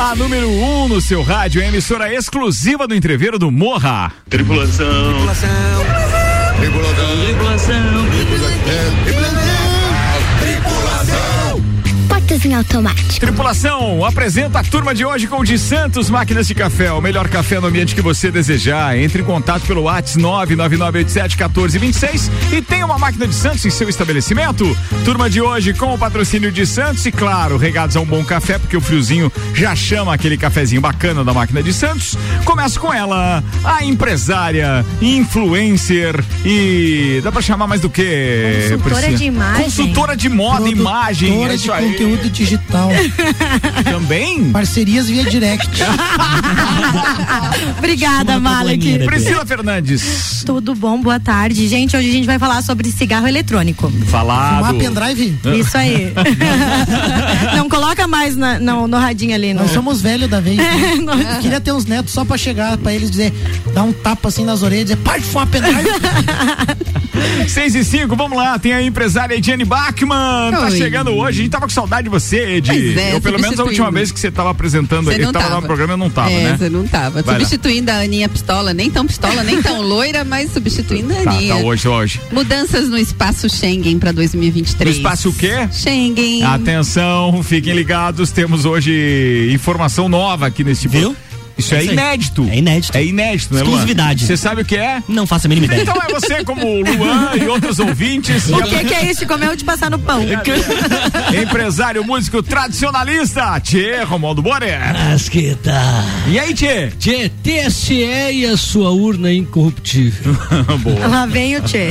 A 0.00 0.16
número 0.16 0.48
1 0.48 0.82
um 0.84 0.88
no 0.88 0.98
seu 0.98 1.22
rádio 1.22 1.60
é 1.60 1.68
emissora 1.68 2.10
exclusiva 2.10 2.88
do 2.88 2.94
entreveiro 2.94 3.38
do 3.38 3.50
Morra. 3.50 4.10
Tripulação. 4.30 4.86
Tripulação. 5.12 5.50
Tripulação. 6.58 7.24
Tripulação. 7.26 7.99
Em 12.50 12.54
automático. 12.54 13.20
Tripulação, 13.20 14.04
apresenta 14.04 14.58
a 14.58 14.64
turma 14.64 14.94
de 14.94 15.04
hoje 15.04 15.26
com 15.26 15.38
o 15.38 15.44
de 15.44 15.58
Santos 15.58 16.10
Máquinas 16.10 16.46
de 16.48 16.54
Café, 16.54 16.92
o 16.92 17.00
melhor 17.00 17.28
café 17.28 17.60
no 17.60 17.68
ambiente 17.68 17.94
que 17.94 18.02
você 18.02 18.30
desejar. 18.30 18.98
Entre 18.98 19.22
em 19.22 19.24
contato 19.24 19.62
pelo 19.66 19.82
WhatsApp 19.82 20.20
999871426 20.20 22.30
e 22.52 22.62
tenha 22.62 22.84
uma 22.84 22.98
máquina 22.98 23.28
de 23.28 23.34
Santos 23.34 23.64
em 23.64 23.70
seu 23.70 23.88
estabelecimento. 23.88 24.76
Turma 25.04 25.30
de 25.30 25.40
hoje 25.40 25.72
com 25.74 25.94
o 25.94 25.98
patrocínio 25.98 26.50
de 26.50 26.66
Santos 26.66 27.06
e, 27.06 27.12
claro, 27.12 27.56
regados 27.56 27.96
a 27.96 28.00
um 28.00 28.06
bom 28.06 28.24
café, 28.24 28.58
porque 28.58 28.76
o 28.76 28.80
friozinho 28.80 29.30
já 29.54 29.76
chama 29.76 30.12
aquele 30.12 30.36
cafezinho 30.36 30.80
bacana 30.80 31.22
da 31.22 31.32
máquina 31.32 31.62
de 31.62 31.72
Santos. 31.72 32.18
Começa 32.44 32.80
com 32.80 32.92
ela, 32.92 33.44
a 33.62 33.84
empresária, 33.84 34.84
influencer 35.00 36.16
e 36.44 37.20
dá 37.22 37.30
pra 37.30 37.42
chamar 37.42 37.68
mais 37.68 37.80
do 37.80 37.88
que? 37.88 38.66
Consultora 38.70 39.12
de 39.12 39.24
imagem. 39.24 39.64
Consultora 39.64 40.16
de 40.16 40.28
moda, 40.28 40.68
imagem. 40.68 41.44
É 41.44 41.56
de 41.56 41.70
aí. 41.70 41.92
conteúdo 41.92 42.28
digital. 42.40 42.88
Também? 43.84 44.50
Parcerias 44.50 45.08
via 45.08 45.24
direct. 45.24 45.68
Obrigada, 47.78 48.40
Malek. 48.40 49.04
Priscila 49.04 49.44
Fernandes. 49.44 50.42
Tudo 50.46 50.74
bom, 50.74 51.00
boa 51.00 51.20
tarde. 51.20 51.68
Gente, 51.68 51.94
hoje 51.94 52.08
a 52.08 52.12
gente 52.12 52.26
vai 52.26 52.38
falar 52.38 52.62
sobre 52.62 52.90
cigarro 52.90 53.28
eletrônico. 53.28 53.90
Falado. 54.06 54.56
Fumar 54.56 54.74
pendrive? 54.74 55.38
Isso 55.58 55.76
aí. 55.76 56.12
Não 57.54 57.68
coloca 57.68 58.06
mais 58.06 58.36
na, 58.36 58.58
no, 58.58 58.88
no 58.88 58.96
radinho 58.96 59.34
ali. 59.34 59.52
Nós 59.52 59.70
somos 59.72 60.00
velhos 60.00 60.30
da 60.30 60.40
vez. 60.40 60.56
Né? 60.56 61.38
Queria 61.42 61.60
ter 61.60 61.72
uns 61.72 61.84
netos 61.84 62.14
só 62.14 62.24
pra 62.24 62.38
chegar, 62.38 62.78
pra 62.78 62.92
eles 62.92 63.10
dizer, 63.10 63.32
dar 63.74 63.82
um 63.82 63.92
tapa 63.92 64.28
assim 64.28 64.44
nas 64.44 64.62
orelhas 64.62 64.82
e 64.82 64.94
dizer, 64.94 64.96
para 64.96 65.18
de 65.18 65.24
fumar 65.24 65.46
pendrive. 65.46 65.84
6 67.48 67.74
e 67.74 67.84
5, 67.84 68.16
vamos 68.16 68.36
lá. 68.36 68.58
Tem 68.58 68.72
a 68.72 68.82
empresária 68.82 69.34
Ediane 69.34 69.64
Bachmann. 69.64 70.52
Tá 70.52 70.70
chegando 70.70 71.10
hoje. 71.10 71.40
A 71.40 71.42
gente 71.42 71.50
tava 71.50 71.66
com 71.66 71.72
saudade 71.72 72.04
de 72.04 72.08
você, 72.08 72.19
Edi. 72.32 72.98
É, 72.98 73.14
eu, 73.14 73.20
pelo 73.20 73.38
menos 73.40 73.58
a 73.58 73.64
última 73.64 73.90
vez 73.90 74.12
que 74.12 74.20
você 74.20 74.30
tava 74.30 74.50
apresentando, 74.50 75.10
ele 75.10 75.24
tava, 75.32 75.46
tava 75.46 75.60
no 75.60 75.66
programa, 75.66 75.94
eu 75.94 75.96
não 75.96 76.10
tava, 76.10 76.30
é, 76.30 76.44
né? 76.44 76.56
Você 76.56 76.68
não 76.68 76.86
tava. 76.86 77.22
Vai 77.22 77.36
substituindo 77.36 77.90
lá. 77.90 77.98
a 77.98 78.00
Aninha 78.02 78.28
Pistola, 78.28 78.74
nem 78.74 78.90
tão 78.90 79.06
pistola, 79.06 79.42
nem 79.42 79.62
tão 79.62 79.80
loira, 79.82 80.24
mas 80.24 80.52
substituindo 80.52 81.12
a 81.12 81.22
tá, 81.22 81.30
Aninha. 81.30 81.54
Tá, 81.54 81.60
hoje, 81.60 81.88
hoje. 81.88 82.20
Mudanças 82.30 82.88
no 82.88 82.98
espaço 82.98 83.48
Schengen 83.48 83.98
para 83.98 84.12
2023. 84.12 84.96
No 84.96 84.96
espaço 84.96 85.30
o 85.30 85.32
quê? 85.32 85.68
Schengen. 85.72 86.42
Atenção, 86.44 87.42
fiquem 87.42 87.74
ligados, 87.74 88.30
temos 88.30 88.64
hoje 88.64 89.50
informação 89.52 90.08
nova 90.08 90.46
aqui 90.46 90.64
nesse 90.64 90.88
Viu? 90.88 91.16
Isso 91.60 91.74
é, 91.74 91.78
é 91.78 91.84
inédito. 91.84 92.48
É 92.50 92.56
inédito. 92.56 92.98
É 92.98 93.04
inédito, 93.04 93.54
né, 93.54 93.60
Exclusividade. 93.60 94.26
Você 94.26 94.36
sabe 94.36 94.62
o 94.62 94.64
que 94.64 94.76
é? 94.76 95.02
Não 95.06 95.26
faço 95.26 95.46
a 95.46 95.48
mínima 95.48 95.66
ideia. 95.66 95.82
Então 95.82 95.94
é 95.96 96.12
você, 96.12 96.44
como 96.44 96.66
o 96.66 96.82
Luan 96.82 97.30
e 97.36 97.46
outros 97.48 97.78
ouvintes. 97.78 98.48
O 98.48 98.62
que, 98.62 98.84
que, 98.84 98.94
é 98.94 99.10
isso 99.10 99.20
de 99.20 99.26
comer 99.26 99.48
ou 99.48 99.56
de 99.56 99.64
passar 99.64 99.90
no 99.90 99.98
pão? 99.98 100.20
Empresário, 101.40 102.04
músico 102.04 102.42
tradicionalista, 102.42 103.60
Tchê 103.60 104.02
Romualdo 104.02 104.42
Borer. 104.42 104.80
Que 105.30 105.54
tá. 105.54 106.04
E 106.26 106.38
aí, 106.38 106.52
Tchê? 106.52 106.88
Tchê, 106.98 107.30
TSE 107.42 107.94
e 107.94 108.46
a 108.46 108.56
sua 108.56 108.90
urna 108.90 109.32
incorruptível. 109.32 110.36
Boa. 110.82 111.06
Lá 111.06 111.26
vem 111.26 111.56
o 111.56 111.62
Tchê. 111.62 111.90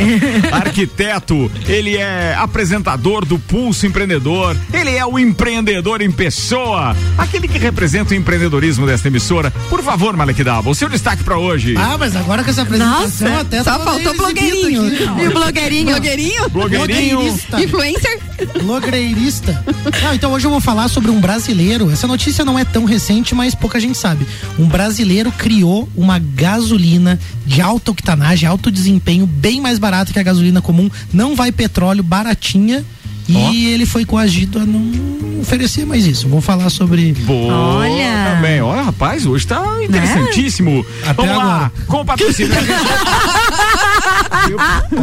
Arquiteto, 0.51 1.49
ele 1.67 1.95
é 1.95 2.35
apresentador 2.37 3.23
do 3.25 3.39
Pulso 3.39 3.85
Empreendedor, 3.85 4.57
ele 4.73 4.95
é 4.95 5.05
o 5.05 5.17
empreendedor 5.17 6.01
em 6.01 6.11
pessoa, 6.11 6.95
aquele 7.17 7.47
que 7.47 7.57
representa 7.57 8.13
o 8.13 8.17
empreendedorismo 8.17 8.85
desta 8.85 9.07
emissora. 9.07 9.53
Por 9.69 9.83
favor, 9.83 10.15
Malek 10.15 10.43
Dabo, 10.43 10.71
o 10.71 10.75
seu 10.75 10.89
destaque 10.89 11.23
pra 11.23 11.37
hoje. 11.37 11.75
Ah, 11.77 11.97
mas 11.97 12.15
agora 12.15 12.43
com 12.43 12.49
essa 12.49 12.61
apresentação 12.61 13.29
Nossa, 13.29 13.41
até 13.41 13.63
só 13.63 13.79
faltou 13.79 14.15
blogueirinho. 14.15 14.87
Aqui, 14.87 15.03
e 15.23 15.27
o 15.27 15.31
blogueirinho? 15.31 15.91
Blogueirinho? 15.91 16.49
Blogueirinho. 16.49 17.39
Influencer? 17.59 18.19
Blogueirista. 18.61 19.63
Não, 20.03 20.13
então 20.13 20.31
hoje 20.31 20.45
eu 20.47 20.51
vou 20.51 20.59
falar 20.59 20.87
sobre 20.87 21.11
um 21.11 21.19
brasileiro. 21.19 21.91
Essa 21.91 22.07
notícia 22.07 22.45
não 22.45 22.57
é 22.57 22.65
tão 22.65 22.85
recente, 22.85 23.35
mas 23.35 23.53
pouca 23.53 23.79
gente 23.79 23.97
sabe. 23.97 24.25
Um 24.57 24.67
brasileiro 24.67 25.31
criou 25.31 25.89
uma 25.95 26.19
gasolina 26.19 27.19
de 27.45 27.61
alta 27.61 27.91
octanagem, 27.91 28.47
alto 28.47 28.71
desempenho, 28.71 29.25
bem 29.25 29.61
mais 29.61 29.79
barata 29.79 30.13
que 30.13 30.19
a 30.19 30.23
gasolina 30.23 30.61
comum. 30.61 30.89
Não 31.11 31.35
vai 31.35 31.51
petróleo, 31.51 32.03
baratinha 32.03 32.85
e 33.29 33.67
oh. 33.67 33.73
ele 33.73 33.85
foi 33.85 34.05
coagido 34.05 34.59
a 34.59 34.65
não 34.65 35.39
oferecer 35.39 35.85
mais 35.85 36.05
isso. 36.05 36.27
Vou 36.27 36.41
falar 36.41 36.69
sobre. 36.69 37.13
Boa. 37.13 37.53
Olha. 37.53 38.35
Também. 38.35 38.61
Olha, 38.61 38.81
rapaz, 38.81 39.25
hoje 39.25 39.45
tá 39.45 39.63
interessantíssimo. 39.83 40.85
Até 41.03 41.13
Vamos 41.13 41.31
agora. 41.31 41.47
lá. 41.47 41.71
Com 41.87 42.01
o 42.01 42.05
patrocínio. 42.05 42.51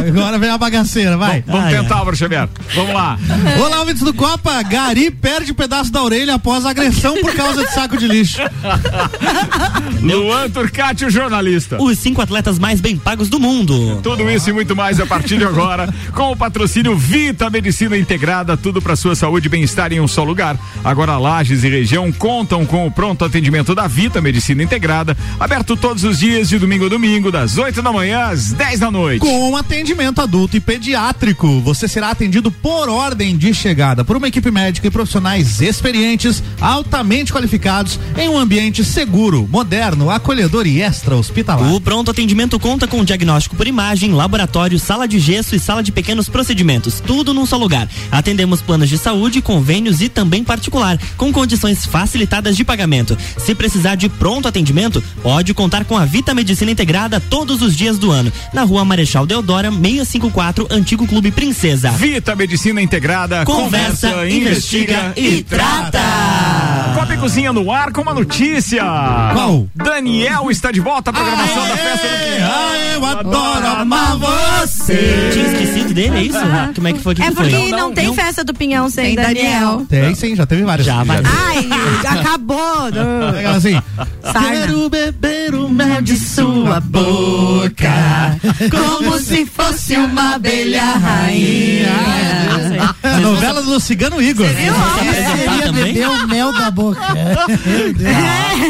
Agora 0.07 0.37
vem 0.37 0.49
a 0.49 0.57
bagaceira, 0.57 1.17
vai. 1.17 1.43
Vamos, 1.45 1.61
vamos 1.61 1.81
tentar, 1.81 1.95
Álvaro 1.97 2.15
Xavier. 2.17 2.47
Vamos 2.75 2.93
lá. 2.93 3.17
Olá, 3.59 3.79
ouvintes 3.79 4.03
do 4.03 4.13
Copa. 4.13 4.61
Gari 4.63 5.11
perde 5.11 5.51
um 5.51 5.55
pedaço 5.55 5.91
da 5.91 6.01
orelha 6.03 6.35
após 6.35 6.65
agressão 6.65 7.15
por 7.21 7.33
causa 7.33 7.65
de 7.65 7.71
saco 7.71 7.97
de 7.97 8.07
lixo. 8.07 8.39
Luan 10.01 10.49
Turcati, 10.49 11.05
o 11.05 11.09
jornalista. 11.09 11.81
Os 11.81 11.97
cinco 11.99 12.21
atletas 12.21 12.59
mais 12.59 12.79
bem 12.81 12.97
pagos 12.97 13.29
do 13.29 13.39
mundo. 13.39 13.99
Tudo 14.01 14.29
isso 14.29 14.49
e 14.49 14.53
muito 14.53 14.75
mais 14.75 14.99
a 14.99 15.05
partir 15.05 15.37
de 15.37 15.43
agora, 15.43 15.93
com 16.13 16.31
o 16.31 16.35
patrocínio 16.35 16.95
Vita 16.95 17.49
Medicina 17.49 17.97
Integrada, 17.97 18.55
tudo 18.57 18.81
para 18.81 18.95
sua 18.95 19.15
saúde 19.15 19.47
e 19.47 19.49
bem-estar 19.49 19.91
em 19.91 19.99
um 19.99 20.07
só 20.07 20.23
lugar. 20.23 20.57
Agora 20.83 21.17
Lages 21.17 21.63
e 21.63 21.69
região 21.69 22.11
contam 22.11 22.65
com 22.65 22.85
o 22.87 22.91
pronto 22.91 23.25
atendimento 23.25 23.73
da 23.73 23.87
Vita 23.87 24.21
Medicina 24.21 24.63
Integrada, 24.63 25.15
aberto 25.39 25.75
todos 25.75 26.03
os 26.03 26.19
dias 26.19 26.49
de 26.49 26.57
domingo 26.59 26.85
a 26.85 26.89
domingo, 26.89 27.31
das 27.31 27.57
8 27.57 27.81
da 27.81 27.91
manhã 27.91 28.27
às 28.27 28.51
10 28.51 28.79
da 28.79 28.91
noite. 28.91 29.16
Com 29.19 29.57
atendimento 29.57 30.21
adulto 30.21 30.55
e 30.55 30.59
pediátrico, 30.59 31.59
você 31.61 31.87
será 31.87 32.11
atendido 32.11 32.51
por 32.51 32.87
ordem 32.87 33.35
de 33.35 33.53
chegada 33.53 34.05
por 34.05 34.15
uma 34.15 34.27
equipe 34.27 34.51
médica 34.51 34.87
e 34.87 34.91
profissionais 34.91 35.59
experientes, 35.59 36.43
altamente 36.61 37.33
qualificados, 37.33 37.99
em 38.17 38.29
um 38.29 38.37
ambiente 38.37 38.83
seguro, 38.83 39.47
moderno, 39.49 40.11
acolhedor 40.11 40.67
e 40.67 40.81
extra-hospitalar. 40.81 41.73
O 41.73 41.81
pronto 41.81 42.11
atendimento 42.11 42.59
conta 42.59 42.87
com 42.87 43.03
diagnóstico 43.03 43.55
por 43.55 43.65
imagem, 43.65 44.11
laboratório, 44.11 44.77
sala 44.77 45.07
de 45.07 45.19
gesso 45.19 45.55
e 45.55 45.59
sala 45.59 45.81
de 45.81 45.91
pequenos 45.91 46.29
procedimentos, 46.29 46.99
tudo 46.99 47.33
num 47.33 47.45
só 47.45 47.57
lugar. 47.57 47.89
Atendemos 48.11 48.61
planos 48.61 48.89
de 48.89 48.97
saúde, 48.97 49.41
convênios 49.41 50.01
e 50.01 50.09
também 50.09 50.43
particular, 50.43 50.99
com 51.15 51.33
condições 51.33 51.85
facilitadas 51.85 52.55
de 52.55 52.63
pagamento. 52.63 53.17
Se 53.37 53.55
precisar 53.55 53.95
de 53.95 54.09
pronto 54.09 54.47
atendimento, 54.47 55.03
pode 55.23 55.53
contar 55.53 55.85
com 55.85 55.97
a 55.97 56.05
Vita 56.05 56.35
Medicina 56.35 56.71
Integrada 56.71 57.19
todos 57.19 57.61
os 57.61 57.75
dias 57.75 57.97
do 57.97 58.11
ano, 58.11 58.31
na 58.53 58.63
rua 58.63 58.85
Marechal 58.85 59.06
Deodora, 59.25 59.71
654, 59.71 60.67
Antigo 60.69 61.07
Clube 61.07 61.31
Princesa. 61.31 61.91
Vita 61.91 62.35
Medicina 62.35 62.81
Integrada, 62.81 63.45
conversa, 63.45 64.09
conversa 64.09 64.29
investiga, 64.29 65.13
investiga 65.15 65.37
e 65.39 65.43
trata. 65.43 66.66
Copa 66.97 67.13
e 67.13 67.17
Cozinha 67.17 67.53
no 67.53 67.71
ar 67.71 67.91
com 67.91 68.01
uma 68.01 68.11
notícia. 68.11 68.81
Qual? 69.31 69.67
Daniel 69.75 70.49
está 70.49 70.71
de 70.71 70.79
volta 70.79 71.11
à 71.11 71.13
programação 71.13 71.61
aê, 71.61 71.69
da 71.69 71.77
festa 71.77 72.07
do 72.07 72.17
Pinhão. 72.25 72.75
Eu 72.95 73.05
adoro 73.05 73.67
amar 73.67 74.17
você. 74.17 75.29
Tinha 75.31 75.45
esquecido 75.45 75.93
dele, 75.93 76.17
é 76.17 76.23
isso? 76.23 76.39
Como 76.73 76.87
é 76.87 76.93
que 76.93 76.99
foi 76.99 77.13
que 77.13 77.21
É 77.21 77.29
porque 77.29 77.51
foi? 77.51 77.69
não, 77.69 77.77
não, 77.77 77.93
tem 77.93 78.07
não. 78.07 78.15
festa 78.15 78.43
do 78.43 78.51
Pinhão 78.51 78.89
sem 78.89 79.15
Tem 79.15 79.23
Daniel. 79.23 79.85
Tem 79.87 80.15
sim, 80.15 80.35
já 80.35 80.47
teve 80.47 80.63
várias. 80.63 80.87
Já, 80.87 81.03
vai. 81.03 81.21
Ai, 81.23 81.69
acabou. 82.19 82.85
Legal 83.31 83.53
assim. 83.53 83.79
Sarna. 84.23 84.49
Quero 84.49 84.89
beber 84.89 85.53
o 85.53 85.69
mel 85.69 86.01
de 86.01 86.17
sua 86.17 86.79
boca, 86.79 88.39
como 88.71 89.19
se 89.19 89.45
fosse 89.45 89.95
uma 89.97 90.33
abelha 90.33 90.93
rainha. 90.93 91.91
A 93.03 93.19
novela 93.19 93.61
do 93.61 93.79
Cigano 93.79 94.19
Igor. 94.19 94.47
Você 94.47 94.53
viu? 94.55 95.73
Beber 95.73 96.07
o 96.09 96.27
mel 96.27 96.51
da 96.53 96.71
boca. 96.71 96.86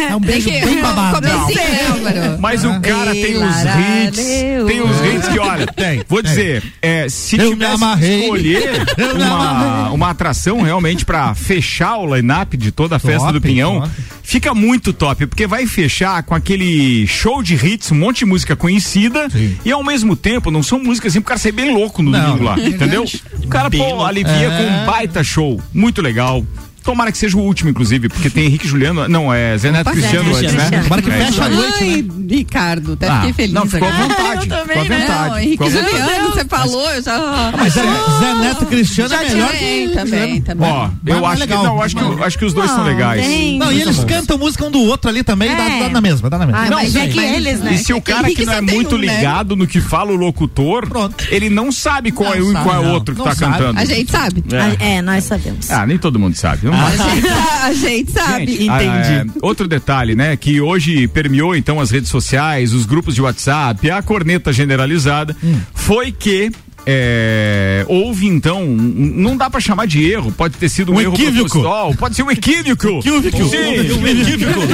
É 0.10 0.16
um 0.16 0.20
beijo 0.20 0.50
que- 0.50 0.66
bem 0.66 0.82
babado. 0.82 1.22
Né? 1.22 2.38
Mas 2.40 2.64
o 2.64 2.80
cara 2.80 3.16
Ei, 3.16 3.22
tem 3.26 3.38
os 3.38 3.56
hits, 3.56 4.26
tem 4.68 4.82
os 4.82 4.98
hits 5.06 5.28
que, 5.30 5.40
olha, 5.40 5.68
Tem, 5.68 6.02
vou 6.08 6.22
dizer, 6.22 6.64
é, 6.82 7.08
se 7.10 7.38
Eu 7.38 7.46
me 7.46 7.52
tivesse 7.52 7.78
que 7.78 7.84
amarrei. 7.84 8.22
escolher 8.24 8.86
uma, 9.16 9.90
uma 9.92 10.10
atração 10.10 10.62
realmente 10.62 11.06
pra 11.06 11.34
fechar 11.36 11.98
o 11.98 12.16
line-up 12.16 12.56
de 12.58 12.72
toda 12.72 12.96
a 12.96 13.00
festa 13.00 13.32
do 13.32 13.42
Pinhão, 13.42 13.82
top. 13.82 13.92
fica 14.24 14.54
muito 14.54 14.94
top, 14.94 15.26
porque 15.28 15.46
vai 15.48 15.66
fechar 15.68 16.24
com 16.24 16.34
aquele 16.36 17.06
show 17.08 17.42
de 17.44 17.56
hits, 17.56 17.92
um 17.92 17.96
monte 17.96 18.20
de 18.20 18.26
música 18.26 18.56
conhecida, 18.56 19.30
Sim. 19.30 19.58
e 19.64 19.72
ao 19.72 19.84
mesmo 19.84 20.16
tempo 20.16 20.50
não 20.52 20.64
são 20.64 20.80
músicas 20.80 21.12
assim 21.14 21.22
pro 21.22 21.30
cara 21.30 21.40
ser 21.40 21.52
bem 21.52 21.74
louco 21.74 22.02
no 22.02 22.12
Não, 22.12 22.22
domingo 22.38 22.44
lá, 22.44 22.60
entendeu? 22.60 23.06
O 23.44 23.48
cara, 23.48 23.70
pô, 23.70 24.04
alivia 24.04 24.32
É. 24.32 24.58
com 24.58 24.64
um 24.64 24.86
baita 24.86 25.24
show, 25.24 25.62
muito 25.74 26.02
legal. 26.02 26.44
Tomara 26.88 27.12
que 27.12 27.18
seja 27.18 27.36
o 27.36 27.42
último, 27.42 27.70
inclusive, 27.70 28.08
porque 28.08 28.30
tem 28.30 28.46
Henrique 28.46 28.66
Juliano. 28.66 29.10
Não, 29.10 29.34
é 29.34 29.58
Zé 29.58 29.72
Neto 29.72 29.82
Opa, 29.82 29.92
Cristiano 29.92 30.34
antes, 30.34 30.54
né? 30.54 30.70
Tomara 30.84 31.02
que 31.02 31.10
É, 31.10 31.26
feche 31.26 31.42
a 31.42 31.50
noite, 31.50 31.78
Ai, 31.82 32.02
né? 32.02 32.14
Ricardo, 32.30 32.94
até 32.94 33.08
Ah, 33.10 33.16
fiquei 33.18 33.34
feliz 33.34 33.54
não, 33.54 33.66
ficou 33.68 33.88
à 33.90 33.92
vontade. 33.92 34.48
eu 34.50 34.58
também, 34.58 34.80
ficou 34.84 34.96
à 34.96 35.00
vontade. 35.00 35.30
Não, 35.30 35.40
Henrique. 35.40 35.70
Juliano, 35.70 36.30
você 36.32 36.46
falou, 36.46 36.90
eu 36.92 37.04
já. 37.04 37.54
Mas 37.58 37.74
Zé, 37.74 37.82
Zé 37.82 38.34
Neto 38.36 38.66
Cristiano 38.68 39.14
é 39.14 39.18
melhor 39.30 39.50
também, 39.50 39.88
que 39.90 39.94
também, 39.96 40.42
também. 40.42 40.70
Ó, 40.72 40.90
Mas 41.04 41.16
eu 41.18 41.26
é 41.26 41.28
acho 41.28 41.42
que 41.48 41.54
não, 41.54 41.82
acho 41.82 41.96
que, 41.98 42.02
eu- 42.02 42.24
acho 42.24 42.38
que 42.40 42.46
os 42.46 42.54
dois 42.54 42.72
são 42.72 42.84
legais. 42.86 43.26
Não, 43.58 43.70
e 43.74 43.82
eles 43.82 44.04
cantam 44.06 44.38
música 44.38 44.66
um 44.66 44.72
do 44.72 44.80
outro 44.80 45.10
ali 45.10 45.24
também, 45.24 45.54
dá, 45.58 45.64
É. 45.70 45.80
dá 45.84 45.90
na 45.90 46.00
mesma, 46.00 46.30
dá 46.30 46.38
na 46.38 46.46
mesma. 46.46 46.62
Ah, 46.62 46.70
Não, 46.70 46.78
mas 46.78 46.96
é 46.96 47.08
que 47.08 47.20
eles, 47.20 47.60
né? 47.60 47.74
E 47.74 47.78
se 47.80 47.92
o 47.94 48.02
cara 48.02 48.30
que 48.30 48.46
não 48.46 48.54
é 48.54 48.62
muito 48.62 48.98
né? 48.98 49.08
ligado 49.18 49.58
no 49.58 49.68
que 49.68 49.82
fala 49.82 50.12
o 50.14 50.16
locutor, 50.16 50.88
Pronto. 50.88 51.26
ele 51.30 51.50
não 51.50 51.70
sabe 51.70 52.14
qual 52.14 52.34
é 52.34 52.42
um 52.42 52.52
e 52.52 52.64
qual 52.64 52.76
é 52.84 52.88
o 52.88 52.92
outro 52.94 53.14
que 53.14 53.22
tá 53.22 53.36
cantando. 53.36 53.78
A 53.78 53.84
gente 53.84 54.10
sabe. 54.10 54.42
Ah, 54.54 54.76
É, 54.84 55.02
nós 55.02 55.26
sabemos. 55.26 55.70
Ah, 55.70 55.86
nem 55.86 55.98
todo 55.98 56.18
mundo 56.18 56.36
sabe. 56.36 56.68
A 56.88 56.92
gente, 57.14 57.28
a 57.28 57.74
gente 57.74 58.12
sabe. 58.12 58.46
Gente, 58.58 58.70
ah, 58.70 58.82
é, 58.84 59.26
outro 59.42 59.68
detalhe, 59.68 60.16
né, 60.16 60.36
que 60.38 60.62
hoje 60.62 61.08
permeou 61.08 61.56
então 61.56 61.80
as 61.80 61.92
redes 61.92 62.10
sociais, 62.10 62.74
os 62.74 62.86
grupos 62.86 63.16
de 63.16 63.22
WhatsApp, 63.22 63.90
a 63.90 64.02
corneta 64.02 64.54
generalizada, 64.54 65.36
Hum. 65.44 65.60
foi 65.74 66.12
que 66.12 66.52
é, 66.90 67.84
houve 67.90 68.28
então, 68.28 68.64
um- 68.64 69.12
não 69.16 69.36
dá 69.36 69.50
pra 69.50 69.60
chamar 69.60 69.86
de 69.88 70.10
erro, 70.10 70.32
pode 70.32 70.56
ter 70.56 70.70
sido 70.70 70.94
um, 70.94 70.96
Um 70.96 71.02
erro 71.02 71.16
equívoco. 71.16 71.50
proposital, 71.50 71.94
pode 71.96 72.16
ser 72.16 72.24
um 72.24 72.32
equívoco. 72.32 73.00
Equívoco. 73.00 73.50
Sim, 73.50 73.92
um 74.00 74.08
equívoco. 74.08 74.60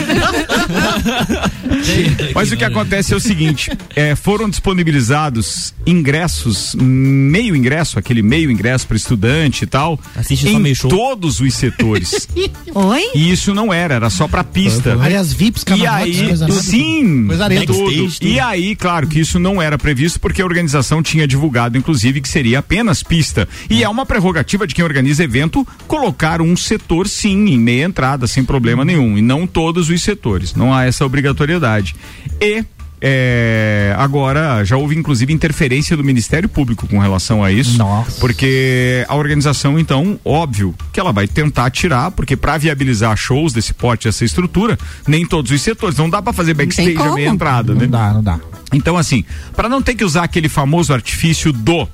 Mas 2.35 2.51
o 2.51 2.57
que 2.57 2.63
acontece 2.63 3.13
é 3.13 3.17
o 3.17 3.19
seguinte: 3.19 3.71
é, 3.95 4.15
foram 4.15 4.49
disponibilizados 4.49 5.73
ingressos, 5.85 6.75
meio 6.79 7.55
ingresso, 7.55 7.97
aquele 7.97 8.21
meio 8.21 8.51
ingresso 8.51 8.87
para 8.87 8.97
estudante 8.97 9.63
e 9.63 9.67
tal, 9.67 9.99
Assiste 10.15 10.47
em 10.47 10.73
todos 10.87 11.39
os 11.39 11.53
setores. 11.55 12.27
Oi? 12.73 13.01
e 13.15 13.31
isso 13.31 13.53
não 13.53 13.73
era, 13.73 13.95
era 13.95 14.09
só 14.09 14.27
pra 14.27 14.43
pista. 14.43 14.99
Áreas 15.01 15.33
VIPs, 15.33 15.63
E 15.63 15.65
camarotes, 15.65 16.19
aí, 16.21 16.27
coisa 16.27 16.61
sim, 16.61 17.27
Coisa 17.27 17.49
tudo. 17.65 18.13
E 18.21 18.39
aí, 18.39 18.75
claro 18.75 19.07
que 19.07 19.19
isso 19.19 19.39
não 19.39 19.61
era 19.61 19.77
previsto 19.77 20.19
porque 20.19 20.41
a 20.41 20.45
organização 20.45 21.01
tinha 21.01 21.27
divulgado, 21.27 21.77
inclusive, 21.77 22.02
que 22.11 22.27
seria 22.27 22.59
apenas 22.59 23.03
pista. 23.03 23.47
E 23.69 23.83
é 23.83 23.89
uma 23.89 24.05
prerrogativa 24.05 24.67
de 24.67 24.73
quem 24.75 24.83
organiza 24.83 25.23
evento 25.23 25.65
colocar 25.87 26.41
um 26.41 26.55
setor, 26.55 27.07
sim, 27.07 27.47
em 27.47 27.57
meia 27.57 27.85
entrada, 27.85 28.27
sem 28.27 28.43
problema 28.43 28.83
nenhum. 28.83 29.17
E 29.17 29.21
não 29.21 29.47
todos 29.47 29.89
os 29.89 30.01
setores. 30.01 30.53
Não 30.53 30.73
há 30.73 30.85
essa 30.85 31.05
obrigatoriedade. 31.05 31.95
E. 32.41 32.63
é, 33.05 33.93
agora 33.97 34.63
já 34.63 34.77
houve 34.77 34.95
inclusive 34.95 35.33
interferência 35.33 35.97
do 35.97 36.05
Ministério 36.05 36.47
Público 36.47 36.87
com 36.87 36.99
relação 36.99 37.43
a 37.43 37.51
isso, 37.51 37.77
Nossa. 37.77 38.17
porque 38.21 39.05
a 39.09 39.15
organização 39.15 39.77
então, 39.77 40.17
óbvio, 40.23 40.73
que 40.93 41.01
ela 41.01 41.11
vai 41.11 41.27
tentar 41.27 41.69
tirar, 41.69 42.11
porque 42.11 42.37
para 42.37 42.57
viabilizar 42.57 43.17
shows 43.17 43.51
desse 43.51 43.73
porte, 43.73 44.07
essa 44.07 44.23
estrutura, 44.23 44.79
nem 45.05 45.27
todos 45.27 45.51
os 45.51 45.61
setores, 45.61 45.97
não 45.97 46.09
dá 46.09 46.21
para 46.21 46.31
fazer 46.31 46.53
backstage 46.53 46.95
a 46.95 47.13
meia 47.13 47.27
entrada, 47.27 47.73
né? 47.75 47.81
Não 47.81 47.89
dá, 47.89 48.13
não 48.13 48.23
dá. 48.23 48.39
Então, 48.71 48.95
assim, 48.95 49.25
para 49.53 49.67
não 49.67 49.81
ter 49.81 49.95
que 49.95 50.05
usar 50.05 50.23
aquele 50.23 50.47
famoso 50.47 50.93
artifício 50.93 51.51
do. 51.51 51.85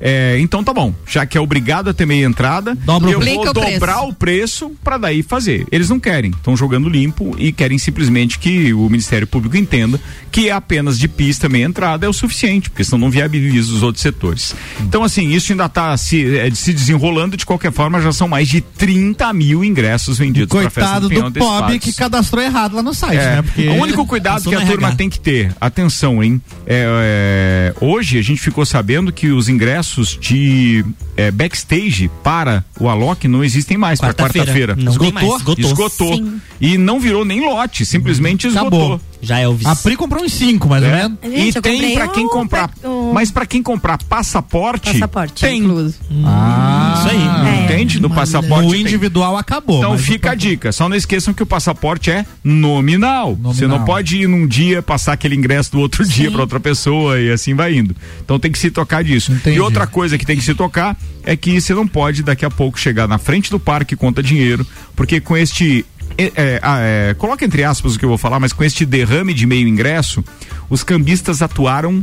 É, 0.00 0.36
então 0.40 0.62
tá 0.62 0.72
bom, 0.72 0.94
já 1.06 1.24
que 1.26 1.36
é 1.36 1.40
obrigado 1.40 1.88
a 1.90 1.94
ter 1.94 2.06
meia 2.06 2.24
entrada, 2.26 2.74
Dobra 2.74 3.10
eu 3.10 3.20
vou 3.20 3.40
o 3.42 3.52
dobrar 3.52 3.78
preço. 3.78 4.08
o 4.08 4.14
preço 4.14 4.72
para 4.82 4.98
daí 4.98 5.22
fazer. 5.22 5.66
Eles 5.70 5.88
não 5.88 5.98
querem, 5.98 6.30
estão 6.30 6.56
jogando 6.56 6.88
limpo 6.88 7.34
e 7.38 7.52
querem 7.52 7.78
simplesmente 7.78 8.38
que 8.38 8.72
o 8.72 8.88
Ministério 8.88 9.26
Público 9.26 9.56
entenda 9.56 10.00
que 10.30 10.50
apenas 10.50 10.98
de 10.98 11.08
pista 11.08 11.48
meia 11.48 11.64
entrada 11.64 12.06
é 12.06 12.08
o 12.08 12.12
suficiente, 12.12 12.68
porque 12.70 12.84
senão 12.84 12.98
não 12.98 13.10
viabiliza 13.10 13.72
os 13.72 13.82
outros 13.82 14.02
setores. 14.02 14.54
Então, 14.80 15.02
assim, 15.02 15.30
isso 15.30 15.52
ainda 15.52 15.66
está 15.66 15.96
se, 15.96 16.36
é, 16.36 16.50
se 16.50 16.72
desenrolando, 16.72 17.36
de 17.36 17.46
qualquer 17.46 17.72
forma, 17.72 18.00
já 18.00 18.12
são 18.12 18.28
mais 18.28 18.48
de 18.48 18.60
30 18.60 19.32
mil 19.32 19.64
ingressos 19.64 20.18
vendidos 20.18 20.48
para 20.48 20.70
festa 20.70 21.00
Coitado 21.00 21.30
do 21.30 21.38
pobre 21.38 21.78
que 21.78 21.92
cadastrou 21.92 22.42
errado 22.42 22.76
lá 22.76 22.82
no 22.82 22.92
site, 22.94 23.18
É, 23.18 23.36
né? 23.36 23.42
Porque 23.42 23.68
O 23.68 23.74
único 23.82 24.06
cuidado 24.06 24.48
que 24.48 24.54
a 24.54 24.60
no 24.60 24.66
turma 24.66 24.94
tem 24.94 25.08
que 25.08 25.18
ter, 25.18 25.54
atenção, 25.60 26.22
hein? 26.22 26.40
É, 26.66 27.72
é, 27.72 27.74
hoje 27.80 28.18
a 28.18 28.22
gente 28.22 28.40
ficou 28.40 28.64
sabendo 28.66 29.12
que 29.12 29.28
os 29.28 29.48
ingressos 29.48 29.85
de 30.20 30.84
é, 31.16 31.30
backstage 31.30 32.10
para 32.22 32.64
o 32.78 32.88
Alok 32.88 33.26
não 33.28 33.42
existem 33.42 33.76
mais 33.76 34.00
para 34.00 34.12
Quarta-feira. 34.14 34.74
tem 34.98 35.12
mais, 35.12 35.26
esgotou. 35.26 35.64
Esgotou. 35.64 36.14
Sim. 36.16 36.40
E 36.60 36.76
não 36.78 37.00
virou 37.00 37.24
nem 37.24 37.40
lote, 37.44 37.84
simplesmente 37.84 38.46
esgotou. 38.46 38.94
Acabou. 38.94 39.00
Já 39.26 39.38
é 39.38 39.48
o 39.48 39.58
a 39.64 39.74
Pri 39.76 39.96
comprou 39.96 40.24
uns 40.24 40.32
cinco, 40.32 40.68
mais 40.68 40.82
ou 40.82 40.88
É. 40.88 40.96
menos. 41.02 41.18
Gente, 41.22 41.58
e 41.58 41.60
tem 41.60 41.94
para 41.94 42.08
quem 42.08 42.28
comprar, 42.28 42.70
o- 42.84 43.12
mas 43.12 43.30
para 43.30 43.44
quem 43.44 43.62
comprar 43.62 43.98
passaporte, 44.04 44.92
Passaporte. 44.92 45.40
tem. 45.42 45.58
Incluso. 45.60 45.96
Ah, 46.24 46.94
Isso 46.98 47.08
aí. 47.08 47.50
É. 47.60 47.64
Entende? 47.64 47.98
Do 47.98 48.06
Uma 48.06 48.16
passaporte 48.16 48.68
O 48.68 48.70
tem. 48.72 48.80
individual 48.82 49.36
acabou. 49.36 49.78
Então 49.78 49.98
fica 49.98 50.30
a 50.30 50.34
dica, 50.34 50.70
só 50.72 50.88
não 50.88 50.96
esqueçam 50.96 51.34
que 51.34 51.42
o 51.42 51.46
passaporte 51.46 52.10
é 52.10 52.24
nominal. 52.44 53.30
Nominal. 53.30 53.52
Você 53.54 53.66
não 53.66 53.84
pode 53.84 54.16
ir 54.22 54.28
num 54.28 54.46
dia 54.46 54.80
passar 54.82 55.12
aquele 55.14 55.34
ingresso 55.34 55.72
do 55.72 55.80
outro 55.80 56.04
dia 56.06 56.30
para 56.30 56.40
outra 56.40 56.60
pessoa 56.60 57.18
e 57.20 57.30
assim 57.30 57.54
vai 57.54 57.74
indo. 57.74 57.94
Então 58.24 58.38
tem 58.38 58.50
que 58.52 58.58
se 58.58 58.70
tocar 58.70 59.02
disso. 59.02 59.32
Entendi. 59.32 59.56
E 59.56 59.60
outra 59.60 59.86
coisa 59.86 60.16
que 60.16 60.24
tem 60.26 60.36
que 60.36 60.44
se 60.44 60.54
tocar 60.54 60.96
é 61.24 61.36
que 61.36 61.60
você 61.60 61.74
não 61.74 61.86
pode 61.86 62.22
daqui 62.22 62.44
a 62.44 62.50
pouco 62.50 62.78
chegar 62.78 63.06
na 63.08 63.18
frente 63.18 63.50
do 63.50 63.58
parque 63.58 63.94
e 63.94 63.96
conta 63.96 64.22
dinheiro, 64.22 64.66
porque 64.94 65.20
com 65.20 65.36
este 65.36 65.84
é, 66.18 66.32
é, 66.34 66.60
ah, 66.62 66.78
é, 66.80 67.14
coloca 67.14 67.44
entre 67.44 67.64
aspas 67.64 67.94
o 67.94 67.98
que 67.98 68.04
eu 68.04 68.08
vou 68.08 68.18
falar, 68.18 68.40
mas 68.40 68.52
com 68.52 68.64
este 68.64 68.84
derrame 68.84 69.34
de 69.34 69.46
meio 69.46 69.68
ingresso, 69.68 70.24
os 70.68 70.82
cambistas 70.82 71.42
atuaram 71.42 72.02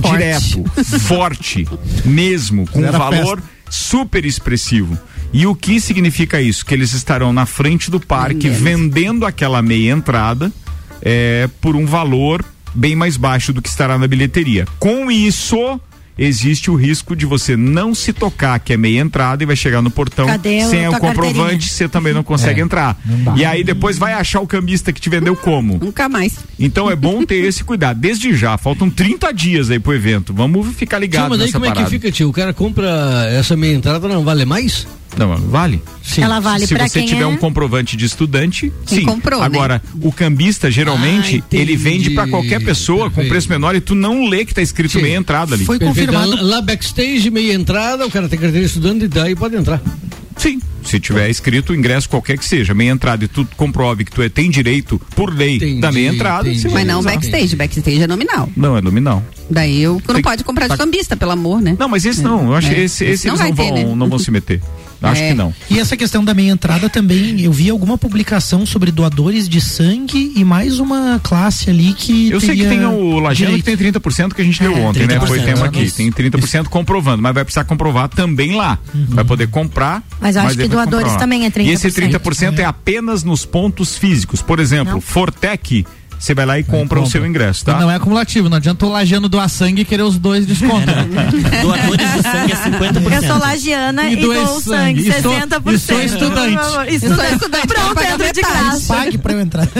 Forte. 0.00 0.10
direto, 0.10 0.64
forte, 1.00 1.68
mesmo, 2.04 2.66
com 2.66 2.80
um 2.80 2.86
Fizeram 2.86 2.98
valor 2.98 3.42
super 3.68 4.24
expressivo. 4.24 4.98
E 5.32 5.46
o 5.46 5.54
que 5.54 5.80
significa 5.80 6.40
isso? 6.40 6.64
Que 6.64 6.74
eles 6.74 6.92
estarão 6.92 7.32
na 7.32 7.46
frente 7.46 7.90
do 7.90 7.98
parque 7.98 8.48
Vendendo. 8.48 8.62
vendendo 8.64 9.26
aquela 9.26 9.62
meia 9.62 9.92
entrada 9.92 10.52
é, 11.00 11.48
por 11.60 11.74
um 11.74 11.86
valor 11.86 12.44
bem 12.74 12.94
mais 12.94 13.16
baixo 13.16 13.52
do 13.52 13.62
que 13.62 13.68
estará 13.68 13.98
na 13.98 14.06
bilheteria. 14.06 14.66
Com 14.78 15.10
isso, 15.10 15.80
existe 16.18 16.70
o 16.70 16.74
risco 16.74 17.16
de 17.16 17.24
você 17.26 17.56
não 17.56 17.94
se 17.94 18.12
tocar 18.12 18.58
que 18.60 18.72
é 18.72 18.76
meia 18.76 19.00
entrada 19.00 19.42
e 19.42 19.46
vai 19.46 19.56
chegar 19.56 19.80
no 19.82 19.90
portão 19.90 20.26
Cadê 20.26 20.62
sem 20.64 20.86
o 20.88 20.98
comprovante, 20.98 21.68
você 21.72 21.88
também 21.88 22.12
não 22.12 22.22
consegue 22.22 22.60
É, 22.60 22.64
entrar. 22.64 23.00
não. 23.04 23.36
E 23.36 23.44
aí 23.44 23.64
depois 23.64 23.98
vai 23.98 24.12
achar 24.12 24.40
o 24.40 24.46
cambista 24.46 24.92
que 24.92 25.00
te 25.00 25.08
vendeu 25.08 25.34
como? 25.36 25.78
Nunca 25.78 26.08
mais. 26.08 26.34
Então 26.58 26.90
é 26.90 26.96
bom 26.96 27.24
ter 27.24 27.36
esse 27.44 27.64
cuidado. 27.64 27.98
Desde 27.98 28.34
já, 28.34 28.56
faltam 28.58 28.88
30 28.90 29.32
dias 29.32 29.70
aí 29.70 29.78
pro 29.78 29.94
evento. 29.94 30.32
Vamos 30.34 30.74
ficar 30.76 30.96
Tio, 30.98 31.02
ligados 31.02 31.28
mas 31.30 31.38
daí 31.38 31.46
nessa 31.48 31.58
como 31.58 31.66
é 31.66 31.68
parada. 31.68 31.84
que 31.86 31.90
fica, 31.90 32.10
tio? 32.12 32.28
O 32.28 32.32
cara 32.32 32.52
compra 32.52 32.88
essa 33.30 33.56
meia 33.56 33.74
entrada, 33.74 34.06
não 34.08 34.22
vale 34.24 34.44
mais? 34.44 34.86
Não, 35.16 35.36
vale. 35.36 35.82
Sim. 36.02 36.22
Ela 36.22 36.40
vale 36.40 36.66
Se 36.66 36.74
você 36.74 36.98
quem 37.00 37.06
tiver 37.08 37.22
é... 37.22 37.26
um 37.26 37.36
comprovante 37.36 37.96
de 37.96 38.04
estudante, 38.06 38.72
Quem 38.86 39.00
sim. 39.00 39.04
comprou, 39.04 39.40
né? 39.40 39.46
Agora, 39.46 39.82
o 40.00 40.10
cambista 40.10 40.70
geralmente 40.70 41.42
Ah, 41.44 41.56
ele 41.56 41.76
vende 41.76 42.10
pra 42.10 42.26
qualquer 42.26 42.62
pessoa 42.64 43.04
com 43.04 43.16
Perfeito. 43.16 43.28
preço 43.30 43.48
menor 43.50 43.74
e 43.74 43.80
tu 43.80 43.94
não 43.94 44.26
lê 44.26 44.44
que 44.44 44.54
tá 44.54 44.62
escrito 44.62 44.92
Sim. 44.92 45.02
meia 45.02 45.16
entrada 45.16 45.54
ali. 45.54 45.64
Foi 45.64 45.78
Perfeito. 45.78 46.12
confirmado. 46.12 46.42
Lá 46.46 46.62
backstage, 46.62 47.30
meia 47.30 47.52
entrada, 47.54 48.06
o 48.06 48.10
cara 48.10 48.28
tem 48.28 48.38
carteira 48.38 48.60
de 48.66 48.70
estudante 48.72 49.04
e 49.04 49.08
daí 49.08 49.36
pode 49.36 49.54
entrar. 49.54 49.80
Sim. 50.36 50.60
Se 50.82 50.98
tiver 50.98 51.28
escrito 51.30 51.72
ingresso 51.74 52.08
qualquer 52.08 52.36
que 52.36 52.44
seja, 52.44 52.74
meia 52.74 52.90
entrada 52.90 53.24
e 53.24 53.28
tu 53.28 53.46
comprove 53.56 54.04
que 54.04 54.10
tu 54.10 54.20
é- 54.22 54.28
tem 54.28 54.50
direito 54.50 55.00
por 55.14 55.32
lei 55.32 55.56
Entendi, 55.56 55.80
da 55.80 55.92
meia 55.92 56.08
entrada, 56.08 56.48
entendi. 56.48 56.68
Mas 56.74 56.86
não 56.86 56.98
usar. 57.00 57.12
backstage. 57.12 57.54
Backstage 57.54 58.02
é 58.02 58.06
nominal. 58.06 58.48
Não, 58.56 58.76
é 58.76 58.80
nominal. 58.82 59.22
Daí 59.48 59.82
eu 59.82 60.02
não 60.08 60.14
Tem- 60.14 60.22
pode 60.22 60.42
comprar 60.42 60.64
de 60.64 60.70
tá- 60.70 60.76
cambista, 60.78 61.16
pelo 61.16 61.30
amor, 61.30 61.60
né? 61.62 61.76
Não, 61.78 61.88
mas 61.88 62.04
esse 62.04 62.22
não. 62.22 62.46
Eu 62.46 62.54
acho 62.56 62.68
É. 62.68 62.74
que 62.74 62.80
esse, 62.80 63.04
esse 63.04 63.12
Esse 63.14 63.26
não 63.28 63.34
eles 63.34 63.48
não 63.50 63.54
vão, 63.54 63.66
ter, 63.74 63.84
né? 63.84 63.94
não 63.94 64.08
vão 64.08 64.18
se 64.18 64.30
meter. 64.32 64.60
Acho 65.02 65.22
É. 65.22 65.28
que 65.28 65.34
não. 65.34 65.52
E 65.68 65.78
essa 65.78 65.96
questão 65.96 66.24
da 66.24 66.32
meia 66.32 66.50
entrada 66.52 66.88
também, 66.88 67.40
eu 67.40 67.52
vi 67.52 67.68
alguma 67.68 67.98
publicação 67.98 68.64
sobre 68.64 68.90
doadores 68.92 69.48
de 69.48 69.60
sangue 69.60 70.32
e 70.36 70.44
mais 70.44 70.78
uma 70.78 71.20
classe 71.22 71.70
ali 71.70 71.92
que. 71.92 72.30
Eu 72.30 72.40
sei 72.40 72.56
que 72.56 72.66
tem 72.66 72.84
o 72.84 73.18
Lajano 73.18 73.56
que 73.56 73.62
tem 73.62 73.76
30% 73.76 74.34
que 74.34 74.40
a 74.42 74.44
gente 74.44 74.60
deu 74.60 74.76
É, 74.76 74.80
ontem, 74.80 75.06
né? 75.06 75.18
Foi 75.20 75.38
30%, 75.40 75.44
tema 75.44 75.66
aqui. 75.66 75.90
Tem 75.90 76.10
30% 76.12 76.68
comprovando, 76.68 77.22
mas 77.22 77.34
vai 77.34 77.44
precisar 77.44 77.64
comprovar 77.64 78.08
também 78.08 78.54
lá. 78.54 78.78
Vai 79.08 79.24
poder 79.24 79.48
comprar. 79.48 80.02
Mas 80.20 80.36
eu 80.36 80.42
acho 80.42 80.56
que 80.56 80.68
doadores 80.68 81.14
também 81.16 81.44
é 81.46 81.50
30%. 81.50 81.66
E 81.66 81.70
esse 81.70 81.88
30% 81.88 82.58
é 82.58 82.64
apenas 82.64 83.24
nos 83.24 83.44
pontos 83.44 83.96
físicos. 83.96 84.40
Por 84.42 84.60
exemplo, 84.60 84.94
Não. 84.94 85.00
Fortec, 85.00 85.84
você 86.22 86.34
vai 86.34 86.46
lá 86.46 86.56
e 86.56 86.62
compra 86.62 87.00
o 87.00 87.06
seu 87.06 87.26
ingresso, 87.26 87.64
tá? 87.64 87.80
Não 87.80 87.90
é 87.90 87.96
acumulativo, 87.96 88.48
não 88.48 88.56
adianta 88.56 88.86
o 88.86 88.88
lajano 88.90 89.28
doar 89.28 89.48
sangue 89.48 89.82
e 89.82 89.84
querer 89.84 90.04
os 90.04 90.16
dois 90.18 90.46
descontos. 90.46 90.86
né? 90.86 91.28
Doadores 91.62 92.12
de 92.12 92.22
sangue 92.22 92.52
é 92.52 92.56
50%. 92.56 93.12
Eu 93.12 93.22
sou 93.28 93.38
lagiana 93.38 94.04
E 94.04 94.12
e, 94.12 94.16
dou 94.20 94.46
sangue. 94.60 95.02
sangue, 95.02 95.08
E 95.08 95.20
sou- 95.20 95.32
60%. 95.32 95.74
e 95.74 95.78
sou 95.80 96.00
estudante. 96.00 96.94
Estudante. 96.94 97.32
estudante, 97.34 98.12
entra 98.12 98.32
de 98.32 98.40
graça. 98.40 98.94
Pague 98.94 99.18
pra 99.18 99.32
eu 99.32 99.40
entrar. 99.40 99.66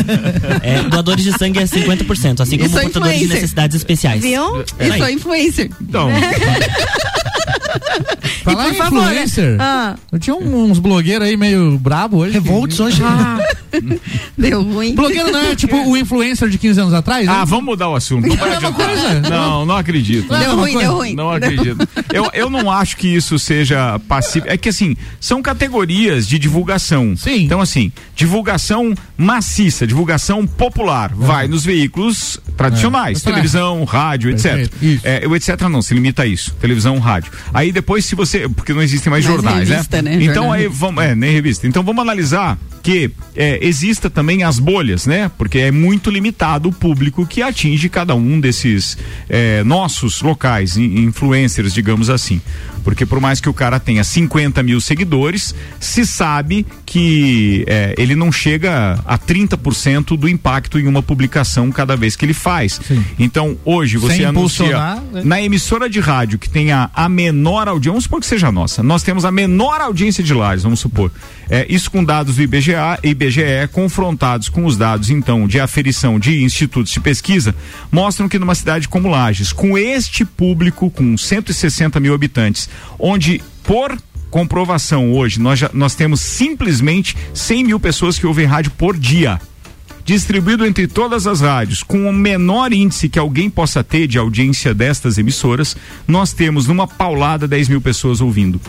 É, 0.63 0.83
doadores 0.83 1.25
de 1.25 1.33
sangue 1.39 1.59
é 1.61 1.65
50%, 1.65 2.41
assim 2.41 2.57
como 2.57 2.69
Isso 2.69 2.79
é 2.79 2.83
portadores 2.83 3.19
de 3.21 3.27
necessidades 3.29 3.77
especiais. 3.77 4.21
Viu? 4.21 4.57
Eu 4.79 4.93
Aí. 4.93 4.99
sou 4.99 5.09
influencer. 5.11 5.71
Então, 5.81 6.09
Falar 8.45 8.69
em 8.71 8.75
favor, 8.75 9.01
né? 9.05 9.13
influencer. 9.13 9.57
Ah. 9.61 9.97
Eu 10.11 10.19
tinha 10.19 10.35
um- 10.35 10.71
uns 10.71 10.79
blogueiros 10.79 11.27
aí 11.27 11.37
meio 11.37 11.79
brabo 11.79 12.19
hoje. 12.19 12.35
Revolts 12.35 12.79
hoje. 12.81 13.03
Deu 14.37 14.63
ruim. 14.63 14.95
Blogueiro 14.95 15.31
não 15.31 15.41
é 15.41 15.55
tipo 15.57 15.77
o 15.77 15.97
influencer 15.97 16.49
de 16.49 16.59
15 16.59 16.81
anos 16.81 16.95
atrás? 16.95 17.27
Ah, 17.29 17.39
né? 17.41 17.45
vamos 17.47 17.65
mudar 17.65 17.89
o 17.89 17.95
assunto. 17.95 18.27
Não, 18.29 18.35
É 18.47 18.73
coisa. 18.73 19.21
não, 19.31 19.65
não 19.67 19.77
acredito. 19.77 20.29
Não 20.31 20.37
é 20.37 20.41
Deu 20.45 20.57
ruim, 20.57 20.73
coisa? 20.73 20.89
deu 20.89 20.97
ruim. 20.97 21.15
Não 21.15 21.31
acredito. 21.31 21.89
Eu, 22.13 22.31
eu 22.35 22.51
não 22.51 22.71
acho 22.71 22.97
que 22.97 23.09
isso 23.09 23.39
seja 23.39 23.99
passivo. 24.09 24.47
É 24.49 24.57
que 24.57 24.69
assim, 24.69 24.97
são 25.21 25.41
categorias 25.43 26.27
de 26.27 26.39
divulgação. 26.39 27.15
Sim. 27.17 27.45
Então, 27.45 27.61
assim, 27.61 27.91
divulgação 28.15 28.95
maciça, 29.17 29.87
divulgação 29.87 30.47
popular. 30.47 31.13
Vai 31.15 31.47
nos 31.49 31.65
veículos 31.65 32.39
tradicionais, 32.57 33.21
É. 33.25 33.31
televisão, 33.31 33.85
rádio, 33.85 34.31
etc. 34.31 34.43
Perfeito, 34.53 34.77
isso. 34.85 35.01
É, 35.05 35.27
o 35.27 35.35
etc 35.37 35.61
não, 35.63 35.81
se 35.83 35.95
limita 35.95 36.23
a 36.23 36.27
isso. 36.27 36.55
Televisão, 36.61 36.99
rádio. 36.99 37.33
Aí 37.55 37.73
depois, 37.73 37.82
se 38.05 38.15
você. 38.15 38.49
Porque 38.49 38.73
não 38.73 38.83
existem 38.83 39.11
mais 39.11 39.25
Mais 39.25 39.37
jornais, 39.43 39.69
revista, 39.69 40.01
né? 40.03 40.15
Então 40.15 40.35
Jornal. 40.35 40.53
aí 40.53 40.69
vamos. 40.69 41.05
É, 41.05 41.15
nem 41.15 41.33
revista. 41.33 41.67
Então 41.67 41.83
vamos 41.83 42.03
analisar 42.03 42.59
que 42.83 43.11
é, 43.37 43.65
exista 43.65 44.11
também 44.11 44.43
as 44.43 44.59
bolhas, 44.59 45.07
né? 45.07 45.31
Porque 45.39 45.59
é 45.59 45.71
muito 45.71 46.11
limitado 46.11 46.69
o 46.69 46.73
público 46.73 47.25
que 47.27 47.41
atinge 47.43 47.89
cada 47.89 48.15
um 48.15 48.41
desses 48.41 48.97
é, 49.29 49.63
nossos 49.65 50.21
locais, 50.23 50.77
in- 50.77 51.05
influencers, 51.05 51.73
digamos 51.73 52.11
assim. 52.11 52.41
Porque 52.83 53.07
por 53.07 53.21
mais 53.21 53.41
que 53.41 53.49
o 53.49 53.55
cara 53.55 53.79
tenha 53.79 54.05
50 54.05 54.63
mil 54.63 54.81
seguidores, 54.81 55.55
se 55.81 56.05
sabe 56.07 56.67
que 56.85 57.65
é, 57.67 57.95
ele 57.97 58.15
não 58.15 58.31
chega 58.31 58.99
a 59.07 59.19
30% 59.19 60.17
do 60.17 60.29
impacto 60.29 60.79
em 60.79 60.87
uma 60.87 61.03
publicação 61.03 61.71
cada 61.71 61.97
vez 61.97 62.17
que 62.17 62.25
ele 62.25 62.35
faz. 62.35 62.81
Sim. 62.87 63.03
Então, 63.19 63.57
hoje 63.65 63.97
você 63.97 64.17
Sem 64.17 64.25
anuncia 64.25 64.79
né? 65.13 65.23
na 65.25 65.41
emissora 65.41 65.89
de 65.89 66.01
rádio 66.01 66.39
que 66.39 66.51
tenha 66.51 66.91
a 66.95 67.09
menor 67.09 67.69
audiência, 67.69 67.93
vamos 67.93 68.05
supor 68.05 68.21
que 68.21 68.27
seja 68.27 68.49
a 68.49 68.53
nossa, 68.53 68.83
nós 68.83 69.03
temos 69.03 69.25
a 69.25 69.31
menor 69.31 69.81
audiência 69.81 70.23
de 70.23 70.35
lares, 70.35 70.63
vamos 70.63 70.81
supor. 70.81 71.11
É, 71.49 71.67
isso 71.69 71.91
com 71.91 72.05
dados 72.05 72.37
do 72.37 72.43
IBGA, 72.43 72.99
IBGE, 73.03 73.69
confrontados 73.73 74.49
com 74.49 74.65
os 74.65 74.77
dados, 74.77 75.11
então, 75.11 75.47
de 75.47 75.61
aferição 75.61 76.19
de 76.19 76.43
institutos 76.43 76.93
de 76.93 77.01
pesquisa, 77.01 77.55
mostram 77.91 78.29
que 78.29 78.39
numa 78.39 78.55
cidade 78.55 78.89
como 78.89 79.09
Lages, 79.09 79.53
com 79.53 79.77
este 79.77 80.25
público, 80.25 80.91
com 80.91 81.17
160 81.17 81.99
mil 82.01 82.15
habitantes, 82.15 82.69
onde 82.99 83.41
por 83.63 83.97
comprovação 84.31 85.13
hoje, 85.13 85.39
nós, 85.39 85.59
já, 85.59 85.71
nós 85.75 85.95
temos 85.95 86.21
simplesmente 86.21 87.17
100 87.35 87.65
mil 87.65 87.79
pessoas 87.81 88.19
que 88.19 88.27
ouvem 88.27 88.47
rádio 88.47 88.73
por 88.73 88.97
dia 88.97 89.39
distribuído 90.05 90.67
entre 90.67 90.87
todas 90.87 91.27
as 91.27 91.41
rádios, 91.41 91.83
com 91.83 92.09
o 92.09 92.13
menor 92.13 92.73
índice 92.73 93.09
que 93.09 93.19
alguém 93.19 93.49
possa 93.49 93.85
ter 93.85 94.07
de 94.07 94.19
audiência 94.19 94.75
destas 94.75 95.19
emissoras, 95.19 95.77
nós 96.07 96.33
temos 96.33 96.67
numa 96.67 96.87
paulada 96.87 97.47
10 97.47 97.69
mil 97.69 97.81
pessoas 97.81 98.21
ouvindo. 98.21 98.61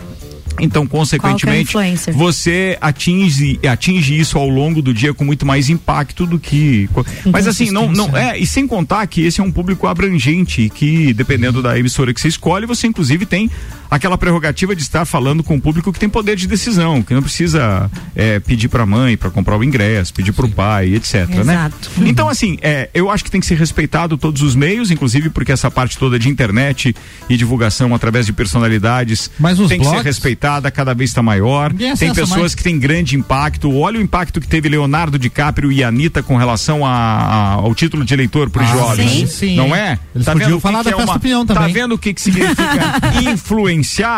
Então, 0.60 0.86
consequentemente, 0.86 1.70
influencer? 1.70 2.14
você 2.14 2.78
atinge, 2.80 3.60
atinge 3.68 4.20
isso 4.20 4.38
ao 4.38 4.48
longo 4.48 4.84
do 4.84 4.94
dia 4.94 5.12
com 5.12 5.26
muito 5.26 5.46
mais 5.46 5.68
impacto 5.68 6.28
do 6.28 6.38
que. 6.38 6.88
Mas 7.32 7.48
assim, 7.48 7.72
não, 7.72 7.92
não 7.92 8.16
é. 8.16 8.38
E 8.38 8.46
sem 8.46 8.68
contar 8.68 9.08
que 9.08 9.26
esse 9.26 9.42
é 9.42 9.44
um 9.44 9.52
público 9.52 9.88
abrangente, 9.88 10.70
que 10.70 11.12
dependendo 11.14 11.62
da 11.62 11.78
emissora 11.78 12.14
que 12.14 12.22
você 12.22 12.28
escolhe, 12.28 12.68
você 12.68 12.86
inclusive 12.86 13.26
tem 13.26 13.50
aquela 13.96 14.18
prerrogativa 14.18 14.76
de 14.76 14.82
estar 14.82 15.06
falando 15.06 15.44
com 15.44 15.56
o 15.56 15.62
público 15.62 15.92
que 15.94 16.00
tem 16.00 16.10
poder 16.10 16.36
de 16.36 16.48
decisão, 16.48 17.02
que 17.02 17.14
não 17.14 17.22
precisa 17.22 17.90
é, 18.16 18.40
pedir 18.40 18.68
para 18.68 18.84
a 18.84 18.86
mãe 18.86 19.16
para 19.18 19.30
comprar 19.30 19.58
o 19.58 19.64
ingresso, 19.64 20.14
pedir 20.14 20.32
para 20.34 20.46
o 20.46 20.50
pai, 20.50 20.96
etc. 20.96 21.28
Né? 21.30 21.42
Exato. 21.42 21.92
Então, 22.14 22.30
assim, 22.30 22.58
é, 22.62 22.90
eu 22.94 23.10
acho 23.10 23.24
que 23.24 23.32
tem 23.32 23.40
que 23.42 23.48
ser 23.48 23.58
respeitado 23.58 24.18
todos 24.18 24.42
os 24.42 24.56
meios, 24.56 24.92
inclusive 24.92 25.30
porque 25.30 25.52
essa 25.52 25.70
parte 25.72 25.98
toda 25.98 26.18
de 26.20 26.30
internet 26.30 26.96
e 27.30 27.38
divulgação 27.38 27.94
através 27.96 28.26
de 28.26 28.34
personalidades 28.34 29.30
Mas 29.40 29.58
tem 29.68 29.80
que 29.80 29.86
ser 29.86 30.02
respeitada, 30.02 30.70
cada 30.72 30.94
vez 30.94 31.10
está 31.10 31.22
maior. 31.24 31.74
Tem 31.74 32.14
pessoas 32.14 32.30
mais. 32.40 32.56
que 32.56 32.64
têm 32.64 32.78
grande 32.80 33.16
impacto. 33.16 33.74
Olha 33.76 34.00
o 34.00 34.02
impacto 34.02 34.40
que 34.42 34.48
teve 34.48 34.70
Leonardo 34.70 35.18
DiCaprio 35.18 35.72
e 35.72 35.84
Anitta 35.84 36.22
com 36.24 36.38
relação 36.38 36.86
a- 36.86 36.92
a- 36.92 37.54
ao 37.54 37.74
título 37.74 38.04
de 38.06 38.14
eleitor 38.14 38.50
para 38.50 38.64
os 38.64 38.70
Ah, 38.70 38.74
jovens. 38.74 39.12
sim. 39.12 39.28
Sim. 39.28 39.56
Não 39.56 39.76
é? 39.76 39.98
Eles 40.14 40.26
tá 40.26 40.32
podiam 40.34 40.50
vendo 40.50 40.58
que 40.58 40.62
falar 40.62 40.78
que 40.80 40.84
da 40.86 40.90
é 40.92 40.94
festa 40.96 41.12
uma- 41.12 41.18
opinião 41.18 41.46
Tá 41.46 41.68
vendo 41.68 41.96
o 41.96 41.98
que, 41.98 42.14
que 42.14 42.22
significa 42.22 43.00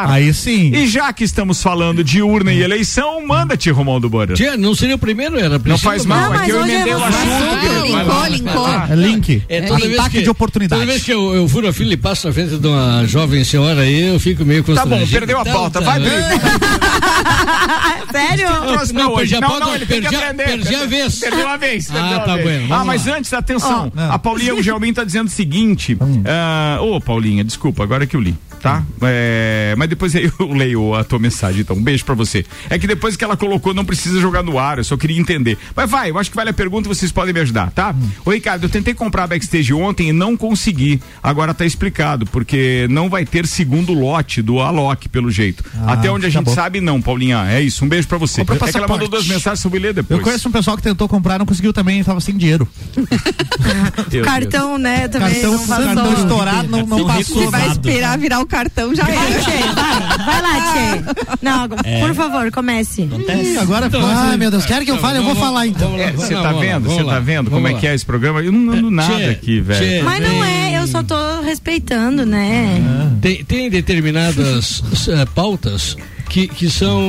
Aí 0.09 0.33
sim. 0.33 0.71
E 0.73 0.87
já 0.87 1.11
que 1.13 1.23
estamos 1.23 1.61
falando 1.61 2.03
de 2.03 2.21
urna 2.21 2.51
e 2.53 2.61
eleição, 2.61 3.25
manda-te, 3.25 3.69
Romualdo 3.71 4.09
Bora. 4.09 4.33
Tia, 4.33 4.55
não 4.57 4.73
seria 4.75 4.95
o 4.95 4.99
primeiro, 4.99 5.37
era 5.37 5.55
a 5.55 5.59
Não 5.59 5.77
faz 5.77 6.05
mal, 6.05 6.29
Não, 6.31 6.41
é 6.41 6.45
que 6.45 6.51
eu 6.51 6.61
emendei 6.65 6.93
é 6.93 6.97
o 6.97 7.03
assunto. 7.03 7.15
Ah, 7.25 7.85
linkou, 7.85 8.25
linkou. 8.27 8.67
É 8.91 8.95
link. 8.95 9.43
É, 9.49 9.61
toda 9.61 9.79
vez 9.87 9.99
Ataque 9.99 10.17
que- 10.17 10.23
de 10.23 10.29
oportunidade. 10.29 10.81
Toda 10.81 10.91
vez 10.91 11.03
que 11.03 11.11
eu, 11.13 11.33
eu 11.35 11.47
furo 11.47 11.67
a 11.67 11.73
fila 11.73 11.93
e 11.93 11.97
passo 11.97 12.27
na 12.27 12.33
frente 12.33 12.57
de 12.57 12.67
uma 12.67 13.05
jovem 13.05 13.43
senhora 13.43 13.81
aí, 13.81 14.07
eu 14.07 14.19
fico 14.19 14.43
meio 14.45 14.63
Tá 14.63 14.73
constrangido. 14.73 15.05
bom, 15.05 15.11
perdeu 15.11 15.37
a 15.37 15.41
Então, 15.41 15.53
pauta. 15.53 15.79
tá, 15.81 15.85
Vai? 15.85 16.01
Ah, 16.05 18.01
Sério? 18.11 18.47
pra 18.47 18.85
Não, 18.93 19.11
hoje. 19.13 19.15
perdi 19.17 19.35
a 19.35 19.41
Não, 19.41 19.47
pauta, 19.49 19.65
não, 19.65 19.75
ele 19.75 19.85
tem 19.85 20.01
que 20.01 20.09
perdi 20.09 20.15
a- 20.15 20.19
aprender. 20.29 20.43
perdi 20.45 20.75
a 20.75 20.85
vez. 20.85 21.19
Perdeu 21.19 21.45
uma 21.45 21.57
vez. 21.57 21.89
Ah, 21.91 22.19
tá 22.25 22.37
bueno, 22.37 22.73
Ah, 22.73 22.83
mas 22.85 23.07
antes, 23.07 23.33
atenção. 23.33 23.91
Ó. 23.95 24.01
A 24.13 24.19
Paulinha 24.19 24.61
Gelmin 24.61 24.93
tá 24.93 25.03
dizendo 25.03 25.27
o 25.27 25.31
seguinte. 25.31 25.97
ah, 26.25 26.79
Ô, 26.81 26.99
Paulinha, 27.01 27.43
desculpa, 27.43 27.83
agora 27.83 28.05
que 28.05 28.15
eu 28.15 28.21
li, 28.21 28.35
tá? 28.61 28.83
É, 29.01 29.75
mas 29.77 29.89
depois 29.89 30.13
eu 30.15 30.31
leio 30.51 30.93
a 30.93 31.03
tua 31.03 31.19
mensagem, 31.19 31.61
então. 31.61 31.75
Um 31.75 31.83
beijo 31.83 32.05
pra 32.05 32.15
você. 32.15 32.45
É 32.69 32.79
que 32.79 32.87
depois 32.87 33.15
que 33.15 33.23
ela 33.23 33.37
colocou, 33.37 33.73
não 33.73 33.85
precisa 33.85 34.19
jogar 34.19 34.43
no 34.43 34.57
ar, 34.57 34.77
eu 34.77 34.83
só 34.83 34.97
queria 34.97 35.19
entender. 35.19 35.57
Mas 35.75 35.89
vai, 35.89 36.09
eu 36.09 36.17
acho 36.17 36.29
que 36.29 36.35
vale 36.35 36.49
a 36.49 36.53
pergunta 36.53 36.87
e 36.87 36.95
vocês 36.95 37.11
podem 37.11 37.33
me 37.33 37.39
ajudar, 37.41 37.71
tá? 37.71 37.93
Ô, 38.25 38.31
Ricardo, 38.31 38.63
eu 38.63 38.69
tentei 38.69 38.93
comprar 38.93 39.23
a 39.23 39.27
backstage 39.27 39.73
ontem 39.73 40.09
e 40.09 40.13
não 40.13 40.37
consegui. 40.37 41.01
Agora 41.21 41.53
tá 41.53 41.65
explicado, 41.65 42.25
porque 42.25 42.87
não 42.89 43.09
vai 43.09 43.25
ter 43.25 43.45
segundo 43.47 43.93
lote 43.93 44.41
do 44.41 44.59
Alok, 44.59 45.09
pelo 45.09 45.29
jeito. 45.29 45.63
Ah, 45.81 45.93
Até 45.93 46.09
onde 46.11 46.25
a 46.25 46.29
tá 46.29 46.33
gente 46.39 46.45
bom. 46.45 46.53
sabe, 46.53 46.81
não, 46.81 47.01
Paulinha. 47.01 47.45
É 47.49 47.61
isso. 47.61 47.83
Um 47.83 47.87
beijo 47.87 48.07
pra 48.07 48.17
você. 48.17 48.41
Compra 48.45 48.55
é 48.67 48.71
que 48.71 48.77
ela 48.77 48.87
mandou 48.87 49.07
duas 49.07 49.27
mensagens 49.27 49.59
sobre 49.59 49.79
ler 49.79 49.93
depois. 49.93 50.19
Eu 50.19 50.23
conheço 50.23 50.47
um 50.47 50.51
pessoal 50.51 50.77
que 50.77 50.83
tentou 50.83 51.07
comprar, 51.07 51.39
não 51.39 51.45
conseguiu 51.45 51.73
também, 51.73 52.03
tava 52.03 52.19
sem 52.19 52.35
dinheiro. 52.35 52.67
Cartão, 54.23 54.77
né? 54.77 55.07
Também 55.07 55.33
Cartão, 55.33 55.51
não 55.51 55.67
passou. 55.67 55.85
cartão 55.85 56.13
estourado, 56.13 56.67
não, 56.69 56.85
não 56.85 57.05
passou 57.05 57.51
vai 57.51 57.67
esperar 57.69 58.17
virar 58.17 58.39
o 58.39 58.45
cartão, 58.55 58.95
já 58.95 59.03
Vai, 59.03 59.15
era. 59.15 59.39
Tchê, 59.41 59.51
vai, 59.51 60.17
vai 60.25 60.41
lá, 60.41 60.61
Tchê. 60.71 61.35
Não, 61.41 61.67
por 61.67 62.15
favor, 62.15 62.51
comece. 62.51 63.01
Ih, 63.01 63.57
agora 63.57 63.87
Então. 63.87 64.01
Ai, 64.05 64.37
meu 64.37 64.49
Deus, 64.49 64.65
quer 64.65 64.83
que 64.85 64.91
eu 64.91 64.97
fale? 64.97 65.19
Eu 65.19 65.23
vou 65.23 65.35
falar 65.35 65.67
então. 65.67 65.97
É, 65.97 66.11
Você 66.13 66.33
lá, 66.35 66.43
tá 66.43 66.51
vendo? 66.53 66.89
Você 66.89 67.03
tá 67.03 67.19
vendo 67.19 67.51
como 67.51 67.67
é 67.67 67.71
lá. 67.71 67.79
que 67.79 67.87
é 67.87 67.93
esse 67.93 68.05
programa? 68.05 68.41
Eu 68.41 68.51
não 68.51 68.73
ando 68.73 68.89
nada 68.89 69.13
Tchê, 69.15 69.25
aqui, 69.25 69.59
velho. 69.59 69.79
tchê. 69.79 70.01
Mas 70.03 70.21
não 70.21 70.43
é, 70.43 70.77
eu 70.79 70.87
só 70.87 71.03
tô 71.03 71.41
respeitando, 71.41 72.25
né? 72.25 72.81
Tem, 73.21 73.43
tem 73.43 73.69
determinadas 73.69 74.81
eh, 75.09 75.25
pautas 75.35 75.97
que, 76.29 76.47
que 76.47 76.69
são. 76.69 77.01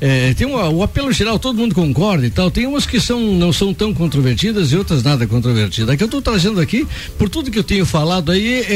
eh, 0.00 0.34
tem 0.36 0.46
uma- 0.46 0.68
o 0.68 0.82
apelo 0.82 1.12
geral, 1.12 1.38
todo 1.38 1.56
mundo 1.58 1.74
concorda 1.74 2.26
e 2.26 2.30
tal. 2.30 2.50
Tem 2.50 2.66
umas 2.66 2.86
que 2.86 3.00
são, 3.00 3.20
não 3.34 3.52
são 3.52 3.72
tão 3.74 3.92
controvertidas 3.92 4.72
e 4.72 4.76
outras 4.76 5.02
nada 5.02 5.26
controvertidas. 5.26 5.90
A 5.90 5.96
que 5.96 6.02
eu 6.02 6.06
estou 6.06 6.22
trazendo 6.22 6.60
aqui, 6.60 6.86
por 7.18 7.28
tudo 7.28 7.50
que 7.50 7.58
eu 7.58 7.64
tenho 7.64 7.84
falado 7.86 8.30
aí, 8.32 8.60
é, 8.62 8.72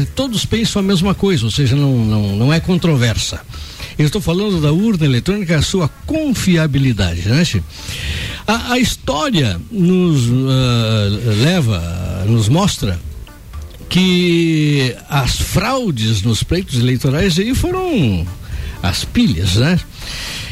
é, 0.00 0.06
todos 0.14 0.44
pensam 0.44 0.80
a 0.80 0.82
mesma 0.82 1.14
coisa, 1.14 1.44
ou 1.44 1.50
seja, 1.50 1.74
não, 1.76 2.04
não, 2.04 2.36
não 2.36 2.52
é 2.52 2.60
controversa. 2.60 3.40
Eu 3.98 4.06
estou 4.06 4.20
falando 4.22 4.60
da 4.60 4.72
urna 4.72 5.04
eletrônica, 5.04 5.56
a 5.56 5.62
sua 5.62 5.88
confiabilidade, 6.06 7.28
né? 7.28 7.42
A, 8.46 8.72
a 8.72 8.78
história 8.78 9.60
nos 9.70 10.28
ah, 10.28 11.08
leva, 11.42 12.24
nos 12.26 12.48
mostra 12.48 12.98
que 13.88 14.94
as 15.08 15.36
fraudes 15.38 16.22
nos 16.22 16.42
pleitos 16.42 16.78
eleitorais 16.78 17.38
aí 17.38 17.54
foram 17.54 18.26
as 18.82 19.04
pilhas, 19.04 19.56
né? 19.56 19.78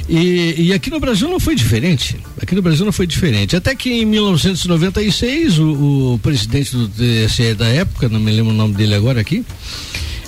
E, 0.08 0.54
e 0.58 0.72
aqui 0.72 0.90
no 0.90 0.98
Brasil 0.98 1.28
não 1.28 1.38
foi 1.38 1.54
diferente. 1.54 2.16
Aqui 2.40 2.54
no 2.54 2.62
Brasil 2.62 2.84
não 2.84 2.92
foi 2.92 3.06
diferente. 3.06 3.54
Até 3.54 3.74
que 3.74 3.90
em 3.90 4.04
1996, 4.04 5.58
o, 5.58 6.14
o 6.14 6.18
presidente 6.22 6.74
do 6.76 6.88
TSE 6.88 7.54
da 7.54 7.66
época, 7.68 8.08
não 8.08 8.18
me 8.18 8.32
lembro 8.32 8.52
o 8.52 8.56
nome 8.56 8.74
dele 8.74 8.94
agora 8.94 9.20
aqui, 9.20 9.44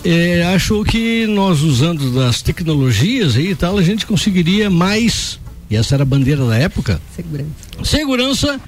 eh, 0.05 0.43
achou 0.55 0.85
que 0.85 1.27
nós 1.27 1.63
usando 1.63 2.13
das 2.13 2.43
tecnologias 2.43 3.37
e 3.37 3.55
tal, 3.55 3.79
a 3.79 3.83
gente 3.83 4.07
conseguiria 4.07 4.69
mais, 4.71 5.39
e 5.71 5.77
essa 5.77 5.95
era 5.95 6.03
a 6.03 6.07
bandeira 6.07 6.45
da 6.47 6.57
época, 6.57 7.01
Segurança. 7.15 7.51
segurança 7.85 8.61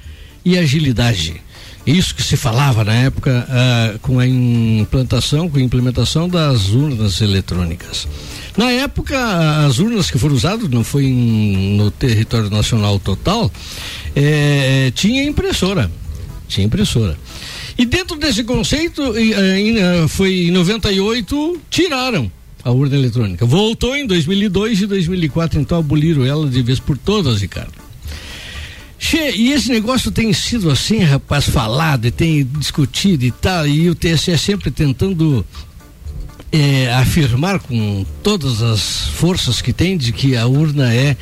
e 0.43 0.57
agilidade. 0.57 1.41
Isso 1.85 2.15
que 2.15 2.23
se 2.23 2.35
falava 2.35 2.83
na 2.83 2.93
época 2.93 3.45
ah, 3.49 3.95
com 4.01 4.19
a 4.19 4.25
implantação, 4.27 5.47
com 5.49 5.57
a 5.57 5.61
implementação 5.61 6.27
das 6.27 6.69
urnas 6.69 7.21
eletrônicas. 7.21 8.07
Na 8.57 8.71
época, 8.71 9.15
as 9.67 9.77
urnas 9.79 10.09
que 10.09 10.17
foram 10.17 10.33
usadas, 10.35 10.67
não 10.69 10.83
foi 10.83 11.05
em- 11.05 11.75
no 11.77 11.91
território 11.91 12.49
nacional 12.49 12.97
total, 12.99 13.51
eh, 14.15 14.91
tinha 14.95 15.23
impressora. 15.25 15.91
Tinha 16.47 16.65
impressora. 16.65 17.17
E 17.77 17.85
dentro 17.85 18.15
desse 18.17 18.43
conceito, 18.43 19.01
eh, 19.17 19.31
eh, 20.03 20.07
foi 20.07 20.47
em 20.47 20.51
98, 20.51 21.59
tiraram 21.69 22.31
a 22.63 22.71
urna 22.71 22.95
eletrônica. 22.95 23.45
Voltou 23.45 23.95
em 23.95 24.07
2002 24.07 24.81
e 24.81 24.87
2004, 24.87 25.59
então 25.59 25.77
aboliram 25.77 26.25
ela 26.25 26.47
de 26.49 26.61
vez 26.63 26.79
por 26.79 26.97
todas, 26.97 27.41
Ricardo. 27.41 27.73
Che, 29.07 29.29
e 29.35 29.51
esse 29.51 29.69
negócio 29.69 30.09
tem 30.09 30.33
sido 30.33 30.71
assim, 30.71 30.97
rapaz, 31.03 31.47
falado 31.47 32.07
e 32.07 32.11
tem 32.11 32.43
discutido 32.43 33.23
e 33.23 33.29
tal, 33.29 33.67
e 33.67 33.87
o 33.87 33.93
TSE 33.93 34.35
sempre 34.35 34.71
tentando 34.71 35.45
é, 36.51 36.91
afirmar 36.91 37.59
com 37.59 38.03
todas 38.23 38.63
as 38.63 39.07
forças 39.09 39.61
que 39.61 39.71
tem 39.71 39.95
de 39.95 40.11
que 40.11 40.35
a 40.35 40.47
urna 40.47 40.91
é 40.91 41.15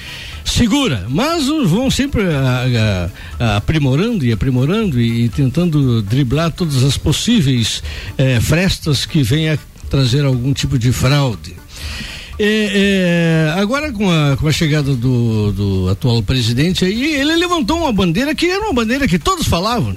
segura, 0.45 1.07
mas 1.09 1.47
vão 1.47 1.91
sempre 1.91 2.23
a, 2.23 3.09
a, 3.37 3.57
aprimorando 3.57 4.25
e 4.25 4.31
aprimorando 4.31 5.01
e, 5.01 5.25
e, 5.25 5.29
tentando 5.29 6.01
driblar 6.01 6.53
todas 6.53 6.85
as 6.85 6.97
possíveis 6.97 7.83
é, 8.17 8.39
frestas 8.39 9.05
que 9.05 9.21
venha 9.21 9.59
trazer 9.89 10.23
algum 10.23 10.53
tipo 10.53 10.79
de 10.79 10.93
fraude. 10.93 11.53
É, 12.39 13.51
é, 13.55 13.59
agora 13.59 13.91
com 13.91 14.09
a, 14.09 14.35
com 14.37 14.47
a 14.47 14.51
chegada 14.51 14.95
do, 14.95 15.51
do, 15.51 15.89
atual 15.89 16.23
presidente 16.23 16.83
aí, 16.83 17.15
ele 17.15 17.35
levantou 17.35 17.77
uma 17.79 17.93
bandeira 17.93 18.33
que 18.33 18.47
era 18.47 18.63
uma 18.63 18.73
bandeira 18.73 19.07
que 19.07 19.19
todos 19.19 19.47
falavam. 19.47 19.95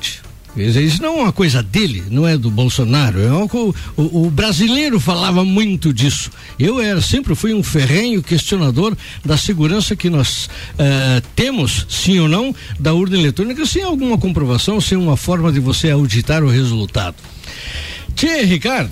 Isso 0.56 1.02
não 1.02 1.18
é 1.18 1.22
uma 1.22 1.32
coisa 1.32 1.62
dele, 1.62 2.02
não 2.10 2.26
é 2.26 2.36
do 2.36 2.50
Bolsonaro. 2.50 3.20
É 3.20 3.30
o, 3.30 3.74
o, 3.96 4.30
brasileiro 4.30 4.98
falava 4.98 5.44
muito 5.44 5.92
disso. 5.92 6.30
Eu 6.58 6.80
era, 6.80 7.00
sempre 7.02 7.34
fui 7.34 7.52
um 7.52 7.62
ferrenho 7.62 8.22
questionador 8.22 8.96
da 9.22 9.36
segurança 9.36 9.94
que 9.94 10.08
nós 10.08 10.46
uh, 10.46 11.20
temos, 11.34 11.86
sim 11.90 12.18
ou 12.20 12.28
não, 12.28 12.54
da 12.80 12.94
urna 12.94 13.18
eletrônica, 13.18 13.66
sem 13.66 13.82
alguma 13.82 14.16
comprovação, 14.16 14.80
sem 14.80 14.96
uma 14.96 15.16
forma 15.16 15.52
de 15.52 15.60
você 15.60 15.90
auditar 15.90 16.42
o 16.42 16.48
resultado. 16.48 17.16
Tchê, 18.14 18.42
Ricardo, 18.44 18.90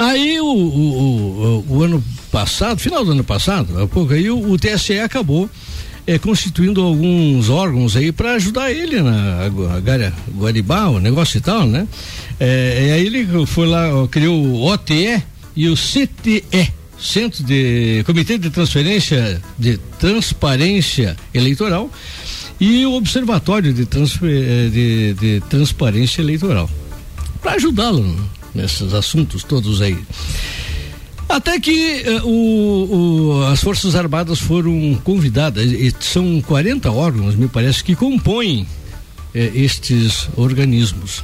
aí 0.00 0.40
o, 0.40 0.46
o, 0.46 1.64
o, 1.68 1.82
ano 1.82 2.02
passado, 2.32 2.80
final 2.80 3.04
do 3.04 3.12
ano 3.12 3.24
passado, 3.24 3.82
há 3.82 3.86
pouco 3.86 4.14
aí, 4.14 4.30
o, 4.30 4.50
o 4.50 4.58
TSE 4.58 4.98
acabou 4.98 5.48
é, 6.06 6.18
constituindo 6.18 6.82
alguns 6.82 7.48
órgãos 7.48 7.96
aí 7.96 8.10
para 8.10 8.32
ajudar 8.32 8.72
ele 8.72 9.02
na 9.02 9.48
Guaribá, 10.36 10.88
o 10.88 10.98
negócio 10.98 11.38
e 11.38 11.40
tal, 11.40 11.66
né? 11.66 11.86
É, 12.38 12.86
e 12.88 12.92
aí 12.92 13.06
ele 13.06 13.46
foi 13.46 13.66
lá, 13.66 13.88
criou 14.10 14.36
o 14.36 14.64
OTE 14.64 15.22
e 15.54 15.68
o 15.68 15.74
CTE. 15.74 16.80
Centro 16.98 17.42
de 17.42 18.02
Comitê 18.04 18.36
de 18.36 18.50
Transferência 18.50 19.40
de 19.58 19.78
Transparência 19.98 21.16
Eleitoral 21.32 21.90
e 22.60 22.84
o 22.84 22.92
Observatório 22.92 23.72
de, 23.72 23.86
Transfer, 23.86 24.68
de, 24.68 25.14
de 25.14 25.42
Transparência 25.48 26.20
Eleitoral 26.20 26.68
para 27.40 27.52
ajudá-lo 27.52 28.04
nesses 28.54 28.94
assuntos 28.94 29.44
todos 29.44 29.80
aí. 29.80 29.98
Até 31.28 31.60
que 31.60 32.02
uh, 32.08 32.26
o, 32.26 33.38
o, 33.38 33.44
as 33.44 33.60
Forças 33.60 33.94
Armadas 33.94 34.40
foram 34.40 34.98
convidadas, 35.04 35.70
e 35.70 35.94
são 36.00 36.42
40 36.42 36.90
órgãos, 36.90 37.36
me 37.36 37.46
parece, 37.46 37.84
que 37.84 37.94
compõem 37.94 38.66
eh, 39.32 39.52
estes 39.54 40.28
organismos. 40.36 41.22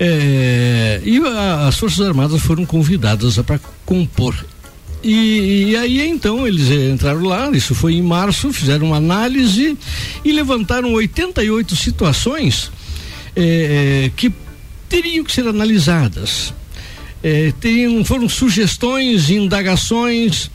É, 0.00 1.00
e 1.04 1.18
a, 1.18 1.68
as 1.68 1.78
Forças 1.78 2.04
Armadas 2.04 2.40
foram 2.40 2.66
convidadas 2.66 3.36
para 3.38 3.60
compor. 3.86 4.34
E, 5.02 5.70
e, 5.70 5.76
aí 5.76 6.08
então 6.08 6.46
eles 6.46 6.70
entraram 6.70 7.22
lá, 7.22 7.50
isso 7.52 7.74
foi 7.74 7.94
em 7.94 8.02
março, 8.02 8.52
fizeram 8.52 8.88
uma 8.88 8.96
análise 8.96 9.78
e 10.24 10.32
levantaram 10.32 10.92
88 10.92 11.74
situações 11.76 12.70
é, 13.34 14.10
que 14.16 14.30
teriam 14.90 15.24
que 15.24 15.32
ser 15.32 15.46
analisadas 15.46 16.52
é, 17.22 17.52
tem, 17.60 18.02
foram 18.04 18.28
sugestões, 18.28 19.30
indagações. 19.30 20.50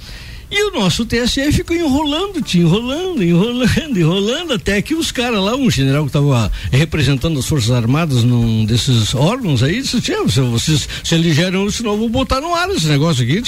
E 0.49 0.69
o 0.69 0.71
nosso 0.71 1.05
TSE 1.05 1.51
ficou 1.51 1.75
enrolando, 1.75 2.41
te 2.41 2.59
enrolando, 2.59 3.23
enrolando, 3.23 3.97
enrolando, 3.99 4.53
até 4.53 4.81
que 4.81 4.93
os 4.93 5.11
caras 5.11 5.39
lá, 5.39 5.55
um 5.55 5.71
general 5.71 6.03
que 6.03 6.09
estava 6.09 6.51
representando 6.71 7.39
as 7.39 7.47
Forças 7.47 7.71
Armadas 7.71 8.23
num 8.23 8.63
desses 8.63 9.15
órgãos 9.15 9.63
aí, 9.63 9.81
disse, 9.81 9.99
Tia, 10.01 10.23
vocês 10.23 10.87
se 11.03 11.15
eligeram, 11.15 11.69
senão 11.71 11.93
eu 11.93 11.97
vou 11.97 12.09
botar 12.09 12.41
no 12.41 12.53
ar 12.53 12.69
esse 12.69 12.87
negócio 12.87 13.23
aqui. 13.23 13.41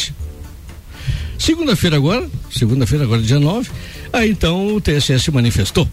Segunda-feira 1.37 1.95
agora, 1.95 2.27
segunda-feira 2.51 3.03
agora, 3.03 3.21
dia 3.21 3.39
9, 3.39 3.69
aí 4.11 4.31
então 4.31 4.75
o 4.75 4.81
TSE 4.81 5.19
se 5.19 5.29
manifestou, 5.29 5.87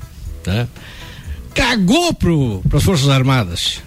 né? 0.46 0.66
Cagou 1.54 2.14
para 2.14 2.78
as 2.78 2.82
Forças 2.82 3.10
Armadas. 3.10 3.82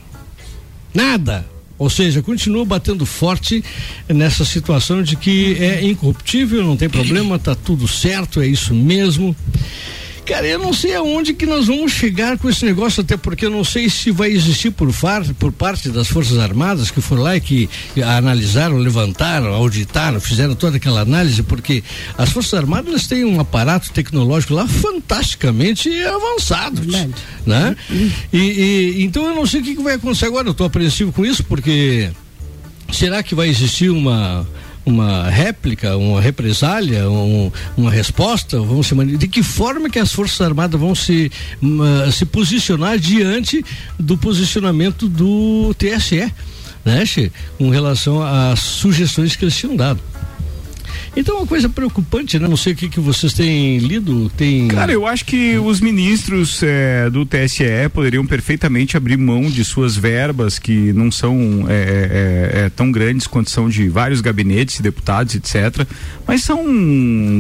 Nada 0.98 1.46
ou 1.80 1.92
seja, 1.92 2.24
continua 2.24 2.66
batendo 2.66 3.06
forte 3.06 3.64
nessa 4.10 4.44
situação 4.44 5.04
de 5.04 5.16
que 5.16 5.56
é 5.60 5.84
incorruptível, 5.84 6.64
não 6.64 6.76
tem 6.76 6.90
problema, 6.90 7.38
tá 7.38 7.54
tudo 7.54 7.88
certo, 7.88 8.42
é 8.42 8.48
isso 8.48 8.74
mesmo. 8.74 9.36
Cara, 10.28 10.46
eu 10.46 10.60
não 10.60 10.74
sei 10.74 10.94
aonde 10.94 11.34
que 11.34 11.46
nós 11.46 11.68
vamos 11.68 11.94
chegar 11.94 12.38
com 12.38 12.50
esse 12.50 12.66
negócio, 12.66 13.00
até 13.00 13.16
porque 13.16 13.46
eu 13.46 13.50
não 13.50 13.64
sei 13.64 13.90
se 13.90 14.12
vai 14.12 14.30
existir 14.30 14.72
por, 14.72 14.92
far, 14.92 15.24
por 15.36 15.54
parte 15.54 15.88
das 15.88 16.10
Forças 16.10 16.38
Armadas 16.38 16.92
que 16.92 17.00
foram 17.00 17.24
lá 17.24 17.38
e 17.38 17.40
que 17.40 17.70
analisaram, 18.04 18.78
levantaram, 18.78 19.54
auditaram, 19.54 20.20
fizeram 20.20 20.54
toda 20.54 20.76
aquela 20.76 21.00
análise, 21.00 21.42
porque 21.44 21.82
as 22.18 22.30
Forças 22.30 22.54
Armadas 22.56 23.08
têm 23.08 23.24
um 23.24 23.40
aparato 23.40 23.90
tecnológico 23.92 24.54
lá 24.54 24.68
fantasticamente 24.68 25.90
avançado. 26.04 26.82
Verdade. 26.82 27.14
Né? 27.46 27.76
E, 28.34 28.38
e, 28.38 29.04
então 29.06 29.26
eu 29.28 29.34
não 29.34 29.46
sei 29.46 29.62
o 29.62 29.64
que, 29.64 29.78
que 29.78 29.82
vai 29.82 29.94
acontecer 29.94 30.26
agora, 30.26 30.50
eu 30.50 30.52
estou 30.52 30.68
apreensivo 30.68 31.14
com 31.14 31.26
isso, 31.26 31.42
porque 31.46 32.10
será 32.92 33.24
que 33.24 33.34
vai 33.34 33.48
existir 33.48 33.90
uma 33.90 34.46
uma 34.88 35.30
réplica, 35.30 35.98
uma 35.98 36.22
represália, 36.22 37.10
um, 37.10 37.52
uma 37.76 37.92
resposta? 37.92 38.60
Vão 38.60 38.82
se 38.82 38.96
de 38.96 39.28
que 39.28 39.44
forma 39.44 39.90
que 39.90 40.00
as 40.00 40.14
Forças 40.14 40.40
Armadas 40.40 40.80
vão 40.80 40.96
se, 40.96 41.30
uh, 41.62 42.12
se 42.12 42.26
posicionar 42.26 42.98
diante 42.98 43.64
do 44.00 44.18
posicionamento 44.18 45.10
do 45.10 45.76
TSE, 45.78 46.32
né, 46.86 47.04
com 47.58 47.70
relação 47.70 48.24
às 48.24 48.60
sugestões 48.60 49.36
que 49.36 49.44
eles 49.44 49.58
tinham 49.58 49.76
dado? 49.76 50.00
Então 51.16 51.36
é 51.36 51.38
uma 51.40 51.48
coisa 51.48 51.68
preocupante, 51.68 52.38
né? 52.38 52.48
Não 52.48 52.58
sei 52.58 52.74
o 52.74 52.76
que, 52.76 52.90
que 52.90 53.00
vocês 53.00 53.34
têm 53.34 53.78
lido, 53.80 54.30
tem. 54.30 54.68
Cara, 54.68 54.92
eu 54.92 55.06
acho 55.06 55.26
que 55.26 55.58
os 55.58 55.80
ministros 55.82 56.62
é, 56.62 57.10
do 57.10 57.26
TSE 57.26 57.64
poderiam 57.94 58.26
perfeitamente 58.26 58.96
abrir 58.96 59.18
mão 59.18 59.44
de 59.50 59.64
suas 59.64 59.96
verbas 59.96 60.60
que 60.60 60.94
não 60.94 61.12
são 61.12 61.66
é, 61.68 62.66
é, 62.66 62.70
tão 62.70 62.92
grandes 62.92 63.28
quanto 63.28 63.50
são 63.50 63.70
de 63.70 63.90
vários 63.90 64.22
gabinetes, 64.22 64.80
deputados, 64.80 65.36
etc. 65.36 65.88
Mas 66.28 66.44
são 66.44 66.64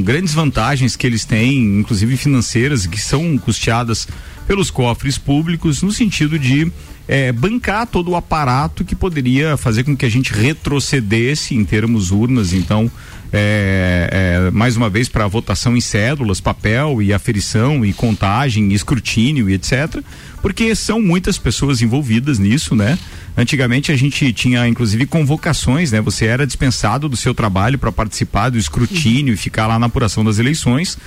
grandes 0.03 0.33
vantagens 0.33 0.95
que 0.95 1.05
eles 1.05 1.25
têm, 1.25 1.79
inclusive 1.79 2.17
financeiras, 2.17 2.85
que 2.85 2.99
são 2.99 3.37
custeadas 3.37 4.07
pelos 4.47 4.71
cofres 4.71 5.17
públicos, 5.17 5.81
no 5.81 5.91
sentido 5.91 6.39
de 6.39 6.71
é, 7.07 7.31
bancar 7.31 7.85
todo 7.87 8.11
o 8.11 8.15
aparato 8.15 8.83
que 8.83 8.95
poderia 8.95 9.57
fazer 9.57 9.83
com 9.83 9.95
que 9.95 10.05
a 10.05 10.09
gente 10.09 10.33
retrocedesse 10.33 11.55
em 11.55 11.63
termos 11.63 12.11
urnas. 12.11 12.53
Então, 12.53 12.91
é, 13.39 14.47
é, 14.47 14.51
mais 14.51 14.75
uma 14.75 14.89
vez 14.89 15.07
para 15.07 15.27
votação 15.27 15.77
em 15.77 15.81
cédulas, 15.81 16.41
papel 16.41 17.01
e 17.01 17.13
aferição 17.13 17.85
e 17.85 17.93
contagem, 17.93 18.71
e 18.71 18.73
escrutínio 18.73 19.49
e 19.49 19.53
etc. 19.53 20.01
Porque 20.41 20.73
são 20.73 20.99
muitas 20.99 21.37
pessoas 21.37 21.81
envolvidas 21.81 22.39
nisso, 22.39 22.75
né? 22.75 22.97
Antigamente 23.37 23.91
a 23.91 23.95
gente 23.95 24.33
tinha 24.33 24.67
inclusive 24.67 25.05
convocações, 25.05 25.91
né? 25.91 26.01
Você 26.01 26.25
era 26.25 26.47
dispensado 26.47 27.07
do 27.07 27.15
seu 27.15 27.33
trabalho 27.33 27.77
para 27.77 27.91
participar 27.91 28.49
do 28.49 28.57
escrutínio 28.57 29.33
e 29.33 29.37
ficar 29.37 29.67
lá 29.67 29.77
na 29.77 29.85
apuração 29.85 30.25
das 30.25 30.39
eleições 30.39 30.97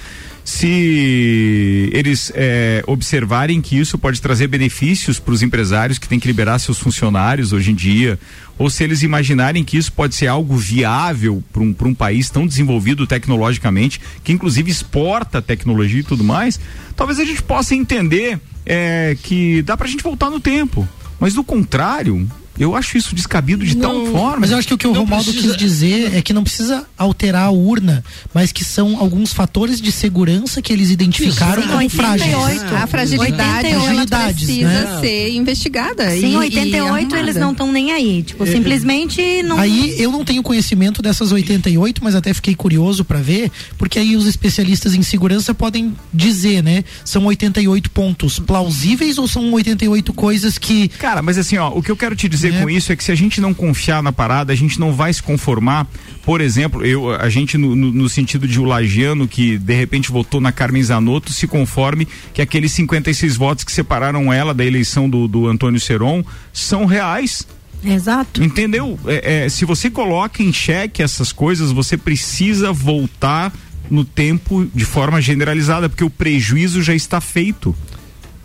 se 0.50 1.88
eles 1.92 2.32
é, 2.34 2.82
observarem 2.88 3.60
que 3.60 3.78
isso 3.78 3.96
pode 3.96 4.20
trazer 4.20 4.48
benefícios 4.48 5.20
para 5.20 5.32
os 5.32 5.42
empresários 5.42 5.96
que 5.96 6.08
têm 6.08 6.18
que 6.18 6.26
liberar 6.26 6.58
seus 6.58 6.76
funcionários 6.76 7.52
hoje 7.52 7.70
em 7.70 7.74
dia, 7.74 8.18
ou 8.58 8.68
se 8.68 8.82
eles 8.82 9.04
imaginarem 9.04 9.62
que 9.62 9.78
isso 9.78 9.92
pode 9.92 10.16
ser 10.16 10.26
algo 10.26 10.56
viável 10.56 11.40
para 11.52 11.62
um, 11.62 11.74
um 11.82 11.94
país 11.94 12.30
tão 12.30 12.48
desenvolvido 12.48 13.06
tecnologicamente, 13.06 14.00
que 14.24 14.32
inclusive 14.32 14.68
exporta 14.68 15.40
tecnologia 15.40 16.00
e 16.00 16.04
tudo 16.04 16.24
mais, 16.24 16.58
talvez 16.96 17.20
a 17.20 17.24
gente 17.24 17.44
possa 17.44 17.76
entender 17.76 18.40
é, 18.66 19.16
que 19.22 19.62
dá 19.62 19.76
para 19.76 19.86
a 19.86 19.90
gente 19.90 20.02
voltar 20.02 20.30
no 20.30 20.40
tempo. 20.40 20.86
Mas 21.20 21.32
do 21.32 21.44
contrário, 21.44 22.28
eu 22.58 22.76
acho 22.76 22.98
isso 22.98 23.14
descabido 23.14 23.64
de 23.64 23.76
não, 23.76 24.04
tal 24.04 24.12
forma. 24.12 24.40
Mas 24.40 24.50
eu 24.50 24.58
acho 24.58 24.68
que 24.68 24.74
o 24.74 24.78
que 24.78 24.86
o 24.86 24.92
Romaldo 24.92 25.32
precisa... 25.32 25.54
quis 25.54 25.56
dizer 25.56 26.14
é 26.14 26.22
que 26.22 26.32
não 26.32 26.42
precisa 26.42 26.86
alterar 26.96 27.44
a 27.44 27.50
urna, 27.50 28.04
mas 28.34 28.52
que 28.52 28.64
são 28.64 28.98
alguns 28.98 29.32
fatores 29.32 29.80
de 29.80 29.90
segurança 29.90 30.60
que 30.60 30.72
eles 30.72 30.90
identificaram 30.90 31.62
como 31.66 31.88
frágeis. 31.88 32.34
A 32.74 32.86
fragilidade 32.86 33.74
88 33.74 34.34
precisa 34.34 34.68
né? 34.68 35.00
ser 35.00 35.30
investigada. 35.30 36.10
Sim, 36.10 36.34
e, 36.34 36.36
88 36.36 37.16
e 37.16 37.18
eles 37.18 37.36
não 37.36 37.52
estão 37.52 37.72
nem 37.72 37.92
aí. 37.92 38.22
Tipo, 38.22 38.44
é, 38.44 38.46
simplesmente 38.46 39.42
não. 39.42 39.58
Aí 39.58 39.94
eu 39.98 40.10
não 40.12 40.24
tenho 40.24 40.42
conhecimento 40.42 41.00
dessas 41.00 41.32
88, 41.32 42.04
mas 42.04 42.14
até 42.14 42.34
fiquei 42.34 42.54
curioso 42.54 43.04
para 43.04 43.20
ver, 43.20 43.50
porque 43.78 43.98
aí 43.98 44.16
os 44.16 44.26
especialistas 44.26 44.94
em 44.94 45.02
segurança 45.02 45.54
podem 45.54 45.94
dizer, 46.12 46.62
né? 46.62 46.84
São 47.04 47.24
88 47.24 47.90
pontos 47.90 48.38
plausíveis 48.38 49.16
ou 49.16 49.26
são 49.26 49.50
88 49.52 50.12
coisas 50.12 50.58
que. 50.58 50.88
Cara, 50.88 51.22
mas 51.22 51.38
assim, 51.38 51.56
ó, 51.56 51.70
o 51.70 51.82
que 51.82 51.90
eu 51.90 51.96
quero 51.96 52.14
te 52.14 52.28
dizer 52.28 52.39
dizer 52.40 52.54
é. 52.54 52.62
com 52.62 52.70
isso 52.70 52.92
é 52.92 52.96
que 52.96 53.04
se 53.04 53.12
a 53.12 53.14
gente 53.14 53.40
não 53.40 53.52
confiar 53.52 54.02
na 54.02 54.12
parada, 54.12 54.52
a 54.52 54.56
gente 54.56 54.78
não 54.78 54.92
vai 54.92 55.12
se 55.12 55.22
conformar. 55.22 55.86
Por 56.22 56.40
exemplo, 56.40 56.84
eu, 56.84 57.10
a 57.10 57.28
gente 57.28 57.56
no, 57.56 57.74
no, 57.74 57.92
no 57.92 58.08
sentido 58.08 58.46
de 58.46 58.60
o 58.60 58.64
Lagiano 58.64 59.26
que 59.28 59.58
de 59.58 59.74
repente 59.74 60.10
votou 60.10 60.40
na 60.40 60.52
Carmen 60.52 60.82
Zanotto 60.82 61.32
se 61.32 61.46
conforme 61.46 62.06
que 62.32 62.42
aqueles 62.42 62.72
56 62.72 63.36
votos 63.36 63.64
que 63.64 63.72
separaram 63.72 64.32
ela 64.32 64.54
da 64.54 64.64
eleição 64.64 65.08
do, 65.08 65.26
do 65.26 65.46
Antônio 65.46 65.80
Seron 65.80 66.24
são 66.52 66.84
reais 66.84 67.46
Exato. 67.84 68.42
Entendeu? 68.42 68.98
É, 69.06 69.44
é, 69.44 69.48
se 69.48 69.64
você 69.64 69.90
coloca 69.90 70.42
em 70.42 70.52
xeque 70.52 71.02
essas 71.02 71.32
coisas, 71.32 71.72
você 71.72 71.96
precisa 71.96 72.72
voltar 72.72 73.52
no 73.90 74.04
tempo 74.04 74.68
de 74.74 74.84
forma 74.84 75.20
generalizada, 75.20 75.88
porque 75.88 76.04
o 76.04 76.10
prejuízo 76.10 76.82
já 76.82 76.94
está 76.94 77.20
feito 77.20 77.74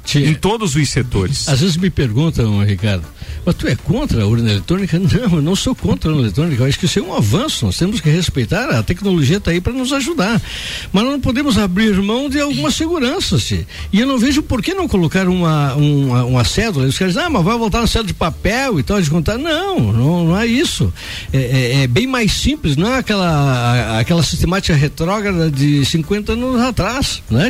Tia, 0.03 0.27
em 0.27 0.33
todos 0.33 0.75
os 0.75 0.89
setores. 0.89 1.47
Às 1.49 1.61
vezes 1.61 1.77
me 1.77 1.89
perguntam, 1.89 2.63
Ricardo, 2.63 3.05
mas 3.45 3.55
tu 3.55 3.67
é 3.67 3.75
contra 3.75 4.23
a 4.23 4.27
urna 4.27 4.51
eletrônica? 4.51 4.97
Não, 5.05 5.35
eu 5.35 5.41
não 5.41 5.55
sou 5.55 5.75
contra 5.75 6.09
a 6.09 6.13
urna 6.13 6.27
eletrônica. 6.27 6.61
Eu 6.63 6.67
acho 6.67 6.79
que 6.79 6.85
isso 6.85 6.99
é 6.99 7.01
um 7.01 7.13
avanço. 7.13 7.65
Nós 7.65 7.77
temos 7.77 8.01
que 8.01 8.09
respeitar. 8.09 8.69
A 8.69 8.81
tecnologia 8.83 9.37
está 9.37 9.51
aí 9.51 9.61
para 9.61 9.73
nos 9.73 9.93
ajudar. 9.93 10.41
Mas 10.91 11.03
não 11.03 11.19
podemos 11.19 11.57
abrir 11.57 11.93
mão 12.01 12.29
de 12.29 12.39
algumas 12.39 12.75
seguranças. 12.75 13.45
tia. 13.45 13.65
E 13.93 13.99
eu 13.99 14.07
não 14.07 14.17
vejo 14.17 14.41
por 14.41 14.61
que 14.61 14.73
não 14.73 14.87
colocar 14.87 15.27
uma, 15.27 15.73
uma, 15.75 16.23
uma 16.25 16.43
cédula. 16.43 16.85
Os 16.87 16.97
caras 16.97 17.13
dizem, 17.13 17.27
ah, 17.27 17.29
mas 17.29 17.43
vai 17.43 17.57
voltar 17.57 17.81
na 17.81 17.87
cédula 17.87 18.07
de 18.07 18.13
papel 18.13 18.79
e 18.79 18.83
tal, 18.83 19.01
de 19.01 19.09
contar. 19.09 19.37
Não, 19.37 19.79
não, 19.93 20.25
não 20.25 20.39
é 20.39 20.45
isso. 20.47 20.91
É, 21.31 21.37
é- 21.37 21.83
é 21.83 21.87
bem 21.87 22.07
mais 22.07 22.31
simples, 22.31 22.75
não 22.77 22.93
é 22.93 22.97
aquela, 22.99 23.99
aquela 23.99 24.23
sistemática 24.23 24.75
retrógrada 24.75 25.51
de 25.51 25.83
50 25.85 26.33
anos 26.33 26.61
atrás, 26.61 27.21
né, 27.29 27.49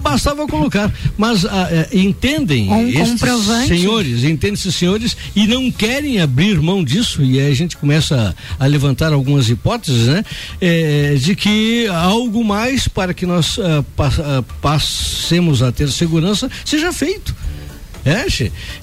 Bastava 0.00 0.46
colocar. 0.46 0.92
Mas 1.16 1.44
ah, 1.44 1.68
eh, 1.70 1.88
entendem 1.92 2.70
Um 2.70 2.88
estes 2.88 3.10
comprovante. 3.20 3.68
senhores, 3.68 4.24
entendem 4.24 4.54
esses 4.54 4.74
senhores 4.74 5.05
e 5.34 5.46
não 5.46 5.70
querem 5.70 6.20
abrir 6.20 6.58
mão 6.62 6.82
disso 6.82 7.22
e 7.22 7.38
aí 7.38 7.52
a 7.52 7.54
gente 7.54 7.76
começa 7.76 8.34
a, 8.58 8.64
a 8.64 8.66
levantar 8.66 9.12
algumas 9.12 9.50
hipóteses, 9.50 10.06
né? 10.06 10.24
Eh, 10.60 11.16
de 11.18 11.36
que 11.36 11.86
algo 11.88 12.42
mais 12.42 12.88
para 12.88 13.12
que 13.12 13.26
nós 13.26 13.58
pa- 13.94 14.10
ah, 14.18 14.42
passemos 14.62 15.62
a 15.62 15.70
ter 15.70 15.90
segurança 15.90 16.50
seja 16.64 16.92
feito. 16.92 17.34
É. 18.06 18.26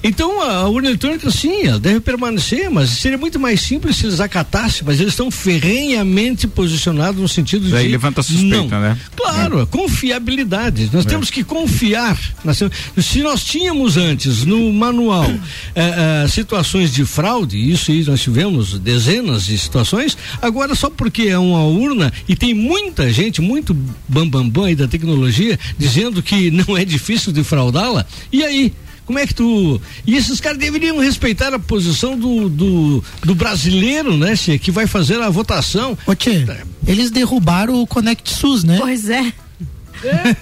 Então 0.02 0.42
a 0.42 0.68
urna 0.68 0.88
eletrônica 0.88 1.30
sim, 1.30 1.66
ela 1.66 1.80
deve 1.80 1.98
permanecer, 2.00 2.70
mas 2.70 2.90
seria 2.90 3.16
muito 3.16 3.40
mais 3.40 3.60
simples 3.60 3.96
se 3.96 4.04
eles 4.06 4.20
acatassem, 4.20 4.82
mas 4.84 5.00
eles 5.00 5.12
estão 5.14 5.30
ferrenhamente 5.30 6.46
posicionados 6.46 7.20
no 7.20 7.28
sentido 7.28 7.68
Daí 7.70 7.86
de 7.86 7.90
levanta 7.92 8.20
a 8.20 8.24
suspeita, 8.24 8.56
não. 8.56 8.80
né? 8.80 8.98
Claro, 9.16 9.60
a 9.62 9.66
confiabilidade. 9.66 10.90
Nós 10.92 11.04
temos 11.06 11.30
que 11.30 11.42
confiar. 11.42 12.18
Nós 12.44 12.58
temos- 12.58 12.74
se 12.98 13.22
nós 13.22 13.42
tínhamos 13.44 13.96
antes 13.96 14.44
no 14.44 14.72
manual 14.72 15.30
eh, 15.74 16.26
situações 16.28 16.92
de 16.92 17.04
fraude, 17.04 17.56
isso 17.70 17.90
aí 17.90 18.04
nós 18.04 18.20
tivemos 18.20 18.78
dezenas 18.78 19.46
de 19.46 19.56
situações, 19.58 20.16
agora 20.42 20.74
só 20.74 20.90
porque 20.90 21.22
é 21.22 21.38
uma 21.38 21.64
urna 21.64 22.12
e 22.28 22.36
tem 22.36 22.52
muita 22.52 23.10
gente, 23.12 23.40
muito 23.40 23.74
bambambam 24.08 24.44
bam, 24.44 24.48
bam 24.50 24.64
aí 24.66 24.74
da 24.76 24.86
tecnologia, 24.86 25.58
dizendo 25.78 26.22
que 26.22 26.50
não 26.50 26.76
é 26.76 26.84
difícil 26.84 27.32
de 27.32 27.42
fraudá-la, 27.42 28.04
e 28.32 28.42
aí? 28.44 28.72
Como 29.06 29.18
é 29.18 29.26
que 29.26 29.34
tu. 29.34 29.80
E 30.06 30.16
esses 30.16 30.40
caras 30.40 30.58
deveriam 30.58 30.98
respeitar 30.98 31.52
a 31.52 31.58
posição 31.58 32.18
do, 32.18 32.48
do, 32.48 33.04
do 33.22 33.34
brasileiro, 33.34 34.16
né, 34.16 34.34
Che, 34.34 34.58
que 34.58 34.70
vai 34.70 34.86
fazer 34.86 35.20
a 35.20 35.28
votação. 35.28 35.96
Ô, 36.06 36.14
Tchê, 36.14 36.46
eles 36.86 37.10
derrubaram 37.10 37.82
o 37.82 37.86
Connect 37.86 38.30
SUS, 38.32 38.64
né? 38.64 38.78
Pois 38.80 39.08
é. 39.08 39.32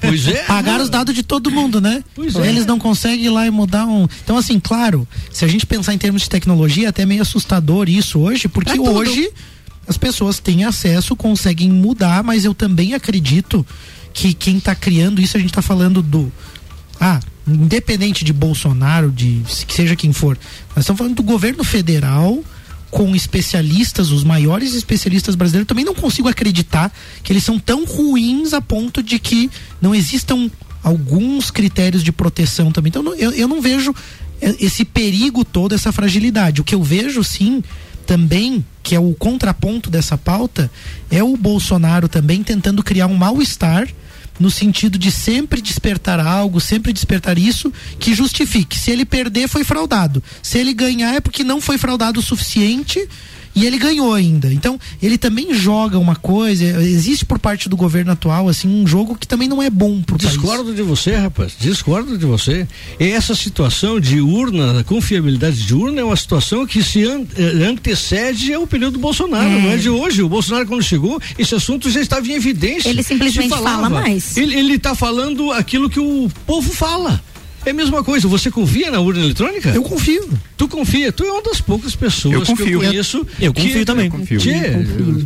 Pois 0.00 0.26
é. 0.26 0.42
Pagaram 0.44 0.82
os 0.82 0.90
dados 0.90 1.14
de 1.14 1.22
todo 1.22 1.50
mundo, 1.50 1.80
né? 1.80 2.02
Pois 2.14 2.34
é. 2.34 2.48
Eles 2.48 2.66
não 2.66 2.78
conseguem 2.78 3.26
ir 3.26 3.30
lá 3.30 3.46
e 3.46 3.50
mudar 3.50 3.86
um. 3.86 4.08
Então, 4.24 4.36
assim, 4.36 4.58
claro, 4.58 5.06
se 5.30 5.44
a 5.44 5.48
gente 5.48 5.66
pensar 5.66 5.94
em 5.94 5.98
termos 5.98 6.22
de 6.22 6.30
tecnologia, 6.30 6.86
é 6.86 6.88
até 6.88 7.06
meio 7.06 7.22
assustador 7.22 7.88
isso 7.88 8.18
hoje, 8.18 8.48
porque 8.48 8.72
É 8.72 8.80
hoje 8.80 9.30
as 9.86 9.96
pessoas 9.96 10.38
têm 10.38 10.64
acesso, 10.64 11.14
conseguem 11.14 11.70
mudar, 11.70 12.22
mas 12.22 12.44
eu 12.44 12.54
também 12.54 12.94
acredito 12.94 13.66
que 14.12 14.34
quem 14.34 14.58
está 14.58 14.74
criando 14.74 15.20
isso, 15.20 15.36
a 15.36 15.40
gente 15.40 15.50
está 15.50 15.62
falando 15.62 16.02
do. 16.02 16.32
Ah, 17.00 17.20
independente 17.46 18.24
de 18.24 18.32
Bolsonaro, 18.32 19.10
de 19.10 19.42
seja 19.68 19.96
quem 19.96 20.12
for, 20.12 20.38
nós 20.74 20.84
estamos 20.84 20.98
falando 20.98 21.16
do 21.16 21.22
governo 21.22 21.64
federal 21.64 22.42
com 22.90 23.16
especialistas, 23.16 24.10
os 24.10 24.22
maiores 24.22 24.74
especialistas 24.74 25.34
brasileiros, 25.34 25.66
também 25.66 25.84
não 25.84 25.94
consigo 25.94 26.28
acreditar 26.28 26.92
que 27.22 27.32
eles 27.32 27.42
são 27.42 27.58
tão 27.58 27.86
ruins 27.86 28.52
a 28.52 28.60
ponto 28.60 29.02
de 29.02 29.18
que 29.18 29.50
não 29.80 29.94
existam 29.94 30.50
alguns 30.84 31.50
critérios 31.50 32.02
de 32.02 32.12
proteção 32.12 32.70
também. 32.70 32.90
Então 32.90 33.14
eu, 33.14 33.30
eu 33.30 33.48
não 33.48 33.62
vejo 33.62 33.94
eh, 34.42 34.56
esse 34.60 34.84
perigo 34.84 35.42
todo, 35.42 35.74
essa 35.74 35.90
fragilidade. 35.90 36.60
O 36.60 36.64
que 36.64 36.74
eu 36.74 36.82
vejo 36.82 37.24
sim 37.24 37.62
também, 38.06 38.64
que 38.82 38.94
é 38.94 39.00
o 39.00 39.14
contraponto 39.14 39.88
dessa 39.88 40.18
pauta, 40.18 40.70
é 41.10 41.22
o 41.22 41.34
Bolsonaro 41.34 42.08
também 42.08 42.42
tentando 42.42 42.82
criar 42.82 43.06
um 43.06 43.14
mal-estar 43.14 43.88
no 44.38 44.50
sentido 44.50 44.98
de 44.98 45.10
sempre 45.10 45.60
despertar 45.60 46.18
algo, 46.20 46.60
sempre 46.60 46.92
despertar 46.92 47.38
isso 47.38 47.72
que 47.98 48.14
justifique. 48.14 48.78
Se 48.78 48.90
ele 48.90 49.04
perder, 49.04 49.48
foi 49.48 49.64
fraudado. 49.64 50.22
Se 50.42 50.58
ele 50.58 50.72
ganhar, 50.74 51.14
é 51.14 51.20
porque 51.20 51.44
não 51.44 51.60
foi 51.60 51.78
fraudado 51.78 52.20
o 52.20 52.22
suficiente 52.22 53.08
e 53.54 53.66
ele 53.66 53.78
ganhou 53.78 54.14
ainda. 54.14 54.52
Então, 54.52 54.78
ele 55.02 55.18
também 55.18 55.52
joga 55.54 55.98
uma 55.98 56.16
coisa, 56.16 56.64
existe 56.82 57.24
por 57.24 57.38
parte 57.38 57.68
do 57.68 57.76
governo 57.76 58.12
atual, 58.12 58.48
assim, 58.48 58.68
um 58.68 58.86
jogo 58.86 59.16
que 59.16 59.26
também 59.26 59.48
não 59.48 59.62
é 59.62 59.68
bom 59.70 60.00
pro 60.02 60.16
país. 60.18 60.30
Discordo 60.32 60.74
de 60.74 60.82
você, 60.82 61.16
rapaz. 61.16 61.52
Discordo 61.58 62.16
de 62.16 62.24
você. 62.26 62.66
E 62.98 63.04
essa 63.10 63.34
situação 63.34 64.00
de 64.00 64.20
urna, 64.20 64.80
a 64.80 64.84
confiabilidade 64.84 65.64
de 65.64 65.74
urna 65.74 66.00
é 66.00 66.04
uma 66.04 66.16
situação 66.16 66.66
que 66.66 66.82
se 66.82 67.02
eh, 67.04 67.64
antecede 67.68 68.52
ao 68.54 68.66
período 68.66 68.94
do 68.94 68.98
Bolsonaro, 69.00 69.48
É. 69.48 69.60
não 69.62 69.70
é 69.72 69.76
de 69.76 69.88
hoje. 69.90 70.22
O 70.22 70.28
Bolsonaro, 70.28 70.66
quando 70.66 70.82
chegou, 70.82 71.20
esse 71.38 71.54
assunto 71.54 71.90
já 71.90 72.00
estava 72.00 72.26
em 72.26 72.32
evidência. 72.32 72.88
Ele 72.88 73.02
simplesmente 73.02 73.48
fala 73.48 73.88
mais. 73.90 74.36
Ele, 74.36 74.54
ele 74.54 74.78
tá 74.78 74.94
falando 74.94 75.50
aquilo 75.52 75.90
que 75.90 76.00
o 76.00 76.30
povo 76.46 76.72
fala. 76.72 77.22
É 77.64 77.70
a 77.70 77.74
mesma 77.74 78.02
coisa. 78.02 78.26
Você 78.28 78.50
confia 78.50 78.90
na 78.90 78.98
urna 79.00 79.22
eletrônica? 79.22 79.68
Eu 79.70 79.82
confio. 79.82 80.28
Tu 80.56 80.66
confia? 80.68 81.12
Tu 81.12 81.22
é 81.24 81.30
uma 81.30 81.42
das 81.42 81.60
poucas 81.60 81.94
pessoas 81.94 82.34
Eu 82.34 82.42
que 82.42 82.50
eu 82.52 82.56
confio. 82.56 82.80
conheço. 82.80 83.26
Eu 83.40 83.52
que- 83.52 83.62
confio 83.62 83.84
também. 83.84 84.06
Eu 84.06 84.10
confio. 84.12 84.38
Tchê, 84.38 84.62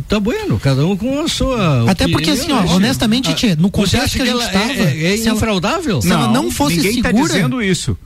tá 0.07 0.19
bueno, 0.19 0.59
cada 0.59 0.85
um 0.85 0.95
com 0.95 1.19
a 1.21 1.27
sua. 1.27 1.89
Até 1.89 2.07
porque, 2.07 2.29
assim, 2.29 2.51
ó, 2.51 2.61
né, 2.61 2.67
honestamente, 2.71 3.33
Tchê, 3.33 3.55
no 3.55 3.71
contexto 3.71 4.03
acha 4.03 4.15
que 4.17 4.21
a 4.21 4.25
gente 4.25 4.33
ela 4.35 4.47
tava, 4.49 4.73
É, 4.73 5.03
é, 5.03 5.13
é 5.19 5.29
infraudável? 5.29 6.01
se 6.01 6.11
ela 6.11 6.31
não 6.31 6.51
fosse 6.51 6.77
ninguém 6.77 7.01
tá 7.01 7.09
segura- 7.09 7.33
dizendo 7.33 7.61
isso. 7.61 7.97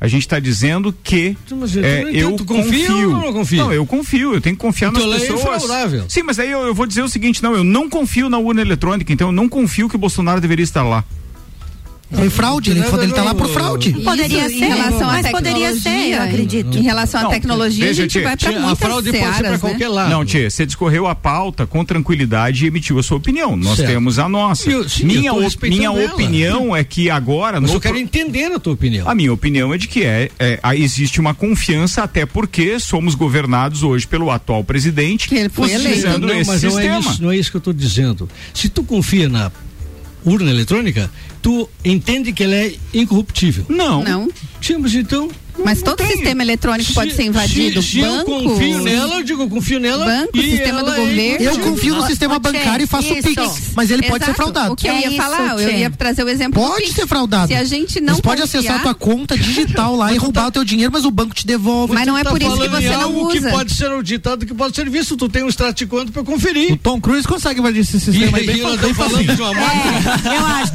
A 0.00 0.06
gente 0.06 0.22
está 0.22 0.38
dizendo 0.38 0.94
que 1.02 1.36
Mas 1.58 1.74
eu 1.74 1.82
é, 1.84 2.02
não 2.02 2.08
eu 2.10 2.14
entendo, 2.30 2.36
tu 2.36 2.44
confia 2.44 2.86
confio. 2.86 3.10
ou 3.16 3.20
não 3.20 3.32
confia? 3.32 3.58
Não, 3.64 3.72
eu 3.72 3.84
confio, 3.84 4.34
eu 4.34 4.40
tenho 4.40 4.54
que 4.54 4.60
confiar 4.62 4.92
Então 4.92 5.04
nas 5.08 5.16
é 5.22 5.26
pessoas. 5.26 5.40
infraudável. 5.40 6.04
Sim, 6.08 6.22
mas 6.22 6.38
aí 6.38 6.48
eu, 6.52 6.60
eu 6.66 6.72
vou 6.74 6.86
dizer 6.86 7.02
o 7.02 7.08
seguinte, 7.08 7.42
não, 7.42 7.52
eu 7.56 7.64
não 7.64 7.88
confio 7.88 8.28
na 8.28 8.38
urna 8.38 8.60
eletrônica, 8.60 9.12
então 9.12 9.28
eu 9.28 9.32
não 9.32 9.48
confio 9.48 9.88
que 9.88 9.96
o 9.96 9.98
Bolsonaro 9.98 10.40
deveria 10.40 10.62
estar 10.62 10.84
lá. 10.84 11.02
Foi 12.10 12.30
fraude, 12.30 12.70
ele, 12.70 12.80
ele 12.80 13.12
tá 13.12 13.22
lá 13.22 13.34
por 13.34 13.48
fraude. 13.50 13.92
Poderia 13.92 14.46
Isso, 14.46 14.58
ser, 14.58 14.64
em 14.64 14.68
relação 14.68 15.10
à 15.10 15.12
mas 15.12 15.30
poderia 15.30 15.74
ser, 15.78 16.14
eu 16.14 16.22
acredito. 16.22 16.78
Em 16.78 16.82
relação 16.82 17.20
à 17.20 17.30
tecnologia, 17.30 17.84
veja, 17.84 18.00
a 18.00 18.04
gente 18.04 18.12
tia, 18.12 18.22
vai 18.22 18.34
para 18.36 18.48
Tia, 18.48 18.58
a 18.58 18.62
muitas 18.62 18.78
fraude 18.78 19.10
pode 19.10 19.18
ser 19.18 19.18
searas, 19.24 19.38
pra 19.40 19.50
né? 19.50 19.58
qualquer 19.58 19.88
lado. 19.88 20.10
Não, 20.10 20.24
Tia, 20.24 20.48
você 20.48 20.64
discorreu 20.64 21.06
a 21.06 21.14
pauta 21.14 21.66
com 21.66 21.84
tranquilidade 21.84 22.64
e 22.64 22.68
emitiu 22.68 22.98
a 22.98 23.02
sua 23.02 23.18
opinião. 23.18 23.54
Nós 23.58 23.76
Certo. 23.76 23.90
temos 23.90 24.18
a 24.18 24.26
nossa. 24.26 24.70
Eu- 24.70 24.88
sim, 24.88 25.04
minha 25.04 25.28
eu 25.28 25.34
tô 25.34 25.38
op- 25.40 25.44
respeitando 25.44 25.76
minha 25.92 26.02
ela. 26.02 26.14
opinião 26.14 26.74
é 26.74 26.82
que 26.82 27.10
agora. 27.10 27.60
Mas 27.60 27.70
no 27.70 27.76
eu 27.76 27.80
quero 27.80 27.94
pro- 27.94 28.02
entender 28.02 28.46
a 28.52 28.58
tua 28.58 28.72
opinião. 28.72 29.06
A 29.06 29.14
minha 29.14 29.32
opinião 29.32 29.74
é 29.74 29.76
de 29.76 29.86
que 29.86 30.02
é, 30.02 30.30
é, 30.38 30.58
existe 30.76 31.20
uma 31.20 31.34
confiança, 31.34 32.02
até 32.02 32.24
porque 32.24 32.80
somos 32.80 33.14
governados 33.14 33.82
hoje 33.82 34.06
pelo 34.06 34.30
atual 34.30 34.64
presidente, 34.64 35.28
Que 35.28 35.34
ele 35.34 35.48
foi 35.50 35.70
eleito. 35.72 36.18
não, 36.18 36.26
mas 36.46 36.46
não 36.62 36.70
sistema. 36.70 36.96
é, 36.96 37.00
isso, 37.00 37.22
não 37.22 37.30
é 37.30 37.36
isso 37.36 37.50
que 37.50 37.56
eu 37.58 37.60
estou 37.60 37.74
dizendo. 37.74 38.28
Se 38.54 38.70
tu 38.70 38.82
confia 38.82 39.28
na 39.28 39.52
urna 40.24 40.50
eletrônica, 40.50 41.10
tu 41.42 41.68
entende 41.84 42.32
que 42.32 42.44
ela 42.44 42.54
é 42.54 42.74
incorruptível. 42.94 43.64
Não. 43.68 44.02
Não. 44.02 44.28
Mas 44.80 44.94
então. 44.94 45.28
Mas 45.64 45.82
todo 45.82 45.96
tem. 45.96 46.06
sistema 46.06 46.40
eletrônico 46.44 46.92
pode 46.94 47.10
se- 47.10 47.16
ser 47.16 47.24
invadido. 47.24 47.82
Se, 47.82 47.90
se 47.90 48.00
banco, 48.00 48.30
eu 48.30 48.42
confio 48.44 48.80
nela, 48.80 49.14
eu 49.16 49.22
digo, 49.24 49.42
eu 49.42 49.48
confio 49.48 49.80
nela. 49.80 50.04
Banco, 50.04 50.38
e 50.38 50.50
sistema 50.52 50.84
do 50.84 50.90
é 50.92 50.96
governo. 50.96 51.44
Eu 51.44 51.58
confio 51.58 51.94
no 51.96 52.06
sistema 52.06 52.38
bancário 52.38 52.84
e 52.84 52.86
faço 52.86 53.12
isso. 53.12 53.22
Pix, 53.28 53.72
mas 53.74 53.90
ele 53.90 54.02
pode 54.04 54.24
ser 54.24 54.30
Exato. 54.30 54.36
fraudado. 54.36 54.72
O 54.72 54.76
que 54.76 54.86
eu 54.86 54.92
É 54.92 55.00
ia 55.00 55.08
isso, 55.08 55.16
falar, 55.16 55.60
eu 55.60 55.68
Tchê. 55.68 55.76
ia 55.78 55.90
trazer 55.90 56.22
o 56.22 56.28
exemplo 56.28 56.62
Pode 56.62 56.92
ser 56.92 57.08
fraudado. 57.08 57.48
Se 57.48 57.54
a 57.56 57.64
gente 57.64 58.00
não 58.00 58.14
Você 58.14 58.22
pode 58.22 58.40
confiar, 58.42 58.60
acessar 58.60 58.76
a 58.76 58.82
tua 58.82 58.94
conta 58.94 59.36
digital 59.36 59.96
lá 59.96 60.12
e 60.12 60.16
roubar 60.16 60.46
o 60.46 60.52
teu 60.52 60.64
dinheiro, 60.64 60.92
mas 60.92 61.04
o 61.04 61.10
banco 61.10 61.34
te 61.34 61.44
devolve. 61.44 61.92
Mas 61.92 62.06
não 62.06 62.16
é 62.16 62.22
Tá 62.22 62.30
por 62.30 62.40
isso 62.40 62.56
que 62.56 62.68
você 62.68 62.88
não 62.90 63.02
algo 63.02 63.28
que 63.28 63.38
usa. 63.38 63.50
pode 63.50 63.74
ser 63.74 63.90
auditado, 63.90 64.46
que 64.46 64.54
pode 64.54 64.76
ser 64.76 64.88
visto. 64.88 65.16
Tu 65.16 65.28
tem 65.28 65.42
um 65.42 65.48
extrato 65.48 65.74
de 65.74 65.86
conta 65.86 66.12
pra 66.12 66.22
conferir. 66.22 66.72
O 66.72 66.76
Tom 66.76 67.00
Cruise 67.00 67.26
consegue 67.26 67.58
invadir 67.58 67.80
esse 67.80 67.96
E, 67.96 67.98
sistema 68.12 68.38
aí 68.38 68.46
bem 68.46 68.58
e 68.58 68.62
nós 68.62 68.74
estamos 68.74 68.96
falando 68.96 69.34
de 69.34 69.42
uma. 69.42 69.50
É, 69.50 70.36
eu 70.36 70.46
acho. 70.46 70.72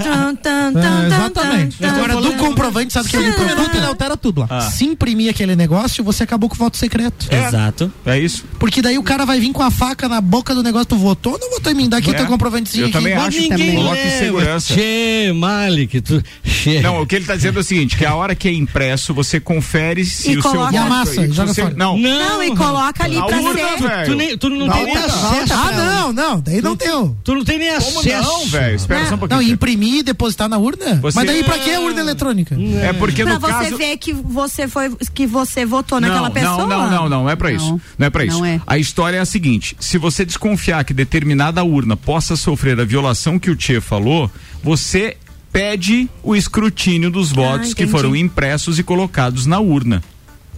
Tan, 0.53 0.73
tan, 0.73 1.03
É, 1.03 1.07
exatamente. 1.07 1.85
Agora, 1.85 2.15
do 2.17 2.33
comprovante, 2.33 2.93
sabe 2.93 3.09
que 3.09 3.15
ele 3.17 3.31
Cinco 3.33 3.45
minutos 3.45 3.75
ele 3.75 3.85
altera 3.85 4.15
tudo 4.17 4.41
lá. 4.41 4.47
Ah. 4.49 4.61
Se 4.61 4.85
imprimir 4.85 5.29
aquele 5.29 5.55
negócio, 5.55 6.03
você 6.03 6.23
acabou 6.23 6.49
com 6.49 6.55
o 6.55 6.59
voto 6.59 6.77
secreto. 6.77 7.27
Exato. 7.31 7.91
É 8.05 8.17
isso. 8.19 8.43
Porque 8.59 8.81
daí 8.81 8.97
o 8.97 9.03
cara 9.03 9.25
vai 9.25 9.39
vir 9.39 9.51
com 9.51 9.63
a 9.63 9.71
faca 9.71 10.07
na 10.07 10.21
boca 10.21 10.53
do 10.53 10.61
negócio, 10.63 10.85
tu 10.87 10.95
votou, 10.97 11.37
não 11.39 11.49
votou 11.51 11.71
em 11.71 11.75
mim, 11.75 11.89
dá 11.89 11.97
aqui 11.97 12.09
o 12.09 12.13
É. 12.13 12.17
teu 12.17 12.25
comprovantezinho 12.27 12.83
Eu 12.83 12.87
aqui. 12.87 12.93
também 12.97 13.13
acho. 13.13 13.39
ninguém- 13.39 13.75
Coloca 13.75 13.99
em 13.99 14.19
segurança. 14.19 14.73
Che, 14.73 15.33
Malik, 15.35 16.01
tu. 16.01 16.23
Che. 16.43 16.81
Não, 16.81 17.01
o 17.01 17.05
que 17.07 17.15
ele 17.15 17.23
está 17.23 17.35
dizendo 17.35 17.57
é 17.59 17.61
o 17.61 17.63
seguinte, 17.63 17.97
que 17.97 18.05
a 18.05 18.15
hora 18.15 18.35
que 18.35 18.47
é 18.47 18.53
impresso, 18.53 19.13
você 19.13 19.39
confere 19.39 20.05
se 20.05 20.31
E 20.31 20.37
o 20.37 20.41
coloca- 20.41 20.71
seu 20.71 20.79
E 20.79 20.79
voto... 20.81 20.93
amassa, 20.93 21.11
se 21.27 21.31
joga 21.31 21.53
fora. 21.53 21.73
Não, 21.75 21.97
Não, 21.97 22.43
e 22.43 22.55
coloca 22.55 23.03
ali 23.03 23.15
Na 23.17 23.25
pra 23.25 23.37
urna, 23.37 23.53
ser. 23.77 23.87
velho. 23.87 24.05
Tu, 24.05 24.15
nem, 24.15 24.37
tu 24.37 24.49
não 24.49 24.67
Na 24.67 24.73
tem 24.73 24.85
nem 24.85 24.97
acesso. 24.97 25.53
Ah, 25.53 25.71
não, 25.71 26.13
não, 26.13 26.13
Não, 26.13 26.39
daí 26.41 26.61
não 26.61 26.75
deu. 26.75 27.15
Tu 27.23 27.33
não 27.35 27.43
tem 27.43 27.57
nem 27.59 27.69
Como 27.79 27.99
acesso. 27.99 28.23
não, 28.31 28.45
velho? 28.45 28.75
Espera 28.75 29.01
só 29.01 29.07
um 29.07 29.11
Não, 29.11 29.17
pouquinho. 29.27 29.41
imprimir 29.53 29.95
e 29.99 30.03
depositar 30.03 30.42
na 30.47 30.57
urna? 30.57 30.95
Você- 31.01 31.15
Mas 31.17 31.27
daí 31.27 31.43
pra 31.43 31.57
que 31.59 31.71
a 31.71 31.79
urna 31.79 31.99
eletrônica? 32.01 32.55
É 32.81 32.93
porque 32.93 33.23
Pra 33.23 33.33
no 33.35 33.39
você 33.39 33.51
caso. 33.51 33.77
ver 33.77 33.97
que 33.97 34.13
você 34.13 34.67
foi, 34.67 34.91
que 35.13 35.25
você 35.27 35.65
votou 35.65 35.99
naquela 35.99 36.27
não, 36.29 36.31
pessoa. 36.31 36.57
Não, 36.57 36.67
não, 36.67 36.89
não, 36.91 37.09
não, 37.09 37.29
é 37.29 37.35
pra 37.35 37.51
isso. 37.51 37.79
Não. 37.97 38.05
É 38.07 38.09
para 38.09 38.25
isso. 38.25 38.43
É. 38.43 38.61
A 38.67 38.77
história 38.77 39.17
é 39.17 39.19
a 39.19 39.25
seguinte: 39.25 39.75
se 39.79 39.97
você 39.97 40.25
desconfiar 40.25 40.83
que 40.83 40.93
determinada 40.93 41.63
urna 41.63 41.95
possa 41.97 42.35
sofrer 42.35 42.79
a 42.79 42.85
violação 42.85 43.37
que 43.39 43.49
o 43.49 43.55
Tchê 43.55 43.79
falou, 43.81 44.29
você 44.63 45.17
pede 45.51 46.09
o 46.23 46.35
escrutínio 46.35 47.11
dos 47.11 47.31
votos 47.31 47.73
que 47.73 47.83
entendi. 47.83 47.91
foram 47.91 48.15
impressos 48.15 48.79
e 48.79 48.83
colocados 48.83 49.45
na 49.45 49.59
urna. 49.59 50.01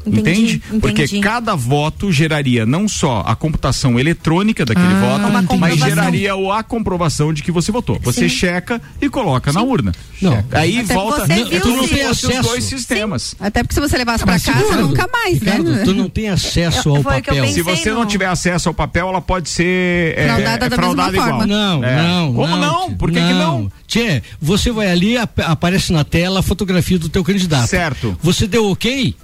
Entendi, 0.06 0.20
Entende? 0.20 0.64
Porque 0.80 1.04
entendi. 1.04 1.20
cada 1.22 1.56
voto 1.56 2.12
geraria 2.12 2.66
não 2.66 2.88
só 2.88 3.24
a 3.26 3.36
computação 3.36 4.00
eletrônica 4.00 4.64
daquele 4.66 4.94
Ah, 4.94 5.20
voto, 5.42 5.58
mas 5.58 5.78
geraria 5.80 6.36
o- 6.36 6.52
a 6.52 6.64
comprovação 6.64 7.34
de 7.34 7.42
que 7.42 7.52
você 7.52 7.72
votou. 7.72 8.00
Você 8.04 8.30
Sim. 8.30 8.36
checa 8.36 8.82
e 9.02 9.10
coloca 9.10 9.52
na 9.52 9.62
urna. 9.62 9.92
Não. 10.22 10.44
Aí 10.52 10.80
Até 10.80 10.94
volta. 10.94 11.26
você 11.26 11.36
Não, 11.36 11.50
viu 11.50 11.62
tu 11.62 11.68
não 11.70 11.88
tem 11.88 12.06
Fosse 12.06 12.26
os 12.26 12.32
acesso. 12.32 12.50
dois 12.50 12.64
sistemas. 12.64 13.36
Até 13.40 13.64
porque 13.64 13.74
se 13.76 13.82
você 13.82 13.98
levasse 13.98 14.24
pra 14.24 14.34
mas 14.34 14.44
casa, 14.46 14.78
nunca 14.82 15.08
mais, 15.12 15.42
né? 15.42 15.52
Ricardo, 15.58 15.84
tu 15.84 15.94
não 15.94 16.10
tem 16.10 16.30
acesso 16.30 16.90
Eu- 16.90 16.96
ao 16.98 17.04
papel. 17.04 17.48
Se 17.48 17.62
você 17.62 17.92
não 17.92 18.06
tiver 18.06 18.28
acesso 18.28 18.70
ao 18.70 18.74
papel, 18.76 19.08
ela 19.10 19.22
pode 19.22 19.50
ser 19.50 20.14
é, 20.18 20.26
Fraudada 20.28 20.66
é, 20.66 20.70
da 20.70 20.76
fraudada 20.76 21.12
mesma 21.12 21.26
igual. 21.28 21.40
forma. 21.40 21.54
Não, 21.56 21.84
É. 21.84 21.96
não. 22.04 22.34
Como 22.34 22.56
não? 22.58 22.94
Por 22.94 23.12
que, 23.12 23.18
que 23.20 23.34
não? 23.34 23.72
Tchê, 23.88 24.22
você 24.42 24.72
vai 24.72 24.88
ali, 24.88 25.18
ap- 25.18 25.40
aparece 25.42 25.92
na 25.94 26.04
tela 26.04 26.40
a 26.40 26.44
fotografia 26.44 26.98
do 27.00 27.10
teu 27.10 27.24
candidato. 27.24 27.68
Certo. 27.68 28.18
Você 28.22 28.48
deu 28.48 28.70
ok, 28.72 29.16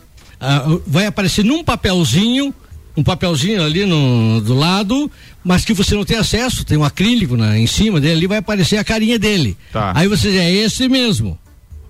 ah, 0.41 0.65
vai 0.87 1.05
aparecer 1.05 1.45
num 1.45 1.63
papelzinho, 1.63 2.53
um 2.97 3.03
papelzinho 3.03 3.63
ali 3.63 3.85
no, 3.85 4.41
do 4.41 4.55
lado, 4.55 5.09
mas 5.43 5.63
que 5.63 5.73
você 5.73 5.95
não 5.95 6.03
tem 6.03 6.17
acesso, 6.17 6.65
tem 6.65 6.77
um 6.77 6.83
acrílico 6.83 7.37
na, 7.37 7.57
em 7.57 7.67
cima 7.67 8.01
dele, 8.01 8.15
ali 8.15 8.27
vai 8.27 8.39
aparecer 8.39 8.77
a 8.77 8.83
carinha 8.83 9.19
dele. 9.19 9.55
Tá. 9.71 9.93
Aí 9.95 10.07
você 10.07 10.31
diz, 10.31 10.39
é 10.39 10.51
esse 10.51 10.89
mesmo. 10.89 11.37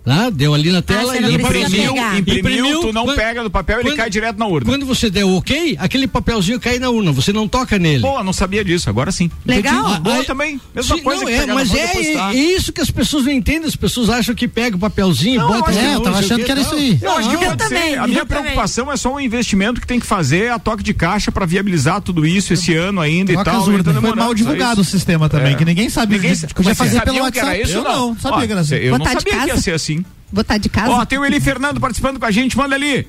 Tá? 0.04 0.32
Deu 0.32 0.54
ali 0.54 0.72
na 0.72 0.82
tela 0.82 1.14
você 1.14 1.22
e 1.22 1.36
Imprimiu, 1.36 1.94
pegar. 1.94 2.18
imprimiu, 2.20 2.82
tu 2.82 2.92
não 2.94 3.06
quando- 3.06 3.16
pega 3.18 3.44
do 3.44 3.52
papel, 3.52 3.80
ele 3.82 3.90
quando- 3.90 3.98
cai 3.98 4.10
direto 4.10 4.38
na 4.40 4.48
urna. 4.48 4.66
Quando 4.66 4.84
você 4.84 5.12
der 5.12 5.24
o 5.26 5.36
ok, 5.38 5.76
aquele 5.80 6.08
papelzinho 6.08 6.60
cai 6.60 6.80
na 6.80 6.90
urna, 6.90 7.12
você 7.12 7.32
não 7.32 7.48
toca 7.48 7.78
nele. 7.78 8.02
Pô, 8.02 8.24
não 8.24 8.34
sabia 8.34 8.66
disso, 8.66 8.90
agora 8.90 9.12
sim. 9.12 9.30
Legal. 9.46 9.80
Entendi. 9.92 10.00
Boa 10.02 10.16
Aí- 10.18 10.26
também. 10.26 10.60
Mesma 10.74 10.96
Sim, 10.98 11.04
coisa 11.04 11.22
não, 11.22 11.28
que 11.28 11.34
é, 11.34 11.46
mas 11.46 11.74
é, 11.76 12.32
é 12.32 12.34
isso 12.36 12.74
que 12.74 12.82
as 12.82 12.90
pessoas 12.90 13.26
não 13.26 13.32
entendem. 13.32 13.68
As 13.68 13.76
pessoas 13.76 14.10
acham 14.10 14.34
que 14.34 14.48
pega 14.48 14.76
o 14.76 14.80
papelzinho, 14.80 15.40
Não, 15.40 15.48
bota 15.50 15.72
É, 15.72 15.86
eu 15.86 15.92
não 15.94 16.02
tava 16.02 16.18
achando 16.20 16.44
que 16.44 16.52
era 16.52 16.62
isso 16.62 16.74
aí. 16.74 16.98
Eu 17.02 17.12
acho 17.18 17.30
que 17.30 17.36
Eu 17.36 17.40
pode 17.40 17.58
também. 17.58 17.96
A 17.96 18.08
minha 18.08 18.26
preocupação 18.26 18.92
é 18.92 18.98
só 18.98 19.14
o 19.14 19.20
investimento 19.20 19.80
que 19.80 19.86
tem 19.86 20.00
que 20.00 20.06
fazer 20.08 20.52
a 20.52 20.58
toque 20.58 20.82
de 20.84 20.96
caixa 20.96 21.32
pra 21.32 21.46
viabilizar 21.46 22.02
tudo 22.02 22.26
isso 22.26 22.54
esse 22.54 22.74
ano 22.74 23.00
ainda 23.02 23.32
e 23.34 23.44
tal. 23.44 23.64
Foi 23.64 24.16
mal 24.16 24.34
divulgado 24.34 24.76
só 24.76 24.82
o 24.82 24.84
sistema 24.84 25.30
também, 25.30 25.54
É. 25.54 25.56
que 25.56 25.64
ninguém 25.66 25.90
sabe 25.90 26.16
Ninguém 26.16 26.32
é 26.32 26.34
é. 26.72 26.74
fazer 26.76 27.02
pelo 27.02 27.20
WhatsApp? 27.20 27.62
isso? 27.62 27.74
Eu 27.74 27.84
não, 27.84 28.18
sabia 28.18 28.48
que 28.48 28.52
era 28.52 28.62
assim. 28.62 28.76
Eu 28.76 28.98
não 28.98 29.06
sabia 29.06 29.40
que 29.40 29.48
ia 29.48 29.58
ser 29.58 29.74
assim. 29.74 29.91
Botar 30.32 30.58
de 30.58 30.70
casa. 30.70 30.92
Ó, 30.92 31.06
tem 31.06 31.20
o 31.20 31.26
Eli 31.26 31.40
Fernando 31.42 31.80
participando 31.80 32.20
com 32.20 32.26
a 32.26 32.32
gente, 32.32 32.58
manda 32.58 32.76
ali. 32.76 33.08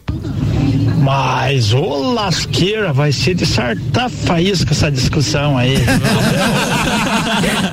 Mas, 1.02 1.74
ô 1.74 2.12
lasqueira, 2.12 2.92
vai 2.92 3.10
ser 3.10 3.34
de 3.34 3.44
sartar 3.44 4.08
faísca 4.08 4.70
essa 4.70 4.88
discussão 4.88 5.58
aí. 5.58 5.74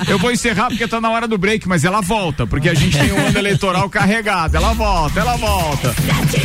Eu 0.10 0.18
vou 0.18 0.32
encerrar 0.32 0.70
porque 0.70 0.88
tá 0.88 1.00
na 1.00 1.12
hora 1.12 1.28
do 1.28 1.38
break, 1.38 1.68
mas 1.68 1.86
ela 1.86 2.02
volta, 2.02 2.48
porque 2.48 2.68
a 2.68 2.74
gente 2.74 2.98
tem 2.98 3.14
um 3.14 3.28
ano 3.28 3.38
eleitoral 3.38 3.88
carregado. 3.88 4.58
Ela 4.58 4.74
volta, 4.74 5.20
ela 5.20 5.38
volta. 5.38 5.94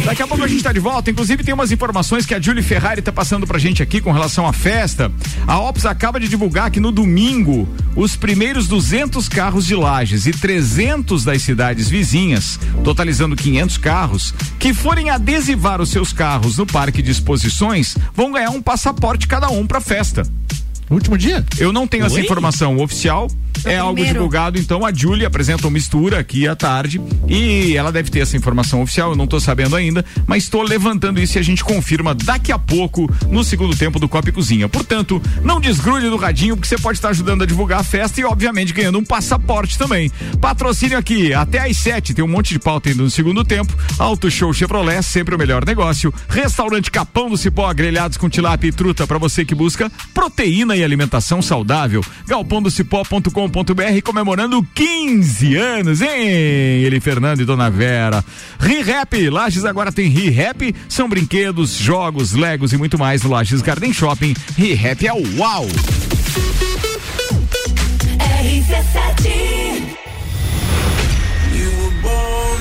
Daqui 0.05 0.23
a 0.23 0.27
pouco 0.27 0.45
a 0.45 0.49
gente 0.49 0.63
tá 0.63 0.73
de 0.73 0.81
volta. 0.81 1.11
Inclusive, 1.11 1.43
tem 1.43 1.55
umas 1.55 1.73
informações 1.73 2.27
que 2.27 2.35
a 2.35 2.41
Julie 2.41 2.63
Ferrari 2.63 3.01
tá 3.01 3.11
passando 3.11 3.47
pra 3.47 3.59
gente 3.59 3.83
aqui 3.83 4.03
com 4.03 4.13
relação 4.13 4.47
à 4.47 4.53
festa. 4.53 5.11
A 5.47 5.59
Ops 5.59 5.87
acaba 5.87 6.21
de 6.21 6.29
divulgar 6.29 6.71
que 6.71 6.81
no 6.81 6.93
domingo, 6.93 7.67
os 7.97 8.15
primeiros 8.15 8.69
200 8.69 9.27
carros 9.27 9.65
de 9.65 9.75
Lages 9.75 10.27
e 10.27 10.33
300 10.33 11.25
das 11.25 11.41
cidades 11.41 11.89
vizinhas, 11.89 12.61
totalizando 12.83 13.35
500 13.35 13.79
carros, 13.79 14.35
que 14.59 14.75
forem 14.75 15.09
adesivar 15.09 15.81
os 15.81 15.89
seus 15.89 16.13
carros 16.13 16.59
no 16.59 16.67
Parque 16.75 17.01
de 17.01 17.13
Exposições, 17.13 17.97
vão 18.17 18.33
ganhar 18.33 18.51
um 18.51 18.61
passaporte 18.61 19.29
cada 19.29 19.49
um 19.49 19.65
pra 19.65 19.81
festa. 19.81 20.25
Último 20.91 21.17
dia? 21.17 21.47
Eu 21.57 21.73
não 21.73 21.87
tenho 21.87 22.05
essa 22.05 22.21
informação 22.21 22.79
oficial. 22.79 23.31
É 23.65 23.79
algo 23.79 23.95
primeiro. 23.95 24.19
divulgado, 24.19 24.59
então 24.59 24.85
a 24.85 24.93
Julie 24.93 25.25
apresenta 25.25 25.67
uma 25.67 25.73
mistura 25.73 26.19
aqui 26.19 26.47
à 26.47 26.55
tarde 26.55 27.01
e 27.29 27.77
ela 27.77 27.91
deve 27.91 28.11
ter 28.11 28.21
essa 28.21 28.37
informação 28.37 28.83
oficial, 28.83 29.11
eu 29.11 29.17
não 29.17 29.27
tô 29.27 29.41
sabendo 29.41 29.75
ainda, 29.75 30.05
mas 30.27 30.45
estou 30.45 30.63
levantando 30.63 31.21
isso 31.21 31.39
e 31.39 31.41
a 31.41 31.43
gente 31.43 31.65
confirma 31.65 32.15
daqui 32.15 32.53
a 32.53 32.59
pouco 32.59 33.11
no 33.31 33.43
segundo 33.43 33.75
tempo 33.77 33.99
do 33.99 34.09
Copa 34.09 34.29
e 34.29 34.33
Cozinha. 34.33 34.69
Portanto, 34.69 35.21
não 35.43 35.61
desgrude 35.61 36.09
do 36.09 36.17
radinho 36.17 36.57
porque 36.57 36.69
você 36.69 36.79
pode 36.79 36.99
estar 36.99 37.11
ajudando 37.11 37.43
a 37.43 37.47
divulgar 37.47 37.81
a 37.81 37.85
festa 37.85 38.21
e 38.21 38.25
obviamente 38.25 38.73
ganhando 38.73 38.99
um 38.99 39.05
passaporte 39.05 39.79
também. 39.79 40.11
Patrocínio 40.41 40.99
aqui 40.99 41.33
até 41.33 41.69
às 41.69 41.77
sete, 41.77 42.15
tem 42.15 42.25
um 42.25 42.29
monte 42.29 42.53
de 42.53 42.59
pauta 42.59 42.89
ainda 42.89 43.03
no 43.03 43.11
segundo 43.11 43.45
tempo. 43.45 43.73
Auto 43.99 44.31
Show 44.31 44.53
Chevrolet, 44.53 45.03
sempre 45.03 45.35
o 45.35 45.39
melhor 45.39 45.65
negócio. 45.65 46.13
Restaurante 46.29 46.91
Capão 46.91 47.31
do 47.31 47.37
Cipó, 47.37 47.73
grelhados 47.73 48.17
com 48.17 48.29
tilápia 48.29 48.69
e 48.69 48.73
truta 48.73 49.07
para 49.07 49.19
você 49.19 49.45
que 49.45 49.55
busca 49.55 49.91
proteína 50.13 50.77
e 50.77 50.85
alimentação 50.85 51.41
saudável. 51.41 52.05
galpondocipó.com.br 53.45 54.03
comemorando 54.03 54.67
15 54.75 55.57
anos, 55.57 56.01
hein? 56.01 56.27
Ele, 56.29 57.01
Fernando 57.01 57.41
e 57.41 57.45
Dona 57.45 57.71
Vera. 57.71 58.25
ReHap, 58.59 59.29
Lages 59.31 59.65
agora 59.65 59.93
tem 59.93 60.09
ReHap, 60.09 60.75
são 60.89 61.09
brinquedos, 61.09 61.77
jogos, 61.77 62.33
legos 62.33 62.73
e 62.73 62.77
muito 62.77 62.99
mais 62.99 63.23
no 63.23 63.31
Lages 63.31 63.63
Garden 63.63 63.93
Shopping. 63.93 64.35
ReHap 64.57 65.07
é 65.07 65.13
uau! 65.13 65.67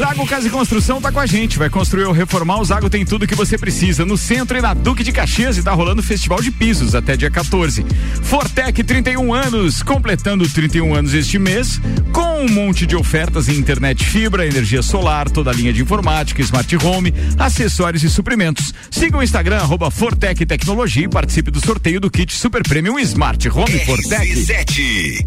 Zago 0.00 0.26
Casa 0.26 0.46
e 0.46 0.50
Construção 0.50 0.98
tá 0.98 1.12
com 1.12 1.20
a 1.20 1.26
gente. 1.26 1.58
Vai 1.58 1.68
construir 1.68 2.04
ou 2.04 2.12
reformar, 2.12 2.58
o 2.58 2.64
Zago 2.64 2.88
tem 2.88 3.04
tudo 3.04 3.26
que 3.26 3.34
você 3.34 3.58
precisa. 3.58 4.02
No 4.02 4.16
centro 4.16 4.56
e 4.56 4.60
na 4.62 4.72
Duque 4.72 5.04
de 5.04 5.12
Caxias 5.12 5.58
e 5.58 5.62
tá 5.62 5.72
rolando 5.72 6.02
Festival 6.02 6.40
de 6.40 6.50
Pisos 6.50 6.94
até 6.94 7.18
dia 7.18 7.30
14. 7.30 7.84
Fortec 8.22 8.82
31 8.82 9.34
anos, 9.34 9.82
completando 9.82 10.48
31 10.48 10.94
anos 10.94 11.12
este 11.12 11.38
mês, 11.38 11.78
com 12.14 12.46
um 12.46 12.48
monte 12.48 12.86
de 12.86 12.96
ofertas 12.96 13.46
em 13.50 13.56
internet 13.56 14.02
fibra, 14.02 14.46
energia 14.46 14.80
solar, 14.80 15.28
toda 15.28 15.50
a 15.50 15.52
linha 15.52 15.70
de 15.70 15.82
informática, 15.82 16.40
smart 16.40 16.74
home, 16.78 17.12
acessórios 17.38 18.02
e 18.02 18.08
suprimentos. 18.08 18.72
Siga 18.90 19.18
o 19.18 19.22
Instagram, 19.22 19.58
arroba 19.58 19.90
Fortec 19.90 20.46
Tecnologia 20.46 21.04
e 21.04 21.08
participe 21.10 21.50
do 21.50 21.60
sorteio 21.62 22.00
do 22.00 22.10
kit 22.10 22.34
Super 22.34 22.62
Premium 22.62 22.98
Smart 23.00 23.46
Home 23.50 23.78
Fortec. 23.80 25.26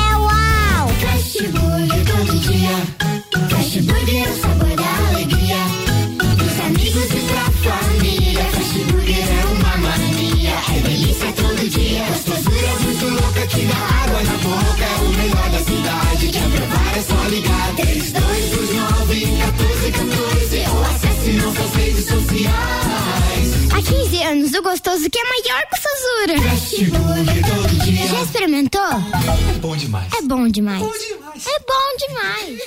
Fast 3.71 3.87
Burger 3.87 4.27
é 4.27 4.29
o 4.29 4.35
sabor 4.35 4.75
da 4.75 5.07
alegria. 5.07 5.55
Dos 6.35 6.59
amigos 6.59 7.05
e 7.05 7.21
pra 7.31 7.45
família. 7.71 8.43
Fast 8.43 8.79
é 8.81 9.45
uma 9.45 9.77
mania. 9.77 10.51
É 10.75 10.79
delícia 10.81 11.31
todo 11.31 11.69
dia. 11.69 12.03
Gostosura 12.03 12.79
muito 12.83 13.05
louca 13.07 13.47
que 13.47 13.61
dá 13.61 13.77
água 14.03 14.23
na 14.23 14.37
boca. 14.39 14.83
É 14.83 14.95
o 14.99 15.09
melhor 15.15 15.49
da 15.51 15.59
cidade. 15.59 16.27
Quer 16.27 16.49
provar 16.49 16.97
é 16.97 17.01
só 17.01 17.29
ligar. 17.29 17.75
3229 17.77 19.25
1414 19.25 20.67
ou 20.69 20.81
acesse 20.83 21.31
nossas 21.31 21.73
redes 21.73 22.05
sociais. 22.07 23.00
Há 23.91 24.03
15 24.03 24.23
anos, 24.23 24.53
o 24.53 24.61
gostoso 24.61 25.09
que 25.09 25.19
é 25.19 25.23
maior 25.23 25.63
que 25.67 25.75
o 25.75 25.81
Sazura. 25.81 26.49
Fast 26.49 26.85
Burger 26.85 27.45
todo 27.45 27.83
dia. 27.83 28.07
Já 28.07 28.21
experimentou? 28.21 28.81
É 28.81 29.59
bom 29.59 29.75
demais. 29.75 30.07
É 30.13 30.21
bom 30.21 30.47
demais. 30.47 30.81
É 30.81 31.59
bom 31.59 31.97
demais. 31.99 32.59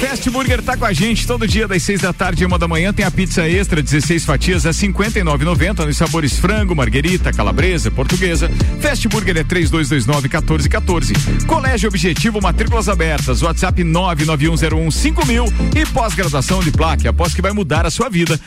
Fast 0.00 0.30
Burger 0.30 0.62
tá 0.62 0.76
com 0.76 0.84
a 0.84 0.92
gente 0.92 1.26
todo 1.26 1.46
dia 1.46 1.66
das 1.66 1.82
6 1.82 2.02
da 2.02 2.12
tarde 2.12 2.42
e 2.42 2.46
uma 2.46 2.58
da 2.58 2.68
manhã. 2.68 2.92
Tem 2.92 3.04
a 3.04 3.10
pizza 3.10 3.48
extra, 3.48 3.82
16 3.82 4.24
fatias 4.24 4.66
a 4.66 4.70
59,90 4.70 5.86
nos 5.86 5.96
sabores 5.96 6.38
frango, 6.38 6.74
marguerita, 6.74 7.32
calabresa, 7.32 7.90
portuguesa. 7.90 8.50
Fast 8.80 9.08
Burger 9.08 9.36
é 9.36 9.44
3229 9.44 10.28
1414. 10.28 11.14
Colégio 11.46 11.88
Objetivo, 11.88 12.40
matrículas 12.40 12.88
abertas. 12.88 13.42
WhatsApp 13.42 13.82
99101 13.82 15.26
mil 15.26 15.44
e 15.74 15.86
pós-graduação 15.86 16.60
de 16.60 16.70
plaque. 16.70 17.08
Após 17.08 17.34
que 17.34 17.42
vai 17.42 17.52
mudar 17.52 17.86
a 17.86 17.90
sua 17.90 18.08
vida. 18.08 18.38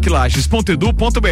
Uniplaquilages.edu.br. 0.00 1.28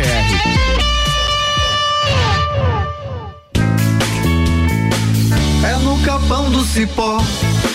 É 5.64 5.76
no 5.82 5.98
capão 6.02 6.50
do 6.50 6.62
cipó 6.64 7.18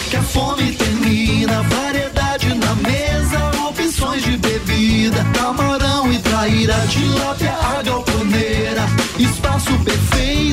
que 0.10 0.16
a 0.16 0.22
fome 0.22 0.72
termina. 0.74 1.64
Variedade 1.64 2.54
na 2.54 2.76
mesa, 2.76 3.68
opções 3.68 4.24
de 4.24 4.38
bebida. 4.38 5.26
Camarão 5.34 6.12
e 6.14 6.20
traíra, 6.20 6.76
tilápia, 6.88 7.54
a 7.54 7.82
galponeira. 7.82 8.84
Espaço 9.18 9.72
perfeito 9.80 10.53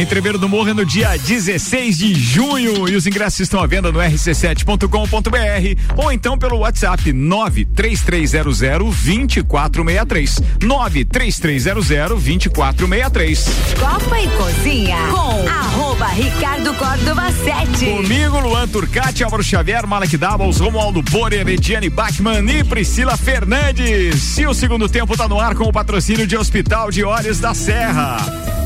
Entreveiro 0.00 0.38
do 0.38 0.46
Morro 0.46 0.68
é 0.68 0.74
no 0.74 0.84
dia 0.84 1.16
16 1.16 1.96
de 1.96 2.14
junho 2.14 2.86
e 2.86 2.94
os 2.94 3.06
ingressos 3.06 3.40
estão 3.40 3.62
à 3.62 3.66
venda 3.66 3.90
no 3.90 3.98
rc7.com.br 3.98 5.82
ou 5.96 6.12
então 6.12 6.38
pelo 6.38 6.58
WhatsApp 6.58 7.12
93300 7.12 8.58
2463. 8.60 10.42
93300 10.60 11.88
2463. 11.88 13.44
Copa 13.80 14.20
e 14.20 14.28
Cozinha 14.28 14.98
com 15.10 15.48
arroba 15.48 16.08
Ricardo 16.08 16.74
Córdova 16.74 17.32
7. 17.32 17.86
Comigo, 17.86 18.38
Luan 18.40 18.68
Turcati, 18.68 19.24
Álvaro 19.24 19.42
Xavier, 19.42 19.86
Malek 19.86 20.18
Doubles, 20.18 20.58
Romualdo 20.58 21.00
Borer, 21.02 21.48
Ediane 21.48 21.88
Bachmann 21.88 22.46
e 22.50 22.62
Priscila 22.62 23.16
Fernandes. 23.16 24.36
E 24.36 24.46
o 24.46 24.52
segundo 24.52 24.90
tempo 24.90 25.16
tá 25.16 25.26
no 25.26 25.40
ar 25.40 25.54
com 25.54 25.64
o 25.64 25.72
patrocínio 25.72 26.26
de 26.26 26.36
Hospital 26.36 26.90
de 26.90 27.02
Olhos 27.02 27.40
da 27.40 27.54
Serra. 27.54 28.65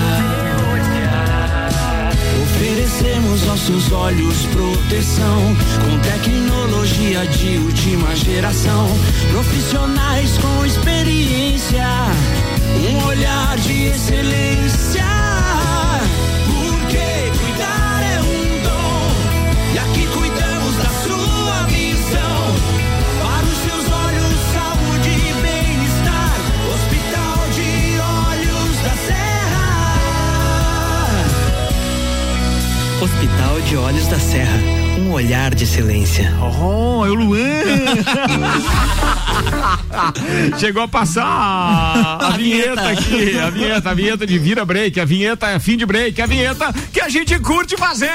Oferecemos 3.01 3.49
aos 3.49 3.61
seus 3.61 3.91
olhos 3.91 4.45
proteção 4.45 5.55
com 5.83 5.99
tecnologia 6.01 7.25
de 7.25 7.57
última 7.57 8.15
geração, 8.15 8.87
profissionais 9.31 10.37
com 10.37 10.63
experiência 10.63 11.83
um 12.91 13.07
olhar 13.07 13.57
de 13.57 13.87
excelência. 13.87 15.20
Olhos 33.91 34.07
da 34.07 34.17
Serra. 34.17 34.57
Um 34.99 35.11
olhar 35.11 35.53
de 35.53 35.65
excelência. 35.65 36.33
Oh, 36.39 37.05
é 37.05 37.09
o 37.09 37.13
Luan! 37.13 37.41
Chegou 40.57 40.83
a 40.83 40.87
passar 40.87 41.25
a, 41.25 42.27
a 42.27 42.29
vinheta 42.29 42.89
aqui, 42.89 43.37
a 43.37 43.49
vinheta, 43.49 43.89
a 43.89 43.93
vinheta 43.93 44.25
de 44.25 44.39
vira 44.39 44.63
break, 44.63 44.97
a 44.97 45.03
vinheta 45.03 45.47
é 45.47 45.59
fim 45.59 45.75
de 45.75 45.85
break, 45.85 46.21
a 46.21 46.25
vinheta 46.25 46.71
que 46.93 47.01
a 47.01 47.09
gente 47.09 47.37
curte 47.39 47.75
fazer! 47.75 48.07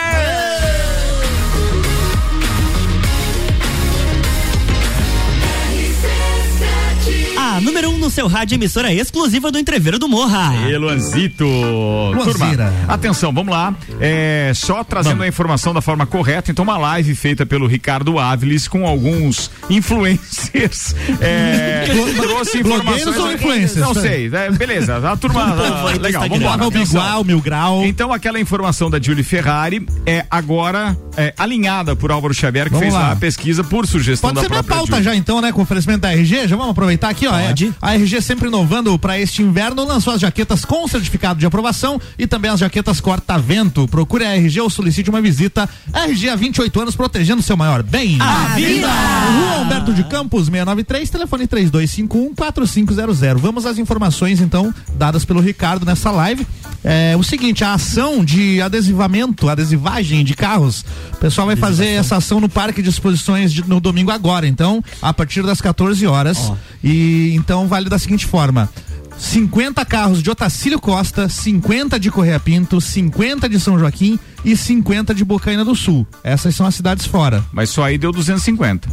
Número 7.67 7.91
1 7.91 7.95
um 7.95 7.99
no 7.99 8.09
seu 8.09 8.29
rádio 8.29 8.55
emissora 8.55 8.93
exclusiva 8.95 9.51
do 9.51 9.59
Entreveiro 9.59 9.99
do 9.99 10.09
Morra. 10.09 10.55
E 10.69 10.77
Luanzito. 10.77 11.45
Turma, 11.45 12.73
atenção, 12.87 13.33
vamos 13.33 13.53
lá. 13.53 13.75
É, 14.01 14.53
só 14.55 14.85
trazendo 14.85 15.25
a 15.25 15.29
informação 15.29 15.75
da 15.75 15.81
forma 15.81 16.07
correta. 16.07 16.51
Então, 16.53 16.63
uma 16.63 16.79
live 16.79 17.15
feita 17.17 17.45
pelo 17.45 17.67
Ricardo 17.67 18.21
Áviles 18.21 18.69
com 18.69 18.87
alguns 18.87 19.51
influencers. 19.69 20.95
É, 21.21 21.87
trouxe 22.17 22.59
informações. 22.59 23.17
Ou 23.17 23.33
influencers? 23.33 23.77
Não 23.81 23.95
sei. 23.95 24.31
é, 24.33 24.51
beleza. 24.51 24.97
A 24.97 25.17
turma. 25.17 25.57
Legal, 26.01 26.29
vamos 26.29 26.77
Mil 26.77 26.87
grau, 26.87 27.25
mil 27.25 27.41
grau. 27.41 27.85
Então, 27.85 28.13
aquela 28.13 28.39
informação 28.39 28.89
da 28.89 29.01
Julie 29.01 29.25
Ferrari 29.25 29.87
é 30.05 30.25
agora 30.31 30.97
é, 31.17 31.35
alinhada 31.37 31.97
por 31.97 32.13
Álvaro 32.13 32.33
Xavier, 32.33 32.67
que 32.67 32.71
Vamos 32.71 32.85
fez 32.85 32.95
lá. 32.95 33.01
lá 33.09 33.13
a 33.13 33.17
pesquisa 33.17 33.65
por 33.65 33.87
sugestão 33.87 34.31
Pode 34.31 34.37
da 34.37 34.43
ser 34.43 34.49
minha 34.51 34.63
própria 34.63 34.77
pauta 34.77 34.93
Julie. 34.97 35.05
já 35.05 35.17
então, 35.17 35.41
né? 35.41 35.53
Com 35.53 35.63
oferecimento 35.63 36.01
da 36.03 36.13
RG. 36.13 36.47
Já 36.49 36.57
vamos 36.57 36.71
aproveitar 36.73 37.09
aqui, 37.09 37.27
ó. 37.27 37.37
É, 37.37 37.53
a 37.81 37.95
RG 37.95 38.21
sempre 38.23 38.49
inovando 38.49 38.99
para 38.99 39.19
este 39.19 39.43
inverno, 39.43 39.85
lançou 39.85 40.13
as 40.15 40.21
jaquetas 40.21 40.65
com 40.65 40.87
certificado 40.89 41.39
de 41.41 41.47
aprovação 41.47 42.01
e 42.19 42.27
também 42.27 42.51
as 42.51 42.61
jaquetas 42.61 43.01
corta-vento. 43.01 43.87
Procure 43.89 44.25
a 44.25 44.35
RG 44.37 44.61
ou 44.61 44.71
solicite 44.71 45.11
uma 45.11 45.21
visita. 45.21 45.69
RG 45.93 46.29
há 46.29 46.37
28 46.37 46.81
anos 46.81 46.97
protegendo 46.97 47.43
seu 47.43 47.57
maior 47.57 47.83
bem. 47.83 48.19
A 48.21 48.55
vida! 48.55 48.87
Rua 48.89 49.63
Humberto 49.63 49.93
de 49.95 50.05
Campos, 50.05 50.47
693, 50.47 51.11
telefone 51.11 51.47
3251-4500. 51.47 53.37
Vamos 53.39 53.67
às 53.67 53.79
informações, 53.79 54.41
então, 54.41 54.73
dadas 54.95 55.25
pelo 55.25 55.41
Ricardo 55.41 55.85
nessa 55.87 56.11
live. 56.11 56.47
É 56.85 57.17
o 57.17 57.23
seguinte, 57.23 57.65
a 57.65 57.75
ação 57.75 58.25
de 58.25 58.61
adesivamento, 58.61 59.49
adesivagem 59.49 60.25
de 60.25 60.35
carros. 60.35 60.85
O 61.15 61.17
pessoal 61.17 61.47
vai 61.49 61.57
fazer 61.57 61.87
essa 61.89 62.17
ação 62.17 62.39
no 62.41 62.49
Parque 62.49 62.81
de 62.81 62.89
Exposições 62.89 63.53
de- 63.53 63.67
no 63.69 63.81
domingo 63.81 64.11
agora, 64.13 64.47
então, 64.47 64.83
a 65.03 65.13
partir 65.13 65.43
das 65.43 65.61
14 65.61 66.07
horas. 66.07 66.53
E 66.85 67.33
então 67.47 67.69
vale 67.69 67.89
da 67.89 67.97
seguinte 67.97 68.27
forma. 68.27 68.69
50 69.17 69.85
carros 69.87 70.21
de 70.21 70.29
Otacílio 70.29 70.81
Costa, 70.81 71.29
50 71.29 71.99
de 71.99 72.11
Correia 72.11 72.41
Pinto, 72.41 72.81
50 72.81 73.49
de 73.49 73.59
São 73.61 73.79
Joaquim 73.79 74.19
e 74.45 74.57
50 74.57 75.15
de 75.15 75.25
Bocaina 75.25 75.65
do 75.65 75.75
Sul. 75.77 76.05
Essas 76.25 76.55
são 76.57 76.67
as 76.67 76.75
cidades 76.75 77.07
fora. 77.07 77.43
Mas 77.53 77.71
só 77.71 77.85
aí 77.85 77.97
deu 77.97 78.11
250. 78.13 78.89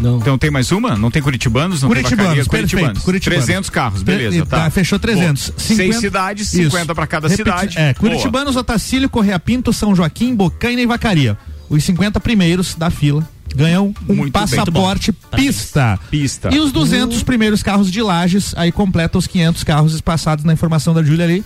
Não. 0.00 0.18
Então 0.18 0.36
tem 0.36 0.50
mais 0.50 0.70
uma? 0.70 0.96
Não 0.96 1.10
tem 1.10 1.22
curitibanos? 1.22 1.80
Não 1.82 1.88
Curitibanos, 1.88 2.34
tem 2.34 2.34
perfeito, 2.44 2.50
curitibanos. 2.50 3.02
curitibanos. 3.02 3.44
300 3.46 3.70
carros, 3.70 4.02
beleza, 4.02 4.44
tá. 4.44 4.64
tá, 4.64 4.70
fechou 4.70 4.98
300. 4.98 5.50
Pô, 5.50 5.54
Seis 5.60 5.78
50 5.78 6.00
cidades, 6.00 6.52
Isso. 6.52 6.70
50 6.70 6.94
para 6.94 7.06
cada 7.06 7.28
Repeti- 7.28 7.48
cidade. 7.50 7.78
É, 7.78 7.94
Boa. 7.94 7.94
Curitibanos, 7.94 8.54
Otacílio, 8.56 9.08
Correia 9.08 9.38
Pinto, 9.38 9.72
São 9.72 9.94
Joaquim, 9.94 10.34
Bocaina 10.34 10.82
e 10.82 10.86
Vacaria. 10.86 11.38
Os 11.70 11.82
50 11.84 12.20
primeiros 12.20 12.74
da 12.74 12.90
fila 12.90 13.26
ganham 13.54 13.94
um 14.08 14.14
Muito 14.14 14.32
bem. 14.32 14.32
passaporte 14.32 15.12
pista. 15.12 15.98
Pista. 16.10 16.54
E 16.54 16.58
os 16.58 16.72
200 16.72 17.22
primeiros 17.22 17.62
carros 17.62 17.90
de 17.90 18.02
Lages, 18.02 18.54
aí 18.56 18.72
completa 18.72 19.16
os 19.18 19.26
500 19.26 19.64
carros 19.64 20.00
passados 20.00 20.44
na 20.44 20.52
informação 20.52 20.92
da 20.92 21.02
Júlia 21.02 21.24
ali. 21.24 21.44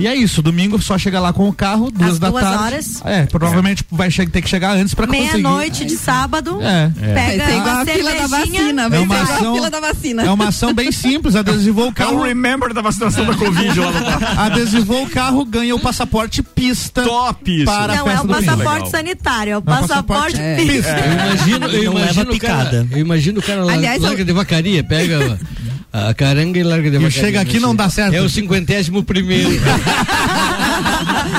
E 0.00 0.06
é 0.06 0.14
isso, 0.14 0.40
domingo 0.42 0.80
só 0.80 0.96
chega 0.98 1.20
lá 1.20 1.32
com 1.32 1.48
o 1.48 1.52
carro, 1.52 1.90
duas 1.90 2.12
Às 2.12 2.18
da 2.18 2.30
duas 2.30 2.42
tarde. 2.42 2.64
horas. 2.64 3.02
É, 3.04 3.26
provavelmente 3.26 3.84
vai 3.90 4.10
che- 4.10 4.26
ter 4.26 4.40
que 4.40 4.48
chegar 4.48 4.72
antes 4.74 4.94
pra 4.94 5.06
conseguir. 5.06 5.32
Meia-noite 5.34 5.84
de 5.84 5.96
sábado. 5.96 6.58
É. 6.62 6.90
Pega 6.98 7.44
Vai 7.44 7.56
igual 7.56 7.74
uma 7.74 7.82
a 7.82 7.86
fila 7.86 8.14
da 8.14 8.26
vacina, 8.26 8.82
É 8.82 8.88
vai 8.88 8.98
uma 9.00 9.20
ação- 9.22 9.50
a 9.52 9.54
fila 9.54 9.70
da 9.70 9.80
vacina. 9.80 10.22
É 10.22 10.30
uma 10.30 10.48
ação 10.48 10.72
bem 10.74 10.90
simples, 10.90 11.36
adesivou 11.36 11.84
o 11.84 11.88
É 11.88 11.90
o 11.90 11.92
carro. 11.94 12.22
remember 12.22 12.72
da 12.72 12.80
vacinação 12.82 13.26
da 13.26 13.34
Covid 13.34 13.78
lá 13.78 13.90
no 13.92 14.02
parque. 14.04 14.24
Adesivou 14.40 15.04
o 15.04 15.10
carro, 15.10 15.44
ganha 15.44 15.74
o 15.76 15.80
passaporte 15.80 16.42
pista. 16.42 17.02
Top 17.02 17.54
isso. 17.54 17.64
Para 17.66 17.96
Não, 17.96 18.06
a 18.06 18.12
é 18.12 18.20
o 18.20 18.26
passaporte 18.26 18.90
sanitário, 18.90 19.50
é 19.52 19.54
o 19.54 19.56
É 19.56 19.58
o 19.58 19.62
passaporte 19.62 19.90
passaporte 19.90 20.40
É. 20.40 20.56
pista. 20.56 20.90
Eu 20.98 21.12
imagino, 21.12 21.66
eu 21.66 21.82
imagino 21.92 22.14
cara, 22.14 22.30
picada. 22.70 22.88
eu 22.90 22.98
imagino 22.98 23.38
o 23.40 23.42
cara 23.42 23.64
lá, 23.64 23.72
Aliás, 23.74 24.00
larga 24.00 24.22
eu- 24.22 24.24
de 24.24 24.32
vacaria, 24.32 24.82
pega 24.82 25.38
a, 25.92 26.14
caranga 26.14 26.58
e 26.58 26.62
larga 26.62 26.90
de 26.90 27.04
E 27.04 27.10
chega 27.10 27.40
aqui 27.40 27.58
não 27.58 27.74
dá 27.74 27.88
certo. 27.88 28.14
É 28.14 28.20
o 28.20 28.28
cinquentésimo 28.28 29.02
primeiro. 29.02 29.50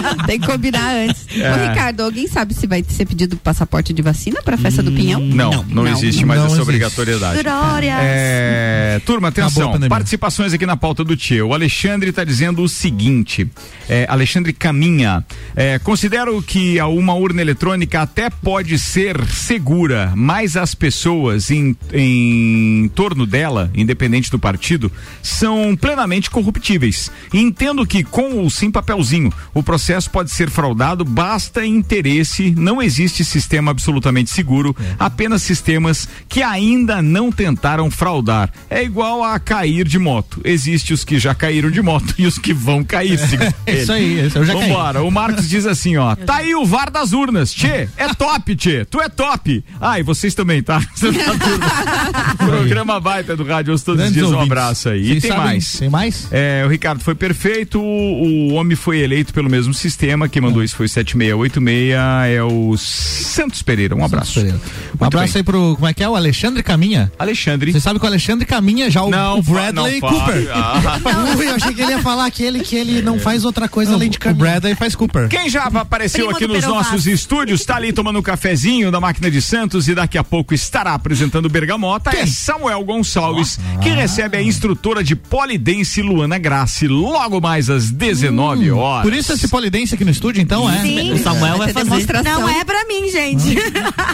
Tem 0.25 0.39
que 0.39 0.47
combinar 0.47 0.93
antes. 0.95 1.25
É. 1.35 1.51
Ô, 1.51 1.69
Ricardo, 1.69 2.01
alguém 2.01 2.27
sabe 2.27 2.53
se 2.53 2.67
vai 2.67 2.83
ser 2.87 3.05
pedido 3.05 3.37
passaporte 3.37 3.93
de 3.93 4.01
vacina 4.01 4.41
pra 4.41 4.57
festa 4.57 4.81
do 4.81 4.91
Pinhão? 4.91 5.19
Não, 5.19 5.63
não, 5.63 5.87
existe 5.87 6.25
mais 6.25 6.39
Não 6.39 6.47
essa 6.47 6.55
existe. 6.55 6.69
obrigatoriedade. 6.69 7.43
Glórias. 7.43 7.97
É, 8.01 9.01
turma, 9.05 9.27
a 9.27 9.29
atenção. 9.29 9.79
Participações 9.89 10.53
aqui 10.53 10.65
na 10.65 10.77
pauta 10.77 11.03
do 11.03 11.15
Tio. 11.15 11.49
O 11.49 11.53
Alexandre 11.53 12.09
está 12.09 12.23
dizendo 12.23 12.61
o 12.61 12.69
seguinte: 12.69 13.49
é, 13.89 14.05
Alexandre 14.09 14.53
Caminha. 14.53 15.25
É, 15.55 15.79
considero 15.79 16.41
que 16.41 16.79
a 16.79 16.87
uma 16.87 17.13
urna 17.13 17.41
eletrônica 17.41 18.01
até 18.01 18.29
pode 18.29 18.77
ser 18.79 19.23
segura, 19.27 20.13
mas 20.15 20.55
as 20.55 20.73
pessoas 20.73 21.51
em, 21.51 21.75
em 21.93 22.89
torno 22.95 23.25
dela, 23.25 23.71
independente 23.75 24.31
do 24.31 24.39
partido, 24.39 24.91
são 25.21 25.75
plenamente 25.75 26.29
corruptíveis. 26.29 27.11
E 27.33 27.39
entendo 27.39 27.85
que 27.85 28.03
com 28.03 28.37
ou 28.37 28.49
sem 28.49 28.71
papelzinho, 28.71 29.31
o 29.53 29.61
processo 29.61 29.90
pode 30.09 30.31
ser 30.31 30.49
fraudado, 30.49 31.03
basta 31.03 31.65
interesse, 31.65 32.53
não 32.57 32.81
existe 32.81 33.23
sistema 33.25 33.71
absolutamente 33.71 34.29
seguro, 34.29 34.75
apenas 34.99 35.41
sistemas 35.41 36.07
que 36.29 36.41
ainda 36.41 37.01
não 37.01 37.31
tentaram 37.31 37.89
fraudar. 37.91 38.51
É 38.69 38.83
igual 38.83 39.23
a 39.23 39.39
cair 39.39 39.87
de 39.87 39.99
moto. 39.99 40.41
Existe 40.43 40.93
os 40.93 41.03
que 41.03 41.19
já 41.19 41.33
caíram 41.35 41.69
de 41.71 41.81
moto 41.81 42.13
e 42.17 42.25
os 42.25 42.37
que 42.37 42.53
vão 42.53 42.83
cair. 42.83 43.19
É 43.65 43.73
isso 43.81 43.91
aí, 43.91 44.19
esse 44.19 44.37
eu 44.37 44.45
já 44.45 44.53
caí. 44.53 44.69
Vambora. 44.69 45.03
O 45.03 45.11
Marcos 45.11 45.49
diz 45.49 45.65
assim, 45.65 45.97
ó. 45.97 46.15
Tá 46.15 46.37
aí 46.37 46.55
o 46.55 46.65
VAR 46.65 46.89
das 46.91 47.11
urnas. 47.13 47.53
Tchê, 47.53 47.89
é 47.97 48.13
top, 48.17 48.55
Tchê. 48.55 48.85
Tu 48.85 48.99
é 49.01 49.09
top. 49.09 49.63
Ah, 49.79 49.99
e 49.99 50.03
vocês 50.03 50.33
também, 50.35 50.61
tá? 50.63 50.79
Você 50.95 51.11
tá. 51.11 52.35
Programa 52.37 52.99
baita 52.99 53.35
do 53.35 53.43
Rádio 53.43 53.73
Hoje 53.73 53.83
todos 53.83 53.99
os 54.03 54.11
Grandes 54.11 54.13
dias. 54.13 54.27
Um 54.27 54.33
ouvintes. 54.35 54.51
abraço 54.51 54.89
aí. 54.89 55.11
E 55.17 55.21
tem 55.21 55.29
sabem- 55.31 55.45
mais. 55.45 55.73
Tem 55.79 55.89
mais? 55.89 56.27
É, 56.31 56.63
o 56.65 56.69
Ricardo 56.69 57.03
foi 57.03 57.15
perfeito, 57.15 57.79
o, 57.81 58.49
o 58.49 58.53
homem 58.53 58.75
foi 58.75 58.99
eleito 58.99 59.33
pelo 59.33 59.49
mesmo 59.49 59.70
sistema, 59.73 60.27
quem 60.29 60.41
mandou 60.41 60.63
isso 60.63 60.75
foi 60.75 60.87
7686, 60.87 61.95
é 62.29 62.43
o 62.43 62.75
Santos 62.77 63.61
Pereira. 63.61 63.95
Um 63.95 64.03
abraço. 64.03 64.39
Um 64.39 64.43
Muito 64.43 64.61
abraço 65.01 65.33
bem. 65.33 65.39
aí 65.39 65.43
pro, 65.43 65.75
como 65.75 65.87
é 65.87 65.93
que 65.93 66.03
é? 66.03 66.09
O 66.09 66.15
Alexandre 66.15 66.63
Caminha. 66.63 67.11
Alexandre. 67.17 67.71
Você 67.71 67.79
sabe 67.79 67.99
que 67.99 68.05
o 68.05 68.07
Alexandre 68.07 68.45
Caminha 68.45 68.89
já 68.89 69.03
o, 69.03 69.09
Não, 69.09 69.39
o 69.39 69.41
Bradley 69.41 69.99
não. 70.01 70.09
Cooper. 70.09 70.49
Ah. 70.53 70.99
Ui, 71.37 71.47
eu 71.49 71.55
achei 71.55 71.73
que 71.73 71.81
ele 71.81 71.91
ia 71.91 71.99
falar 71.99 72.25
aquele 72.25 72.59
que 72.61 72.75
ele 72.75 73.01
não 73.01 73.19
faz 73.19 73.45
outra 73.45 73.67
coisa 73.67 73.91
Não, 73.91 73.97
além 73.97 74.09
de 74.09 74.17
o 74.17 74.19
caminhar. 74.19 74.39
Bradley 74.39 74.75
faz 74.75 74.95
Cooper. 74.95 75.27
Quem 75.29 75.49
já 75.49 75.63
apareceu 75.63 76.25
Primo 76.27 76.35
aqui 76.37 76.47
nos 76.47 76.65
nossos 76.65 77.07
estúdios, 77.07 77.63
tá 77.65 77.75
ali 77.75 77.93
tomando 77.93 78.19
um 78.19 78.21
cafezinho 78.21 78.91
da 78.91 78.99
máquina 78.99 79.29
de 79.29 79.41
Santos 79.41 79.87
e 79.87 79.95
daqui 79.95 80.17
a 80.17 80.23
pouco 80.23 80.53
estará 80.53 80.93
apresentando 80.93 81.45
o 81.45 81.49
Bergamota, 81.49 82.11
é 82.15 82.25
Samuel 82.25 82.83
Gonçalves, 82.83 83.59
que 83.81 83.89
recebe 83.89 84.37
a 84.37 84.41
instrutora 84.41 85.03
de 85.03 85.15
polidense 85.15 86.01
Luana 86.01 86.37
Grassi, 86.37 86.87
logo 86.87 87.39
mais 87.41 87.69
às 87.69 87.89
19 87.91 88.71
horas. 88.71 89.03
Por 89.03 89.13
isso 89.13 89.33
esse 89.33 89.47
polidense 89.61 89.93
aqui 89.93 90.03
no 90.03 90.09
estúdio, 90.09 90.41
então, 90.41 90.67
é? 90.67 90.81
Sim. 90.81 91.13
O 91.13 91.17
Samuel 91.19 91.57
vai 91.59 91.71
fazer. 91.71 91.87
demonstração. 91.89 92.41
Não 92.41 92.49
é 92.49 92.63
pra 92.65 92.83
mim, 92.85 93.11
gente. 93.11 93.55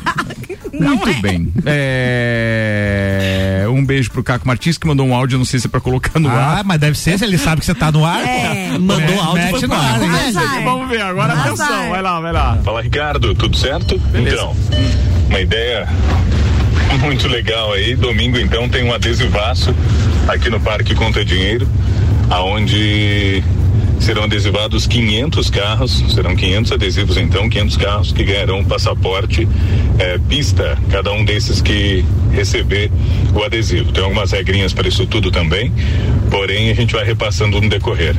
Muito 0.78 1.10
é. 1.10 1.14
bem. 1.22 1.52
É, 1.66 3.66
Um 3.70 3.84
beijo 3.86 4.12
pro 4.12 4.22
Caco 4.24 4.46
Martins, 4.46 4.78
que 4.78 4.86
mandou 4.86 5.08
um 5.08 5.16
áudio, 5.16 5.38
não 5.38 5.46
sei 5.46 5.60
se 5.60 5.68
é 5.68 5.70
pra 5.70 5.80
colocar 5.80 6.20
no 6.20 6.28
Ah, 6.30 6.58
ar. 6.58 6.64
mas 6.66 6.80
deve 6.80 6.98
ser, 6.98 7.18
se 7.18 7.24
ele 7.24 7.38
sabe 7.38 7.62
que 7.62 7.66
você 7.66 7.74
tá 7.74 7.92
no 7.92 8.04
ar, 8.06 8.22
É. 8.26 8.78
Mandou 8.78 8.98
Me- 9.08 9.20
áudio, 9.20 9.44
mete 9.46 9.60
foi 9.60 9.68
no 9.68 9.76
ar, 9.76 10.04
hein? 10.04 10.10
Azar. 10.28 10.64
Vamos 10.64 10.90
ver 10.90 11.02
agora, 11.02 11.34
Azar. 11.34 11.46
atenção, 11.48 11.90
vai 11.90 12.02
lá, 12.02 12.20
vai 12.20 12.34
lá. 12.34 12.60
Fala 12.64 12.82
Ricardo, 12.82 13.34
tudo 13.34 13.56
certo? 13.58 13.98
Beleza. 14.00 14.36
Então, 14.36 14.56
uma 15.30 15.40
ideia 15.40 15.88
muito 17.02 17.28
legal 17.30 17.72
aí. 17.74 17.96
Domingo 17.96 18.38
então 18.38 18.68
tem 18.68 18.84
um 18.84 18.94
adesivaço 18.94 19.74
aqui 20.28 20.50
no 20.50 20.60
Parque 20.60 20.94
Conta 20.94 21.24
Dinheiro, 21.24 21.68
aonde 22.30 23.42
serão 24.00 24.24
adesivados 24.24 24.88
500 24.88 25.50
carros, 25.50 26.04
serão 26.14 26.36
500 26.36 26.72
adesivos 26.72 27.18
então, 27.18 27.50
500 27.50 27.78
carros 27.78 28.12
que 28.12 28.24
ganharão 28.24 28.60
um 28.60 28.66
passaporte 28.66 29.48
eh, 30.00 30.20
pista. 30.30 30.78
Cada 30.90 31.12
um 31.12 31.26
desses 31.26 31.62
que 31.62 32.06
receber 32.32 32.92
o 33.34 33.44
adesivo. 33.44 33.92
Tem 33.92 34.04
algumas 34.04 34.32
regrinhas 34.32 34.74
para 34.74 34.88
isso 34.88 35.06
tudo 35.06 35.32
também, 35.32 35.72
porém 36.30 36.70
a 36.70 36.74
gente 36.74 36.94
vai 36.94 37.04
repassando 37.04 37.60
no 37.60 37.70
decorrer. 37.70 38.16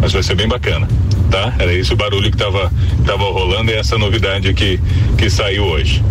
Mas 0.00 0.12
vai 0.12 0.22
ser 0.22 0.34
bem 0.34 0.48
bacana, 0.48 0.88
tá? 1.30 1.54
Era 1.58 1.72
esse 1.72 1.92
o 1.92 1.96
barulho 1.96 2.30
que 2.30 2.36
tava, 2.36 2.70
tava 3.04 3.24
rolando 3.24 3.70
e 3.70 3.74
essa 3.74 3.96
novidade 3.96 4.52
que, 4.52 4.78
que 5.16 5.30
saiu 5.30 5.64
hoje. 5.64 6.04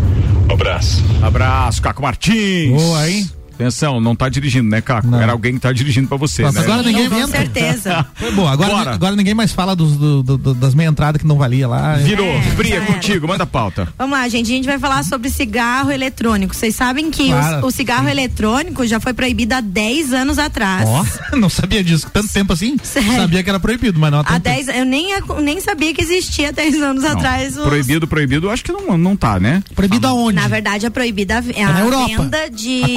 Um 0.50 0.54
abraço. 0.54 1.04
Abraço, 1.22 1.82
Caco 1.82 2.02
Martins. 2.02 2.82
Boa, 2.82 3.10
hein? 3.10 3.30
Atenção, 3.56 4.00
não 4.02 4.16
tá 4.16 4.28
dirigindo, 4.30 4.70
né, 4.70 4.82
Caco? 4.82 5.14
Era 5.16 5.32
alguém 5.32 5.54
que 5.54 5.60
tá 5.60 5.72
dirigindo 5.72 6.08
pra 6.08 6.18
você, 6.18 6.44
Nossa, 6.44 6.60
né? 6.60 6.66
agora 6.66 6.84
ninguém 6.84 7.10
Com 7.10 7.28
certeza. 7.28 8.06
Foi 8.16 8.32
boa. 8.32 8.52
Agora, 8.52 8.70
Bora. 8.76 8.94
agora 8.94 9.16
ninguém 9.16 9.34
mais 9.34 9.52
fala 9.52 9.76
dos, 9.76 9.96
do- 9.98 10.24
do- 10.24 10.54
das 10.54 10.74
meia 10.76 10.90
entradas 10.90 11.22
que 11.22 11.28
não 11.28 11.38
valia 11.38 11.68
lá. 11.68 11.96
Virou. 11.96 12.26
É, 12.28 12.64
já 12.66 12.76
era. 12.76 12.86
contigo, 12.86 13.28
manda 13.28 13.44
a 13.44 13.48
pauta. 13.48 13.88
Vamos 13.98 14.18
lá, 14.18 14.28
gente. 14.28 14.52
A 14.52 14.56
gente 14.56 14.66
vai 14.66 14.78
falar 14.80 15.04
sobre 15.04 15.30
cigarro 15.30 15.92
eletrônico. 15.92 16.54
Vocês 16.56 16.76
sabem 16.76 17.10
que 17.12 17.28
Claro, 17.30 17.66
o, 17.66 17.68
o 17.68 17.72
cigarro 17.72 18.08
eletrônico 18.10 18.86
já 18.86 19.00
foi 19.00 19.14
proibido 19.14 19.54
há 19.56 19.62
10 19.62 20.14
anos 20.14 20.38
atrás. 20.38 20.88
Ó, 20.88 21.06
não 21.38 21.50
sabia 21.50 21.84
disso. 21.84 22.08
Tanto 22.12 22.32
tempo 22.32 22.52
assim? 22.54 22.78
Sério? 22.84 23.14
Sabia 23.16 23.44
que 23.44 23.50
era 23.50 23.60
proibido, 23.60 24.00
mas 24.00 24.12
não 24.12 24.20
há 24.20 24.22
Há 24.22 24.26
tanto 24.26 24.44
tempo. 24.44 24.66
10 24.66 24.78
eu 24.80 24.86
nem, 24.86 25.08
nem 25.42 25.60
sabia 25.62 25.94
que 25.94 26.02
existia 26.02 26.52
10 26.52 26.82
anos 26.82 27.04
Não, 27.04 27.12
atrás. 27.12 27.56
os- 27.58 27.64
Proibido, 27.64 28.08
proibido, 28.08 28.50
acho 28.50 28.64
que 28.64 28.72
não, 28.72 28.98
não 28.98 29.16
tá, 29.16 29.40
né? 29.40 29.64
Proibido 29.74 30.08
aonde? 30.08 30.36
Na 30.40 30.48
verdade, 30.48 30.86
é 30.86 30.90
proibida 30.90 31.38
a, 31.38 31.40
a 31.40 31.80
Europa. 31.80 32.08
venda 32.24 32.50
de 32.50 32.84
A 32.84 32.90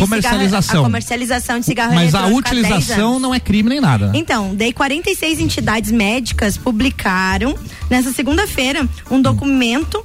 comercialização. 0.49 0.81
a 0.81 0.85
comercialização 0.85 1.61
de 1.61 1.67
cigarro 1.67 1.95
Mas 1.95 2.15
a 2.15 2.21
eletrônico 2.27 2.49
há 2.49 2.53
10 2.53 2.65
utilização 2.65 3.19
não 3.19 3.35
é 3.35 3.41
crime 3.41 3.69
nem 3.69 3.81
nada. 3.81 4.11
Então, 4.15 4.55
daí 4.55 4.73
46 4.73 5.41
entidades 5.41 5.91
médicas 5.91 6.57
publicaram 6.57 7.55
nessa 7.91 8.13
segunda-feira 8.13 8.89
um 9.11 9.21
documento 9.21 10.03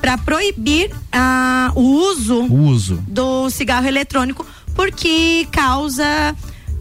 para 0.00 0.18
proibir 0.18 0.90
ah, 1.12 1.72
o 1.74 1.80
uso 1.80 2.42
O 2.42 2.64
uso. 2.66 3.02
do 3.08 3.48
cigarro 3.48 3.86
eletrônico 3.86 4.46
porque 4.74 5.46
causa 5.50 6.34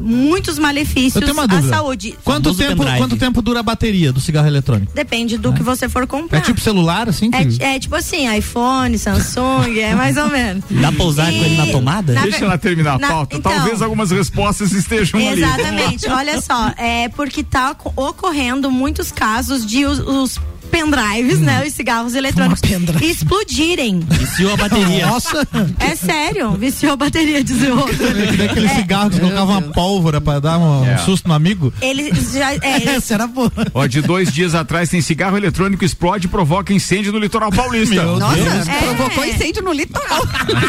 muitos 0.03 0.59
malefícios 0.59 1.23
à 1.49 1.61
saúde. 1.63 2.15
Quanto 2.23 2.53
tempo, 2.53 2.77
pendrive. 2.77 2.97
quanto 2.97 3.15
tempo 3.17 3.41
dura 3.41 3.61
a 3.61 3.63
bateria 3.63 4.11
do 4.11 4.19
cigarro 4.19 4.47
eletrônico? 4.47 4.91
Depende 4.93 5.37
do 5.37 5.53
que 5.53 5.63
você 5.63 5.87
for 5.87 6.05
comprar. 6.05 6.37
É 6.39 6.41
tipo 6.41 6.59
celular, 6.59 7.07
assim? 7.09 7.31
que- 7.31 7.63
É, 7.63 7.75
é 7.75 7.79
tipo 7.79 7.95
assim, 7.95 8.31
iPhone, 8.35 8.97
Samsung, 8.97 9.79
é 9.79 9.95
mais 9.95 10.17
ou 10.17 10.27
menos. 10.29 10.63
Dá 10.69 10.91
pra 10.91 11.03
usar 11.05 11.25
com 11.25 11.31
ele 11.31 11.55
na 11.57 11.67
tomada? 11.67 12.13
Na 12.13 12.21
Deixa 12.23 12.43
ela 12.45 12.57
terminar 12.57 12.95
a 12.95 12.99
na- 12.99 13.07
pauta. 13.07 13.37
então- 13.37 13.51
Talvez 13.51 13.81
algumas 13.81 14.11
respostas 14.11 14.71
estejam 14.73 15.19
ali. 15.19 15.41
Exatamente. 15.43 16.09
Olha 16.09 16.41
só, 16.41 16.73
é 16.77 17.07
porque 17.09 17.43
tá 17.43 17.73
co- 17.75 17.93
ocorrendo 17.95 18.69
muitos 18.69 19.11
casos 19.11 19.65
de 19.65 19.85
os, 19.85 19.99
os 19.99 20.39
pendrives, 20.73 21.39
né, 21.39 21.63
os 21.67 21.71
cigarros 21.73 22.15
eletrônicos 22.15 22.59
explodirem. 22.99 23.99
Viciou 24.09 24.53
a 24.53 24.57
bateria. 24.57 25.05
Nossa, 25.05 25.47
É 25.79 25.95
sério, 25.95 26.51
viciou 26.53 26.93
a 26.93 26.95
bateria, 26.95 27.43
diz 27.43 27.61
o 27.61 27.77
outro. 27.77 27.95
que 27.95 28.41
aquele 28.41 28.69
cigarro 28.69 29.11
que 29.11 29.19
colocava 29.19 29.51
uma 29.51 29.61
pólvora 29.61 30.19
pra 30.19 30.39
dar 30.39 30.57
um, 30.57 30.83
É. 30.85 30.95
um 30.95 30.97
susto 30.99 31.27
no 31.27 31.33
amigo. 31.35 31.71
Eles 31.79 32.31
já 32.33 32.53
é, 32.55 32.57
eles- 32.81 32.87
Essa 32.87 33.13
era 33.13 33.27
boa. 33.27 33.51
Ó, 33.73 33.85
de 33.85 34.01
dois 34.01 34.33
dias 34.33 34.55
atrás 34.55 34.89
tem 34.89 34.99
cigarro 34.99 35.37
eletrônico 35.37 35.85
explode 35.85 36.25
e 36.25 36.29
provoca 36.29 36.73
incêndio 36.73 37.11
no 37.11 37.19
litoral 37.19 37.51
paulista. 37.51 37.93
Meu 37.93 38.17
Nossa, 38.17 38.35
Deus. 38.35 38.67
É. 38.67 38.79
provocou 38.79 39.25
incêndio 39.25 39.61
no 39.61 39.71
litoral. 39.73 40.21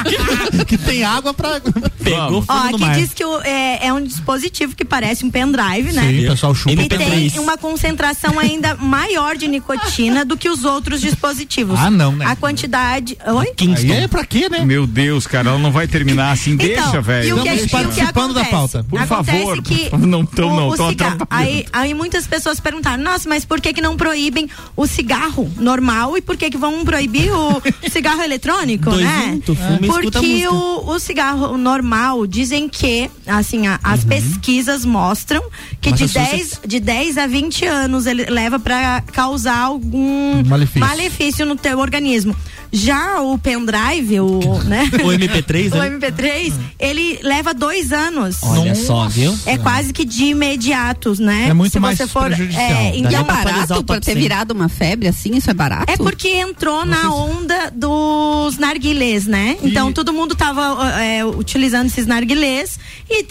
que 0.69 0.77
tem 0.77 1.03
água 1.03 1.33
pra. 1.33 1.61
Pegou 2.03 2.43
fogo 2.43 2.47
Ó, 2.49 2.65
no 2.71 2.77
aqui 2.77 2.81
mar. 2.85 2.95
diz 2.97 3.15
que 3.15 3.25
o- 3.25 3.41
é, 3.41 3.87
é 3.87 3.93
um 3.93 4.03
dispositivo 4.05 4.77
que 4.77 4.85
parece 4.85 5.25
um 5.25 5.31
pendrive, 5.31 5.93
né? 5.93 6.03
Sim, 6.03 6.27
o 6.27 6.31
pessoal 6.31 6.55
chupa. 6.55 6.73
E 6.83 6.89
tem 6.89 6.99
MP3. 6.99 7.39
uma 7.41 7.57
concentração 7.57 8.39
ainda 8.39 8.75
maior 8.77 9.37
de 9.37 9.49
nicotina 9.49 9.94
do 10.27 10.37
que 10.37 10.49
os 10.49 10.65
outros 10.65 11.01
dispositivos. 11.01 11.79
Ah, 11.79 11.91
não, 11.91 12.13
né? 12.13 12.27
A 12.27 12.35
quantidade. 12.37 13.17
Oi? 13.27 13.47
Aí 13.61 13.91
é 14.05 14.09
pra 14.09 14.25
quê, 14.25 14.49
né? 14.49 14.65
Meu 14.65 14.87
Deus, 14.87 15.27
cara, 15.27 15.51
ela 15.51 15.59
não 15.59 15.71
vai 15.71 15.87
terminar 15.87 16.33
assim. 16.33 16.57
Deixa, 16.57 16.81
Então, 16.89 17.03
velho. 17.03 17.29
E 17.29 17.33
o 17.33 17.43
que, 17.43 17.49
Estamos 17.49 17.63
e 17.63 17.65
o 17.65 17.67
que 17.67 17.71
participando 17.71 18.35
da 18.35 18.45
pauta. 18.45 18.85
Por 18.85 19.01
Acontece 19.01 19.39
favor, 19.39 19.63
que 19.63 19.97
não 19.99 20.25
tão, 20.27 20.53
o, 20.53 20.57
não, 20.57 20.69
o 20.69 20.77
cigarro, 20.89 21.27
aí, 21.31 21.67
aí 21.73 21.95
muitas 21.95 22.27
pessoas 22.27 22.59
perguntaram, 22.61 23.03
nossa, 23.03 23.29
mas 23.29 23.45
por 23.45 23.61
que 23.61 23.73
que 23.73 23.81
não 23.81 23.97
proíbem 23.97 24.49
o 24.77 24.87
cigarro 24.87 25.51
normal 25.59 26.17
e 26.17 26.23
por 26.23 26.37
que 26.37 26.51
que 26.51 26.57
vão 26.59 26.85
proibir 26.85 27.31
o 27.33 27.63
cigarro 27.91 28.23
eletrônico, 28.23 28.91
Dois 28.91 29.05
né? 29.05 29.39
Porque 29.87 30.49
o, 30.49 30.91
o 30.91 30.99
cigarro 30.99 31.57
normal 31.57 32.27
dizem 32.27 32.69
que, 32.69 33.11
assim, 33.27 33.67
a- 33.67 33.79
as 33.83 34.05
pesquisas 34.05 34.85
mostram 34.85 35.43
que 35.81 35.93
de 35.93 36.03
Massachusetts. 36.05 36.51
10, 36.51 36.61
de 36.67 36.81
10 36.81 37.19
a 37.19 37.27
20 37.27 37.65
anos 37.67 38.07
ele 38.07 38.25
leva 38.27 38.59
para 38.59 39.01
causar 39.13 39.71
algum 39.85 40.43
Malefício. 40.49 40.81
malefício 40.81 41.47
no 41.47 41.57
teu 41.57 41.79
organismo. 41.79 42.35
Já 42.73 43.21
o 43.21 43.39
pendrive, 43.39 44.19
o, 44.19 44.41
né? 44.65 44.91
O 44.95 45.07
MP3, 45.09 45.73
o 45.73 45.77
né? 45.77 45.91
MP3, 45.91 46.53
ele 46.79 47.21
leva 47.23 47.55
dois 47.55 47.93
anos. 47.93 48.39
Olha 48.43 48.75
só, 48.75 49.07
viu? 49.09 49.37
É 49.47 49.57
quase 49.57 49.93
que 49.93 50.05
de 50.05 50.25
imediato, 50.25 51.15
né? 51.23 51.49
É 51.51 51.55
muito 51.55 51.73
Se 51.73 51.79
mais 51.79 51.97
você 51.97 52.09
for, 52.09 52.25
prejudicial. 52.25 52.65
é, 52.65 52.97
então, 52.97 53.13
E 53.13 53.15
é 53.15 53.23
barato 53.23 53.85
pra 53.85 54.01
ter 54.01 54.13
100. 54.13 54.15
virado 54.23 54.51
uma 54.53 54.69
febre 54.69 55.07
assim? 55.07 55.37
Isso 55.37 55.51
é 55.51 55.55
barato? 55.55 55.85
é 55.93 55.97
porque 55.97 56.29
entrou 56.29 56.85
na 56.85 57.15
onda 57.15 57.71
dos 58.45 58.59
narguilés, 58.59 59.27
né? 59.27 59.57
Então 59.63 59.93
todo 59.93 60.13
mundo 60.13 60.35
tava 60.35 60.63
é, 61.01 61.25
utilizando 61.25 61.87
esses 61.87 62.07
narguilés 62.07 62.79
e 63.09 63.23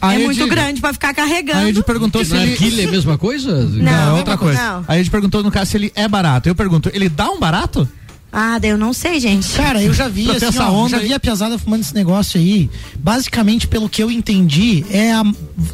Aí 0.00 0.18
é 0.18 0.22
eu 0.22 0.26
muito 0.26 0.46
grande 0.46 0.80
pra 0.80 0.92
ficar 0.92 1.08
Aí 1.08 1.12
a 1.12 1.14
carregando. 1.14 1.66
gente 1.66 1.82
perguntou 1.82 2.24
se 2.24 2.34
ele. 2.36 2.50
Narguilha 2.50 2.82
é 2.82 2.86
a 2.86 2.90
mesma 2.90 3.18
coisa? 3.18 3.64
Não, 3.66 3.92
é 3.92 4.06
Não, 4.06 4.16
outra 4.18 4.36
coisa. 4.36 4.60
não. 4.62 4.84
Aí 4.86 5.00
a 5.00 5.02
gente 5.02 5.10
perguntou 5.10 5.42
no 5.42 5.50
caso 5.50 5.70
se 5.70 5.76
ele 5.76 5.92
é 5.94 6.06
barato. 6.06 6.48
Eu 6.48 6.54
pergunto, 6.54 6.90
ele 6.92 7.08
dá 7.08 7.30
um 7.30 7.38
barato? 7.40 7.88
Ah, 8.34 8.58
daí 8.58 8.70
eu 8.70 8.78
não 8.78 8.94
sei, 8.94 9.20
gente. 9.20 9.52
Cara, 9.52 9.82
eu 9.82 9.92
já 9.92 10.08
vi, 10.08 10.30
assim, 10.30 10.46
essa 10.46 10.66
ó, 10.66 10.72
onda 10.72 10.90
já 10.90 10.96
aí. 10.98 11.08
vi 11.08 11.12
a 11.12 11.20
piazada 11.20 11.58
fumando 11.58 11.82
esse 11.82 11.94
negócio 11.94 12.40
aí. 12.40 12.70
Basicamente, 12.98 13.66
pelo 13.68 13.90
que 13.90 14.02
eu 14.02 14.10
entendi, 14.10 14.86
é 14.90 15.12
a- 15.12 15.22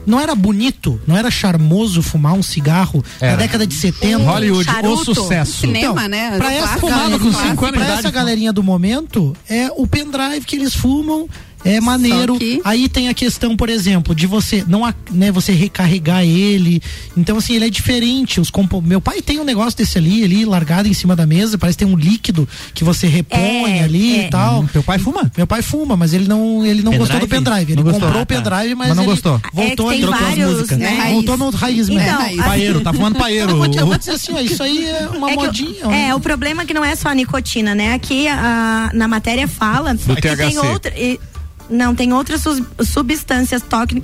não 0.05 0.19
era 0.19 0.35
bonito, 0.35 1.01
não 1.07 1.17
era 1.17 1.31
charmoso 1.31 2.03
fumar 2.03 2.33
um 2.35 2.43
cigarro 2.43 3.05
Era. 3.21 3.33
na 3.33 3.39
década 3.39 3.65
de 3.65 3.75
70. 3.75 4.25
Hollywood, 4.25 4.69
o 4.85 4.97
sucesso. 5.05 5.61
Cinema, 5.61 6.09
né? 6.09 6.37
Pra 6.37 6.53
essa, 6.53 6.79
galerinha, 6.81 7.19
com 7.21 7.33
cinco 7.33 7.65
anos 7.65 7.77
pra 7.77 7.85
idade, 7.85 7.99
essa 8.01 8.11
galerinha 8.11 8.53
do 8.53 8.63
momento, 8.63 9.37
é 9.49 9.71
o 9.77 9.87
pendrive 9.87 10.45
que 10.45 10.57
eles 10.57 10.75
fumam. 10.75 11.29
É 11.65 11.81
maneiro. 11.81 12.39
que- 12.39 12.61
Aí 12.65 12.89
tem 12.89 13.09
a 13.09 13.15
questão, 13.15 13.57
por 13.57 13.69
exemplo, 13.69 14.15
de 14.15 14.27
você 14.27 14.65
não 14.67 14.83
né, 15.11 15.31
você 15.33 15.53
recarregar 15.53 16.23
ele. 16.25 16.81
Então 17.17 17.37
assim, 17.39 17.55
ele 17.55 17.67
é 17.67 17.71
diferente. 17.71 18.41
Os 18.41 18.51
compo... 18.51 18.81
Meu 18.81 19.01
pai 19.01 19.21
tem 19.21 19.39
um 19.41 19.45
negócio 19.45 19.77
desse 19.77 19.99
ali, 19.99 20.25
ali 20.25 20.45
largado 20.45 20.89
em 20.89 20.93
cima 20.95 21.15
da 21.17 21.27
mesa, 21.27 21.59
parece 21.59 21.77
que 21.79 21.85
tem 21.85 21.93
um 21.93 21.97
líquido 21.97 22.49
que 22.75 22.85
você 22.85 23.07
repõe 23.07 23.39
É, 23.79 23.83
ali 23.85 24.17
é. 24.21 24.27
e 24.27 24.31
tal. 24.31 24.61
Hum, 24.63 24.67
teu 24.73 24.83
pai 24.83 24.99
fuma? 24.99 25.31
Meu 25.37 25.47
pai 25.47 25.63
fuma, 25.63 25.97
mas 25.97 26.13
ele 26.15 26.29
não, 26.29 26.65
ele 26.65 26.83
não 26.83 26.97
gostou 26.97 27.19
do 27.21 27.29
Pendrive? 27.29 27.73
Ele 27.73 27.77
Não 27.77 27.83
gostou. 27.83 28.01
comprou 28.03 28.21
Ah, 28.21 28.23
o 28.23 28.27
tá. 28.27 28.35
pendrive, 28.37 28.75
mas, 28.75 28.89
Mas 28.89 28.97
não 28.97 29.05
ele 29.05 29.13
gostou. 29.13 29.41
É 29.45 29.51
Voltou 29.53 29.89
tem 29.91 29.99
e 29.99 30.03
trocou 30.03 30.21
as 30.21 30.27
vários, 30.29 30.53
músicas. 30.53 30.79
né? 30.79 30.89
Raiz. 30.89 31.13
Voltou 31.15 31.37
no 31.37 31.51
raiz 31.51 31.89
mesmo. 31.89 32.03
Então, 32.03 32.19
raiz. 32.19 32.37
Paeiro, 32.43 32.81
tá 32.81 32.93
fumando 32.93 33.17
paeiro. 33.19 33.51
Eu 33.51 33.57
vou, 33.57 33.67
eu 33.67 33.87
vou 33.87 33.97
dizer 33.99 34.13
assim, 34.13 34.33
ó, 34.33 34.41
isso 34.41 34.63
aí 34.63 34.87
é 34.87 35.09
uma 35.09 35.31
É 35.31 35.35
o- 35.35 35.37
modinha. 35.37 35.85
é, 35.95 36.15
o 36.15 36.21
problema 36.21 36.63
é 36.63 36.67
que 36.67 36.73
não 36.75 36.85
é 36.85 36.95
só 36.97 37.09
a 37.09 37.15
nicotina, 37.15 37.75
né? 37.75 37.93
Aqui 37.95 38.27
a- 38.29 38.91
na 38.95 39.07
matéria 39.09 39.47
fala 39.49 39.95
Do 39.95 40.15
que 40.17 40.23
tem 40.23 40.37
THC. 40.37 40.59
outra. 40.67 40.93
e- 40.99 41.19
não, 41.69 41.95
tem 41.95 42.13
outras 42.13 42.43
substâncias 42.85 43.63
tóxicas. 43.63 44.03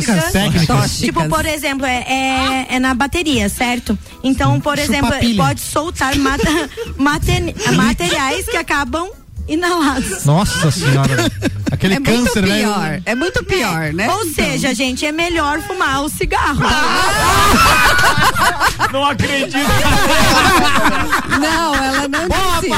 Tóxicas. 0.00 0.32
Técnicas. 0.32 0.66
Tóxicas. 0.66 0.96
Tipo, 0.98 1.28
por 1.28 1.46
exemplo, 1.46 1.86
é, 1.86 2.04
é, 2.08 2.66
é 2.70 2.78
na 2.78 2.94
bateria, 2.94 3.48
certo? 3.48 3.98
Então, 4.22 4.60
por 4.60 4.78
exemplo, 4.78 5.10
pode 5.36 5.60
soltar 5.60 6.16
mata- 6.16 6.70
materiais 7.76 8.44
que 8.46 8.56
acabam 8.56 9.08
inalados. 9.50 10.24
Nossa 10.24 10.70
senhora. 10.70 11.30
Aquele 11.70 11.94
É 11.94 12.00
muito 12.00 12.24
câncer, 12.24 12.42
né? 12.46 12.58
pior. 12.58 13.02
É 13.06 13.14
muito 13.14 13.44
pior, 13.44 13.92
né? 13.92 14.08
Ou 14.10 14.24
seja, 14.32 14.74
gente, 14.74 15.06
é 15.06 15.12
melhor 15.12 15.60
fumar 15.62 16.02
o 16.02 16.08
cigarro. 16.08 16.60
Não 18.92 19.04
acredito. 19.04 19.56
Não, 21.40 21.74
ela 21.74 22.08
não 22.08 22.28
disse. 22.28 22.70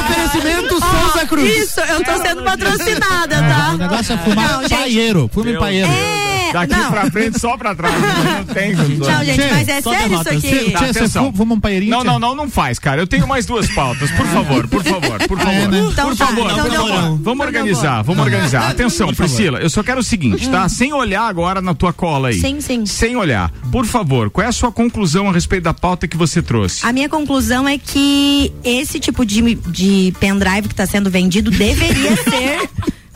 Oferecimento 0.00 0.80
Souza 0.80 1.26
Cruz. 1.26 1.56
Isso, 1.56 1.80
eu 1.80 2.02
tô 2.04 2.16
sendo 2.22 2.42
patrocinada, 2.42 3.36
O 3.36 3.40
tá? 3.40 3.74
negócio 3.76 4.14
é 4.14 4.18
fumar 4.18 4.62
Não, 4.62 4.68
paeiro. 4.68 5.30
Fume 5.32 5.50
Meu 5.52 5.60
paeiro. 5.60 5.88
É, 5.88 6.33
Daqui 6.54 6.72
não. 6.72 6.90
pra 6.90 7.10
frente, 7.10 7.40
só 7.40 7.56
pra 7.56 7.74
trás. 7.74 7.94
Não 7.94 8.54
tem 8.54 8.74
Não, 8.74 9.24
gente, 9.24 9.40
mas 9.50 9.68
é 9.68 9.80
sério 9.80 10.20
isso 10.20 10.28
aqui. 10.28 10.72
Tchê, 10.72 10.92
você 10.92 11.08
fuma 11.08 11.54
um 11.54 11.60
paeirinho? 11.60 11.90
Não, 11.90 12.04
não, 12.04 12.18
não, 12.20 12.34
não 12.36 12.48
faz, 12.48 12.78
cara. 12.78 13.02
Eu 13.02 13.08
tenho 13.08 13.26
mais 13.26 13.44
duas 13.44 13.68
pautas. 13.74 14.08
Por 14.12 14.24
favor, 14.26 14.68
por 14.68 14.84
favor, 14.84 15.18
por 15.26 15.36
favor. 15.38 15.52
é, 15.52 15.66
né? 15.66 15.84
Então 15.90 16.08
por 16.10 16.16
tá, 16.16 16.26
favor, 16.26 16.50
então 16.52 16.64
por 16.64 16.74
favor. 16.74 16.92
Vamos 16.92 17.20
Então 17.20 17.38
organizar, 17.40 18.02
vamos 18.02 18.24
organizar. 18.24 18.70
Atenção. 18.70 19.12
Priscila, 19.12 19.58
eu 19.58 19.68
só 19.68 19.82
quero 19.82 19.98
o 20.00 20.02
seguinte, 20.04 20.48
tá? 20.48 20.68
Sem 20.68 20.92
olhar 20.92 21.22
agora 21.22 21.60
na 21.60 21.74
tua 21.74 21.92
cola 21.92 22.28
aí. 22.28 22.40
Sim, 22.40 22.60
sim. 22.60 22.86
Sem 22.86 23.16
olhar. 23.16 23.50
Por 23.72 23.84
favor, 23.84 24.30
qual 24.30 24.44
é 24.44 24.48
a 24.48 24.52
sua 24.52 24.70
conclusão 24.70 25.28
a 25.28 25.32
respeito 25.32 25.64
da 25.64 25.74
pauta 25.74 26.06
que 26.06 26.16
você 26.16 26.40
trouxe? 26.40 26.86
A 26.86 26.92
minha 26.92 27.08
conclusão 27.08 27.68
é 27.68 27.78
que 27.78 28.52
esse 28.62 29.00
tipo 29.00 29.24
de, 29.26 29.54
de 29.56 30.14
pendrive 30.20 30.68
que 30.68 30.74
está 30.74 30.86
sendo 30.86 31.10
vendido 31.10 31.50
deveria 31.50 32.16
ser 32.22 32.70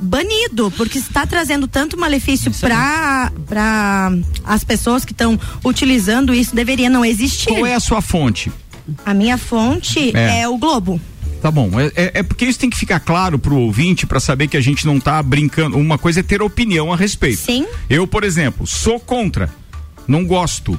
banido, 0.08 0.70
porque 0.76 0.98
está 0.98 1.26
trazendo 1.26 1.68
tanto 1.68 1.96
malefício 1.98 2.50
para 2.60 3.30
para 3.46 4.12
as 4.44 4.64
pessoas 4.64 5.04
que 5.04 5.12
estão 5.12 5.38
utilizando 5.64 6.34
isso, 6.34 6.54
deveria 6.54 6.88
não 6.90 7.04
existir. 7.04 7.46
Qual 7.48 7.66
é 7.66 7.74
a 7.74 7.80
sua 7.80 8.00
fonte? 8.00 8.50
A 9.04 9.12
minha 9.14 9.36
fonte 9.36 10.16
É. 10.16 10.40
é, 10.40 10.48
o 10.48 10.56
Globo. 10.56 11.00
Tá 11.42 11.50
bom, 11.52 11.70
é, 11.78 11.86
é- 11.94 12.10
é 12.14 12.22
porque 12.22 12.44
isso 12.46 12.58
tem 12.58 12.68
que 12.68 12.76
ficar 12.76 12.98
claro 12.98 13.38
pro 13.38 13.54
ouvinte 13.54 14.06
pra 14.06 14.18
saber 14.18 14.48
que 14.48 14.56
a 14.56 14.60
gente 14.60 14.84
não 14.86 14.98
tá 14.98 15.22
brincando. 15.22 15.78
Uma 15.78 15.96
coisa 15.96 16.20
é 16.20 16.22
ter 16.22 16.42
opinião 16.42 16.92
a 16.92 16.96
respeito. 16.96 17.38
Sim. 17.42 17.64
Eu, 17.88 18.06
por 18.08 18.24
exemplo, 18.24 18.66
sou 18.66 18.98
contra, 18.98 19.48
não 20.06 20.24
gosto. 20.24 20.76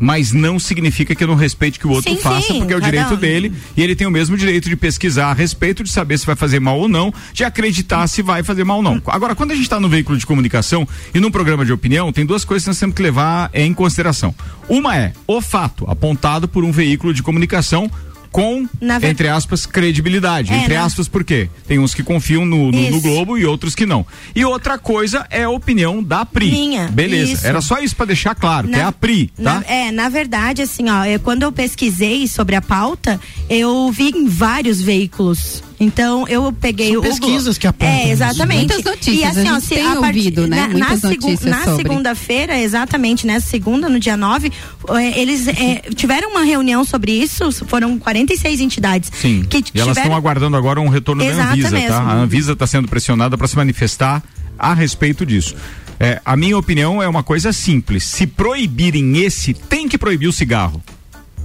Mas 0.00 0.32
não 0.32 0.58
significa 0.58 1.14
que 1.14 1.22
eu 1.22 1.28
não 1.28 1.34
respeite 1.34 1.78
que 1.78 1.86
o 1.86 1.90
outro 1.90 2.10
Sim, 2.10 2.18
faça, 2.18 2.48
sim, 2.48 2.58
porque 2.58 2.74
é 2.74 2.76
o 2.76 2.80
direito 2.80 3.14
um. 3.14 3.16
dele 3.16 3.52
e 3.76 3.82
ele 3.82 3.94
tem 3.94 4.06
o 4.06 4.10
mesmo 4.10 4.36
direito 4.36 4.68
de 4.68 4.76
pesquisar 4.76 5.30
a 5.30 5.32
respeito, 5.32 5.82
de 5.82 5.90
saber 5.90 6.18
se 6.18 6.26
vai 6.26 6.36
fazer 6.36 6.60
mal 6.60 6.78
ou 6.78 6.88
não, 6.88 7.12
de 7.32 7.44
acreditar 7.44 8.06
se 8.06 8.22
vai 8.22 8.42
fazer 8.42 8.64
mal 8.64 8.78
ou 8.78 8.82
não. 8.82 9.00
Agora, 9.06 9.34
quando 9.34 9.52
a 9.52 9.54
gente 9.54 9.64
está 9.64 9.78
no 9.78 9.88
veículo 9.88 10.18
de 10.18 10.26
comunicação 10.26 10.86
e 11.14 11.20
num 11.20 11.30
programa 11.30 11.64
de 11.64 11.72
opinião, 11.72 12.12
tem 12.12 12.26
duas 12.26 12.44
coisas 12.44 12.64
que 12.64 12.70
nós 12.70 12.78
temos 12.78 12.94
que 12.94 13.02
levar 13.02 13.50
em 13.54 13.72
consideração. 13.72 14.34
Uma 14.68 14.96
é 14.96 15.12
o 15.26 15.40
fato 15.40 15.88
apontado 15.88 16.48
por 16.48 16.64
um 16.64 16.72
veículo 16.72 17.14
de 17.14 17.22
comunicação 17.22 17.90
com, 18.34 18.68
entre 19.00 19.28
aspas, 19.28 19.64
credibilidade. 19.64 20.52
É, 20.52 20.56
entre 20.56 20.74
né? 20.74 20.80
aspas, 20.80 21.06
por 21.06 21.22
quê? 21.22 21.48
Tem 21.68 21.78
uns 21.78 21.94
que 21.94 22.02
confiam 22.02 22.44
no, 22.44 22.72
no- 22.72 22.90
no. 22.90 23.00
Globo 23.00 23.38
e 23.38 23.46
outros 23.46 23.76
que 23.76 23.86
não. 23.86 24.04
E 24.34 24.44
outra 24.44 24.76
coisa 24.76 25.24
é 25.30 25.44
a 25.44 25.50
opinião 25.50 26.02
da 26.02 26.26
Pri. 26.26 26.50
Minha, 26.50 26.88
Beleza. 26.88 27.32
isso. 27.32 27.46
Era 27.46 27.60
só 27.60 27.78
isso 27.78 27.94
para 27.94 28.06
deixar 28.06 28.34
claro, 28.34 28.66
que 28.66 28.72
Na- 28.72 28.78
é 28.78 28.82
a 28.82 28.90
Pri, 28.90 29.28
tá? 29.36 29.60
Na- 29.60 29.64
é, 29.68 29.92
na 29.92 30.08
verdade, 30.08 30.62
assim, 30.62 30.90
ó, 30.90 31.04
eu- 31.04 31.20
quando 31.20 31.44
eu 31.44 31.52
pesquisei 31.52 32.26
sobre 32.26 32.56
a 32.56 32.60
pauta, 32.60 33.20
eu 33.48 33.88
vi 33.92 34.08
em 34.08 34.26
vários 34.26 34.82
veículos. 34.82 35.62
Então, 35.80 36.26
eu 36.28 36.52
peguei 36.52 36.90
São 36.92 37.00
o. 37.00 37.02
Pesquisas 37.02 37.58
que 37.58 37.66
apontam 37.66 37.94
É, 37.94 38.10
exatamente. 38.10 38.58
Muitas 38.72 38.84
notícias, 38.84 39.16
E 39.18 39.24
assim, 39.24 39.48
a 39.48 39.56
ó, 39.56 39.60
se 39.60 39.74
a 39.80 39.96
partir- 39.96 40.18
ouvido, 40.18 40.46
né? 40.46 40.68
Na, 40.72 40.90
na 40.90 40.96
segu- 40.96 41.38
na 41.48 41.64
sobre. 41.64 41.82
segunda-feira, 41.82 42.58
exatamente, 42.60 43.26
nessa 43.26 43.48
segunda, 43.48 43.88
no 43.88 43.98
dia 43.98 44.16
9, 44.16 44.52
eh, 44.90 45.20
eles 45.20 45.48
eh, 45.48 45.82
tiveram 45.94 46.30
uma 46.30 46.42
reunião 46.44 46.84
sobre 46.84 47.12
isso, 47.12 47.50
foram 47.66 47.98
46 47.98 48.60
entidades. 48.60 49.10
Sim. 49.14 49.44
Que 49.48 49.58
e 49.58 49.60
elas 49.74 49.88
estão 49.90 49.94
tiveram- 49.94 50.16
aguardando 50.16 50.56
agora 50.56 50.80
um 50.80 50.88
retorno 50.88 51.22
da 51.24 51.28
Exato 51.30 51.50
Anvisa, 51.52 51.70
mesmo. 51.70 51.88
tá? 51.88 52.00
A 52.02 52.14
Anvisa 52.14 52.52
está 52.52 52.66
sendo 52.66 52.88
pressionada 52.88 53.36
para 53.36 53.48
se 53.48 53.56
manifestar 53.56 54.22
a 54.58 54.72
respeito 54.74 55.26
disso. 55.26 55.54
É, 55.98 56.20
a 56.24 56.36
minha 56.36 56.56
opinião 56.58 57.02
é 57.02 57.08
uma 57.08 57.22
coisa 57.22 57.52
simples. 57.52 58.04
Se 58.04 58.26
proibirem 58.26 59.18
esse, 59.18 59.54
tem 59.54 59.88
que 59.88 59.96
proibir 59.98 60.28
o 60.28 60.32
cigarro. 60.32 60.82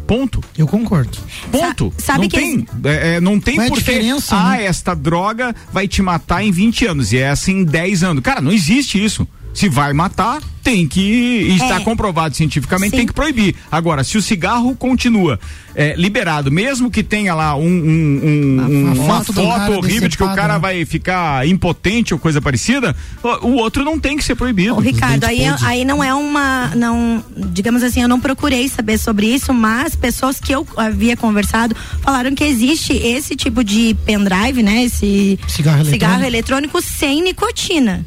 Ponto. 0.10 0.44
Eu 0.58 0.66
concordo. 0.66 1.20
Ponto. 1.52 1.94
Sa- 1.96 2.06
sabe 2.14 2.22
não 2.22 2.30
que 2.30 2.36
tem, 2.36 2.68
é, 2.84 3.16
é, 3.18 3.22
não 3.22 3.40
tem 3.40 3.58
Qual 3.58 3.66
é 3.66 3.68
a 3.68 3.70
por 3.70 3.78
que, 3.78 3.84
diferença, 3.84 4.36
ah, 4.36 4.58
né? 4.58 4.66
esta 4.66 4.96
droga 4.96 5.56
vai 5.72 5.88
te 5.88 6.02
matar 6.02 6.44
em 6.44 6.52
20 6.52 6.88
anos 6.88 7.14
e 7.14 7.20
essa 7.20 7.52
em 7.52 7.64
10 7.64 8.02
anos. 8.04 8.24
Cara, 8.24 8.42
não 8.42 8.52
existe 8.52 9.04
isso. 9.04 9.28
Se 9.54 9.68
vai 9.68 9.92
matar, 9.94 10.40
tem 10.64 10.88
que. 10.88 11.02
e 11.02 11.56
Está 11.56 11.78
É. 11.82 11.84
comprovado 11.84 12.36
cientificamente, 12.36 12.92
Sim. 12.92 12.98
tem 12.98 13.06
que 13.08 13.14
proibir. 13.14 13.56
Agora, 13.72 14.04
se 14.04 14.18
o 14.18 14.22
cigarro 14.22 14.74
continua 14.76 15.40
é, 15.76 15.96
liberado, 15.96 16.52
mesmo 16.52 16.90
que 16.92 17.02
tenha 17.04 17.34
lá 17.34 17.56
um, 17.56 17.62
um- 17.62 17.68
um- 17.68 18.62
um- 18.62 18.82
Uma 18.84 18.92
uma 18.94 18.96
foto 19.24 19.34
foto, 19.34 19.72
horrível 19.74 20.08
de 20.10 20.18
que 20.18 20.24
o 20.24 20.34
cara 20.36 20.54
né? 20.56 20.60
vai 20.60 20.86
ficar 20.86 21.48
impotente 21.48 22.14
ou 22.14 22.20
coisa 22.20 22.42
parecida, 22.42 22.96
o, 23.42 23.54
outro 23.54 23.84
não 23.86 23.98
tem 24.00 24.18
que 24.18 24.24
ser 24.24 24.36
proibido. 24.36 24.76
Ô, 24.76 24.80
Ricardo, 24.80 25.24
aí, 25.26 25.42
aí 25.64 25.86
não 25.86 26.04
é 26.04 26.14
uma. 26.14 26.72
Não, 26.76 27.24
digamos 27.36 27.82
assim, 27.84 28.02
eu 28.02 28.08
não 28.08 28.20
procurei 28.20 28.68
saber 28.68 28.98
sobre 28.98 29.28
isso, 29.28 29.54
mas 29.54 29.96
pessoas 29.96 30.40
que 30.40 30.54
eu 30.54 30.66
havia 30.78 31.16
conversado 31.18 31.76
falaram 32.02 32.34
que 32.36 32.44
existe 32.44 32.94
esse 32.94 33.36
tipo 33.36 33.64
de 33.64 33.96
pendrive, 34.06 34.62
né? 34.64 34.84
Esse 34.84 35.40
Cigarro 35.48 35.82
eletrônico. 35.82 36.26
eletrônico 36.26 36.82
sem 36.82 37.22
nicotina. 37.24 38.06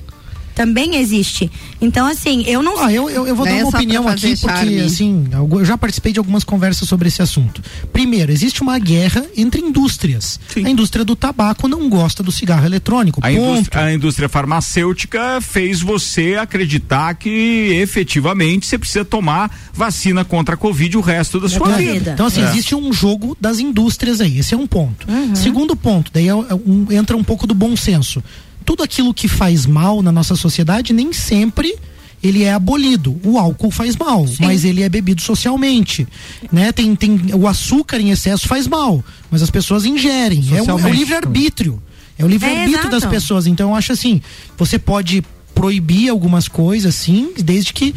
Também 0.54 0.96
existe. 0.96 1.50
Então, 1.80 2.06
assim, 2.06 2.42
eu 2.46 2.62
não 2.62 2.82
Ah, 2.84 2.92
eu, 2.92 3.08
eu, 3.08 3.26
eu 3.26 3.34
vou 3.34 3.44
dar 3.46 3.52
é 3.52 3.62
uma 3.64 3.68
opinião 3.70 4.06
aqui, 4.08 4.36
porque, 4.36 4.54
charme. 4.56 4.80
assim, 4.80 5.24
algu- 5.32 5.60
eu 5.60 5.64
já 5.64 5.78
participei 5.78 6.12
de 6.12 6.18
algumas 6.18 6.44
conversas 6.44 6.88
sobre 6.88 7.08
esse 7.08 7.22
assunto. 7.22 7.62
Primeiro, 7.92 8.30
existe 8.32 8.62
uma 8.62 8.78
guerra 8.78 9.24
entre 9.36 9.60
indústrias. 9.60 10.38
A 10.56 10.68
indústria 10.68 11.04
do 11.04 11.16
tabaco 11.16 11.66
não 11.68 11.88
gosta 11.88 12.22
do 12.22 12.30
cigarro 12.32 12.66
eletrônico. 12.66 13.20
A 13.22 13.28
ponto. 13.28 13.38
indústria, 13.40 13.82
a 13.82 13.94
indústria 13.94 14.28
farmacêutica 14.28 15.40
fez 15.40 15.80
você 15.80 16.36
acreditar 16.40 17.14
que 17.14 17.70
efetivamente 17.80 18.66
você 18.66 18.78
precisa 18.78 19.04
tomar 19.04 19.50
vacina 19.72 20.24
contra 20.24 20.54
a 20.54 20.58
Covid 20.58 20.96
o 20.96 21.00
resto 21.00 21.40
da 21.40 21.48
sua 21.48 21.74
É. 21.74 21.92
vida. 21.92 22.10
Então, 22.12 22.26
assim, 22.26 22.42
É. 22.42 22.48
existe 22.50 22.74
um 22.74 22.92
jogo 22.92 23.36
das 23.40 23.58
indústrias 23.58 24.20
aí. 24.20 24.38
Esse 24.38 24.54
é 24.54 24.56
um 24.56 24.66
ponto. 24.66 25.10
Uhum. 25.10 25.34
Segundo 25.34 25.74
ponto, 25.76 26.10
daí 26.12 26.28
é 26.28 26.34
um- 26.34 26.86
entra 26.90 27.16
um 27.16 27.24
pouco 27.24 27.46
do 27.46 27.54
bom 27.54 27.76
senso. 27.76 28.22
Tudo 28.64 28.82
aquilo 28.82 29.12
que 29.12 29.28
faz 29.28 29.66
mal 29.66 30.02
na 30.02 30.10
nossa 30.12 30.34
sociedade 30.36 30.92
nem 30.92 31.12
sempre 31.12 31.74
ele 32.22 32.44
é 32.44 32.52
abolido. 32.52 33.20
O 33.24 33.36
álcool 33.36 33.70
faz 33.72 33.96
mal, 33.96 34.24
mas 34.38 34.64
ele 34.64 34.82
é 34.82 34.88
bebido 34.88 35.20
socialmente, 35.20 36.06
né? 36.52 36.70
Tem, 36.70 36.94
tem 36.94 37.20
o 37.34 37.48
açúcar 37.48 37.98
em 38.00 38.10
excesso 38.10 38.46
faz 38.46 38.68
mal, 38.68 39.04
mas 39.30 39.42
as 39.42 39.50
pessoas 39.50 39.84
ingerem. 39.84 40.38
É, 40.38 40.52
um- 40.52 40.56
é 40.56 40.62
o 40.62 40.64
Socialmente 40.64 40.96
livre 40.98 41.14
arbítrio. 41.16 41.82
É 42.16 42.24
o 42.24 42.28
livre 42.28 42.48
arbítrio 42.48 42.86
É, 42.86 42.90
das 42.90 43.04
pessoas. 43.04 43.46
Então 43.48 43.70
eu 43.70 43.74
acho 43.74 43.90
assim, 43.92 44.22
você 44.56 44.78
pode 44.78 45.24
proibir 45.52 46.08
algumas 46.10 46.46
coisas, 46.48 46.94
sim, 46.94 47.32
desde 47.38 47.72
que 47.72 47.92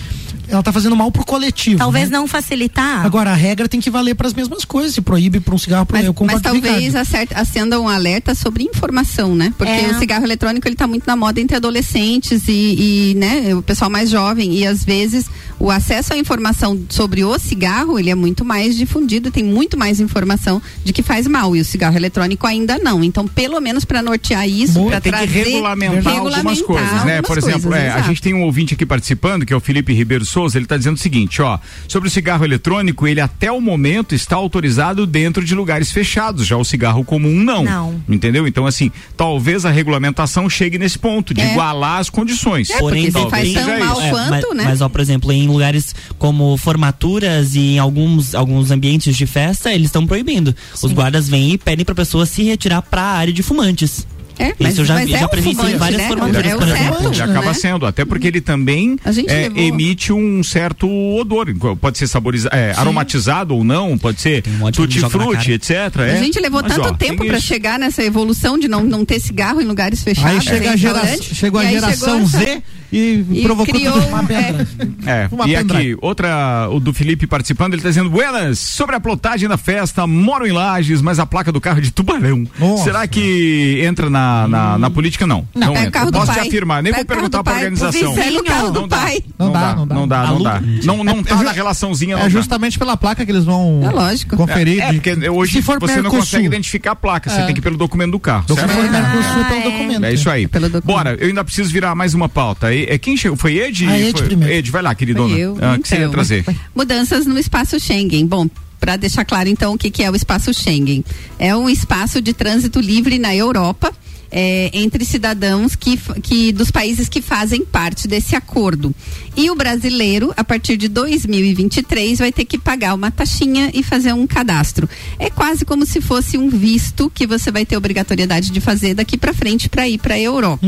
ela 0.48 0.62
tá 0.64 0.72
fazendo 0.72 0.96
mal 0.96 1.12
pro 1.12 1.26
coletivo. 1.26 1.78
Talvez 1.78 2.10
né? 2.10 2.18
não 2.18 2.28
facilitar. 2.28 3.06
Agora, 3.06 3.32
a 3.32 3.36
regra 3.36 3.68
tem 3.68 3.80
que 3.80 3.90
valer 3.90 4.16
para 4.16 4.28
as 4.28 4.34
mesmas 4.34 4.64
coisas. 4.66 4.94
Se 4.94 5.02
proíbe 5.02 5.40
para 5.40 5.54
um 5.54 5.58
cigarro, 5.58 5.88
Mas, 5.92 6.06
eu 6.06 6.16
mas 6.26 6.42
talvez 6.42 6.96
acerte- 6.96 7.34
acenda 7.34 7.80
um 7.80 7.88
alerta 7.90 8.34
sobre 8.36 8.64
informação, 8.64 9.36
né? 9.36 9.54
Porque 9.58 9.72
É. 9.72 9.92
o 9.92 10.00
cigarro 10.00 10.24
eletrônico 10.26 10.68
ele 10.68 10.76
tá 10.76 10.88
muito 10.88 11.06
na 11.08 11.16
moda 11.16 11.40
entre 11.40 11.56
adolescentes 11.56 12.48
e, 12.48 13.12
e, 13.12 13.16
né, 13.16 13.54
o 13.56 13.62
pessoal 13.62 13.90
mais 13.90 14.10
jovem 14.10 14.54
e 14.54 14.66
às 14.66 14.84
vezes 14.84 15.26
o 15.60 15.72
acesso 15.72 16.14
à 16.14 16.18
informação 16.18 16.80
sobre 16.90 17.24
o 17.24 17.38
cigarro 17.40 18.00
ele 18.00 18.10
é 18.10 18.16
muito 18.16 18.44
mais 18.44 18.76
difundido, 18.76 19.32
tem 19.32 19.44
muito 19.44 19.78
mais 19.78 20.00
informação 20.00 20.62
de 20.84 20.92
que 20.94 21.02
faz 21.02 21.28
mal 21.28 21.56
e 21.56 21.62
o 21.62 21.66
cigarro 21.66 21.96
eletrônico 21.96 22.46
ainda 22.46 22.78
não. 22.78 23.04
Então, 23.04 23.28
pelo 23.28 23.60
menos 23.60 23.86
para 23.86 24.02
nortear 24.02 24.48
isso, 24.48 24.86
para 24.86 25.02
Tem 25.02 25.12
que 25.12 25.18
trazer 25.18 25.44
regulamentar, 25.44 26.18
algumas 26.18 26.62
coisas, 26.62 26.92
né? 27.06 27.18
algumas 27.18 27.22
Por 27.28 27.38
exemplo, 27.38 27.70
coisas, 27.70 27.86
é, 27.86 27.92
a 27.92 28.02
gente 28.02 28.22
tem 28.22 28.34
um 28.34 28.44
ouvinte 28.44 28.74
aqui 28.74 28.86
participando, 28.86 29.46
que 29.46 29.54
é 29.54 29.56
o 29.56 29.60
Felipe 29.60 29.94
Ribeiro 29.94 30.26
Souza, 30.26 30.58
ele 30.58 30.66
está 30.66 30.78
dizendo 30.78 30.96
o 30.96 31.00
seguinte, 31.00 31.42
ó, 31.42 31.58
sobre 31.88 32.08
o 32.10 32.12
cigarro 32.12 32.44
eletrônico, 32.44 33.08
ele 33.08 33.22
até 33.22 33.52
o 33.52 33.62
momento 33.62 34.14
está 34.16 34.36
autorizado 34.36 35.06
dentro 35.06 35.44
de 35.44 35.56
lugares 35.56 35.92
fechados, 35.92 36.46
já 36.46 36.58
o 36.58 36.64
cigarro 36.66 37.04
comum 37.04 37.40
não. 37.40 37.64
Não. 37.64 38.02
Entendeu? 38.08 38.48
Então, 38.48 38.66
assim, 38.66 38.92
talvez 39.16 39.66
a 39.66 39.70
regulamentação 39.72 40.50
chegue 40.50 40.78
nesse 40.78 40.98
ponto, 41.00 41.34
de 41.34 41.42
É. 41.42 41.52
igualar 41.52 42.00
as 42.00 42.10
condições. 42.10 42.70
É, 42.70 42.80
porque 42.80 43.12
se 43.12 43.30
faz 43.30 43.54
tão 43.54 43.80
mal 43.80 43.98
isso. 43.98 44.02
É, 44.02 44.10
quanto, 44.10 44.48
mas, 44.50 44.58
né? 44.58 44.64
mas, 44.66 44.82
ó, 44.82 44.90
por 44.90 45.02
exemplo, 45.02 45.32
em 45.32 45.45
lugares 45.48 45.96
como 46.18 46.56
formaturas 46.58 47.56
e 47.56 47.76
em 47.76 47.80
alguns, 47.80 48.36
alguns 48.36 48.72
ambientes 48.72 49.16
de 49.16 49.26
festa, 49.26 49.74
eles 49.74 49.88
estão 49.88 50.06
proibindo. 50.06 50.56
Os 50.82 50.92
guardas 50.92 51.28
vêm 51.28 51.54
e 51.54 51.58
pedem 51.58 51.86
pra 51.86 51.96
pessoa 51.96 52.26
se 52.26 52.44
retirar 52.44 52.82
pra 52.82 53.02
área 53.02 53.34
de 53.34 53.44
fumantes. 53.44 54.08
É, 54.38 54.54
Isso 54.60 54.82
eu 54.82 54.86
já, 54.86 54.96
mas 54.96 55.10
já 55.10 55.20
é 55.20 55.28
presenciei 55.28 55.56
fumante, 55.56 55.78
várias 55.78 56.02
né? 56.02 56.08
formaturas, 56.08 56.46
É 56.46 56.78
certo. 56.78 57.10
Né? 57.10 57.24
acaba 57.24 57.54
sendo, 57.54 57.86
até 57.86 58.06
porque 58.06 58.28
ele 58.28 58.42
também 58.42 58.98
é, 59.28 59.46
emite 59.56 60.12
um 60.12 60.44
certo 60.44 60.88
odor. 61.16 61.48
Pode 61.80 61.98
ser 61.98 62.08
saborizado, 62.08 62.56
é, 62.56 62.74
aromatizado 62.76 63.56
ou 63.56 63.64
não, 63.64 63.98
pode 63.98 64.20
ser 64.22 64.44
um 64.62 64.72
tutti-frutti, 64.72 65.54
etc. 65.54 65.72
A 66.00 66.04
é. 66.08 66.18
gente 66.20 66.40
levou 66.40 66.62
Mas, 66.62 66.74
tanto 66.74 66.90
ó, 66.90 66.94
tempo 66.94 67.22
tem 67.22 67.30
para 67.30 67.40
chegar 67.40 67.80
nessa 67.80 68.04
evolução 68.04 68.58
de 68.58 68.68
não, 68.68 68.84
não 68.84 69.06
ter 69.06 69.20
cigarro 69.20 69.62
em 69.62 69.66
lugares 69.66 70.04
fechados. 70.04 70.32
Aí 70.32 70.42
chega 70.42 70.72
a 70.72 70.76
gera, 70.76 71.18
chegou 71.22 71.60
a 71.60 71.64
aí 71.64 71.72
geração 71.74 72.28
chegou 72.28 72.40
essa- 72.42 72.56
Z 72.56 72.64
e, 72.92 73.26
e 73.32 73.42
provocou 73.44 73.74
criou. 73.74 73.98
Uma 74.08 74.24
pedra. 74.24 74.68
É, 75.06 75.28
Uma 75.32 75.48
e 75.48 75.56
pendrive. 75.56 75.92
aqui, 75.94 75.98
outra, 76.02 76.70
o 76.72 76.80
do 76.80 76.94
Felipe 76.94 77.28
participando, 77.28 77.74
ele 77.74 77.82
tá 77.82 77.90
dizendo, 77.90 78.10
Buenas, 78.10 78.60
sobre 78.60 78.96
a 78.96 79.00
plotagem 79.00 79.48
da 79.50 79.58
festa, 79.58 80.06
moro 80.08 80.46
em 80.48 80.52
Lages, 80.52 81.02
mas 81.02 81.20
a 81.20 81.26
placa 81.26 81.52
do 81.52 81.60
carro 81.60 81.80
é 81.80 81.82
de 81.82 81.92
tubarão. 81.92 82.48
Nossa. 82.60 82.84
Será 82.86 83.08
que 83.08 83.82
entra 83.84 84.10
na, 84.10 84.25
na, 84.48 84.78
na 84.78 84.90
política? 84.90 85.26
Não. 85.28 85.48
Não, 85.54 85.68
pega 85.68 85.72
o 85.74 85.78
entra. 85.80 85.92
carro 85.92 86.12
do 86.12 86.18
Posso 86.20 86.34
te 86.34 86.40
afirmar, 86.40 86.82
nem 86.84 86.92
Pega 86.94 87.06
vou 87.06 87.16
perguntar 87.16 87.44
pra 87.44 87.54
organização. 87.54 88.16
Carro 88.46 88.72
do 88.72 88.82
não 88.82 88.88
dá, 88.88 88.98
pai. 88.98 89.24
Não, 89.38 89.46
Não 89.48 89.54
dá, 89.54 89.76
não 89.76 89.88
dá. 89.88 89.96
não 89.96 90.08
dá, 90.08 90.28
não 90.28 90.42
dá. 90.44 90.62
Não, 90.84 91.04
não 91.04 91.24
tá 91.24 91.36
na 91.44 91.52
relaçãozinha, 91.52 92.18
não 92.18 92.26
É 92.26 92.30
justamente 92.30 92.78
pela 92.80 92.96
placa 92.98 93.26
que 93.26 93.32
eles 93.32 93.44
vão 93.44 93.82
É 93.84 94.36
conferir. 94.36 94.82
É, 94.82 94.92
de- 94.92 95.00
porque 95.02 95.30
hoje 95.30 95.54
Se 95.54 95.62
for 95.62 95.80
você 95.80 96.02
não 96.02 96.10
consegue 96.10 96.46
identificar 96.46 96.92
a 96.92 96.96
placa, 96.96 97.30
você 97.30 97.42
É. 97.42 97.46
tem 97.46 97.54
que 97.54 97.60
ir 97.60 97.64
pelo 97.64 97.78
documento 97.78 98.12
do 98.12 98.20
carro. 98.20 98.46
Mercosul, 98.50 99.42
Ah, 99.42 99.46
pelo 99.46 99.60
é. 99.60 99.64
documento. 99.64 100.06
É 100.06 100.14
isso 100.14 100.30
aí. 100.30 100.46
Documento. 100.48 100.82
Bora, 100.84 101.16
eu 101.20 101.28
ainda 101.28 101.44
preciso 101.44 101.72
virar 101.72 101.94
mais 101.96 102.14
uma 102.14 102.30
pauta. 102.30 102.74
É, 102.74 102.98
quem 102.98 103.16
chegou? 103.18 103.38
Foi 103.38 103.58
Ed? 103.58 103.88
A 103.88 104.00
Ed 104.00 104.12
Foi- 104.18 104.28
primeiro. 104.28 104.54
Ed, 104.54 104.72
vai 104.72 104.82
lá, 104.82 104.94
queridona. 104.96 105.30
Foi 105.34 105.40
eu. 105.40 105.58
Ah, 105.62 105.78
que 105.78 105.88
você 105.88 105.96
ia 105.96 106.00
Então, 106.02 106.12
trazer? 106.12 106.46
Mudanças 106.76 107.26
no 107.26 107.38
espaço 107.38 107.80
Schengen. 107.80 108.26
Bom, 108.26 108.48
para 108.80 108.96
deixar 108.96 109.26
claro 109.26 109.50
então 109.50 109.74
o 109.74 109.78
que, 109.78 109.90
que 109.90 110.04
é 110.04 110.10
o 110.12 110.16
espaço 110.16 110.54
Schengen. 110.54 111.04
É 111.40 111.56
um 111.56 111.70
espaço 111.70 112.22
de 112.22 112.34
trânsito 112.34 112.80
livre 112.80 113.18
na 113.20 113.36
Europa. 113.36 113.92
É, 114.38 114.70
entre 114.74 115.06
cidadãos 115.06 115.78
que, 115.78 115.98
que 116.22 116.52
dos 116.52 116.70
países 116.70 117.08
que 117.08 117.22
fazem 117.22 117.64
parte 117.64 118.06
desse 118.06 118.36
acordo. 118.36 118.94
E 119.38 119.50
o 119.50 119.56
brasileiro, 119.56 120.34
a 120.36 120.44
partir 120.44 120.76
de 120.76 120.90
2023, 120.90 122.20
vai 122.20 122.34
ter 122.34 122.44
que 122.44 122.58
pagar 122.58 122.94
uma 122.94 123.10
taxinha 123.10 123.72
e 123.74 123.82
fazer 123.82 124.12
um 124.12 124.28
cadastro. 124.28 124.90
É 125.18 125.30
quase 125.30 125.64
como 125.64 125.86
se 125.86 126.02
fosse 126.02 126.38
um 126.38 126.50
visto 126.50 127.10
que 127.10 127.26
você 127.26 127.50
vai 127.50 127.66
ter 127.66 127.78
obrigatoriedade 127.78 128.52
de 128.52 128.60
fazer 128.60 128.94
daqui 128.94 129.18
para 129.18 129.34
frente 129.34 129.70
para 129.70 129.88
ir 129.88 130.00
para 130.00 130.16
a 130.16 130.20
Europa. 130.20 130.68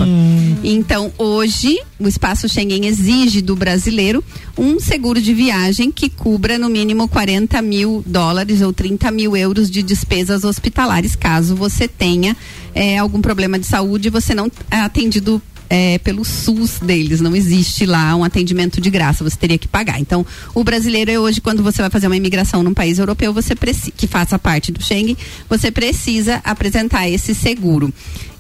Então, 0.64 1.12
hoje, 1.18 1.78
o 2.00 2.08
espaço 2.08 2.48
Schengen 2.48 2.86
exige 2.86 3.42
do 3.42 3.56
brasileiro 3.56 4.24
um 4.58 4.80
seguro 4.80 5.22
de 5.22 5.34
viagem 5.34 5.92
que 5.92 6.10
cubra 6.10 6.58
no 6.58 6.70
mínimo 6.70 7.08
40 7.08 7.62
mil 7.62 8.02
dólares 8.06 8.62
ou 8.62 8.72
30 8.72 9.12
mil 9.12 9.36
euros 9.36 9.70
de 9.70 9.84
despesas 9.84 10.46
hospitalares, 10.46 11.16
caso 11.16 11.56
você 11.56 11.88
tenha 11.88 12.36
eh, 12.78 12.98
algum 12.98 13.22
problema 13.22 13.58
de 13.58 13.66
saúde 13.66 14.10
você 14.10 14.36
não 14.36 14.52
é 14.70 14.78
atendido 14.78 15.42
é, 15.70 15.98
pelo 15.98 16.24
SUS 16.24 16.80
deles, 16.80 17.20
não 17.20 17.36
existe 17.36 17.86
lá 17.86 18.16
um 18.16 18.24
atendimento 18.24 18.80
de 18.80 18.90
graça, 18.90 19.24
você 19.24 19.36
teria 19.36 19.58
que 19.58 19.68
pagar. 19.68 20.00
Então, 20.00 20.26
o 20.54 20.64
brasileiro 20.64 21.12
é 21.12 21.20
hoje, 21.20 21.42
quando 21.42 21.62
você 21.62 21.82
vai 21.82 21.90
fazer 21.90 22.08
uma 22.08 22.16
imigração 22.16 22.64
num 22.64 22.74
país 22.74 23.00
europeu, 23.00 23.34
você 23.34 23.56
precisa, 23.56 23.92
que 23.92 24.08
faça 24.08 24.40
parte 24.40 24.72
do 24.72 24.82
Schengen, 24.82 25.18
você 25.50 25.70
precisa 25.70 26.40
apresentar 26.44 27.10
esse 27.10 27.36
seguro. 27.36 27.94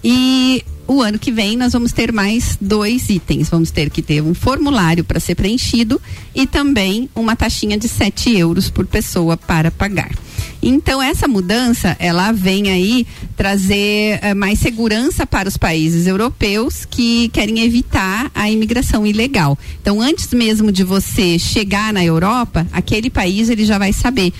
E 0.03 0.63
o 0.87 1.01
ano 1.01 1.19
que 1.19 1.31
vem 1.31 1.57
nós 1.57 1.73
vamos 1.73 1.91
ter 1.91 2.13
mais 2.13 2.57
dois 2.61 3.09
itens. 3.09 3.49
Vamos 3.49 3.71
ter 3.71 3.89
que 3.89 4.01
ter 4.01 4.21
um 4.21 4.33
formulário 4.33 5.03
para 5.03 5.19
ser 5.19 5.35
preenchido 5.35 6.01
e 6.33 6.47
também 6.47 7.09
uma 7.13 7.35
taxinha 7.35 7.77
de 7.77 7.89
7 7.89 8.37
euros 8.37 8.69
por 8.69 8.87
pessoa 8.87 9.35
para 9.35 9.69
pagar. 9.69 10.11
Então 10.61 11.01
essa 11.01 11.27
mudança 11.27 11.95
ela 11.99 12.31
vem 12.31 12.69
aí 12.69 13.07
trazer 13.35 14.19
eh, 14.21 14.33
mais 14.33 14.59
segurança 14.59 15.25
para 15.25 15.47
os 15.47 15.57
países 15.57 16.07
europeus 16.07 16.85
que 16.85 17.29
querem 17.29 17.59
evitar 17.59 18.31
a 18.33 18.49
imigração 18.49 19.05
ilegal. 19.05 19.57
Então 19.81 20.01
antes 20.01 20.33
mesmo 20.33 20.71
de 20.71 20.83
você 20.83 21.37
chegar 21.37 21.93
na 21.93 22.03
Europa, 22.03 22.67
aquele 22.71 23.09
país 23.09 23.49
ele 23.49 23.65
já 23.65 23.77
vai 23.77 23.93
saber 23.93 24.33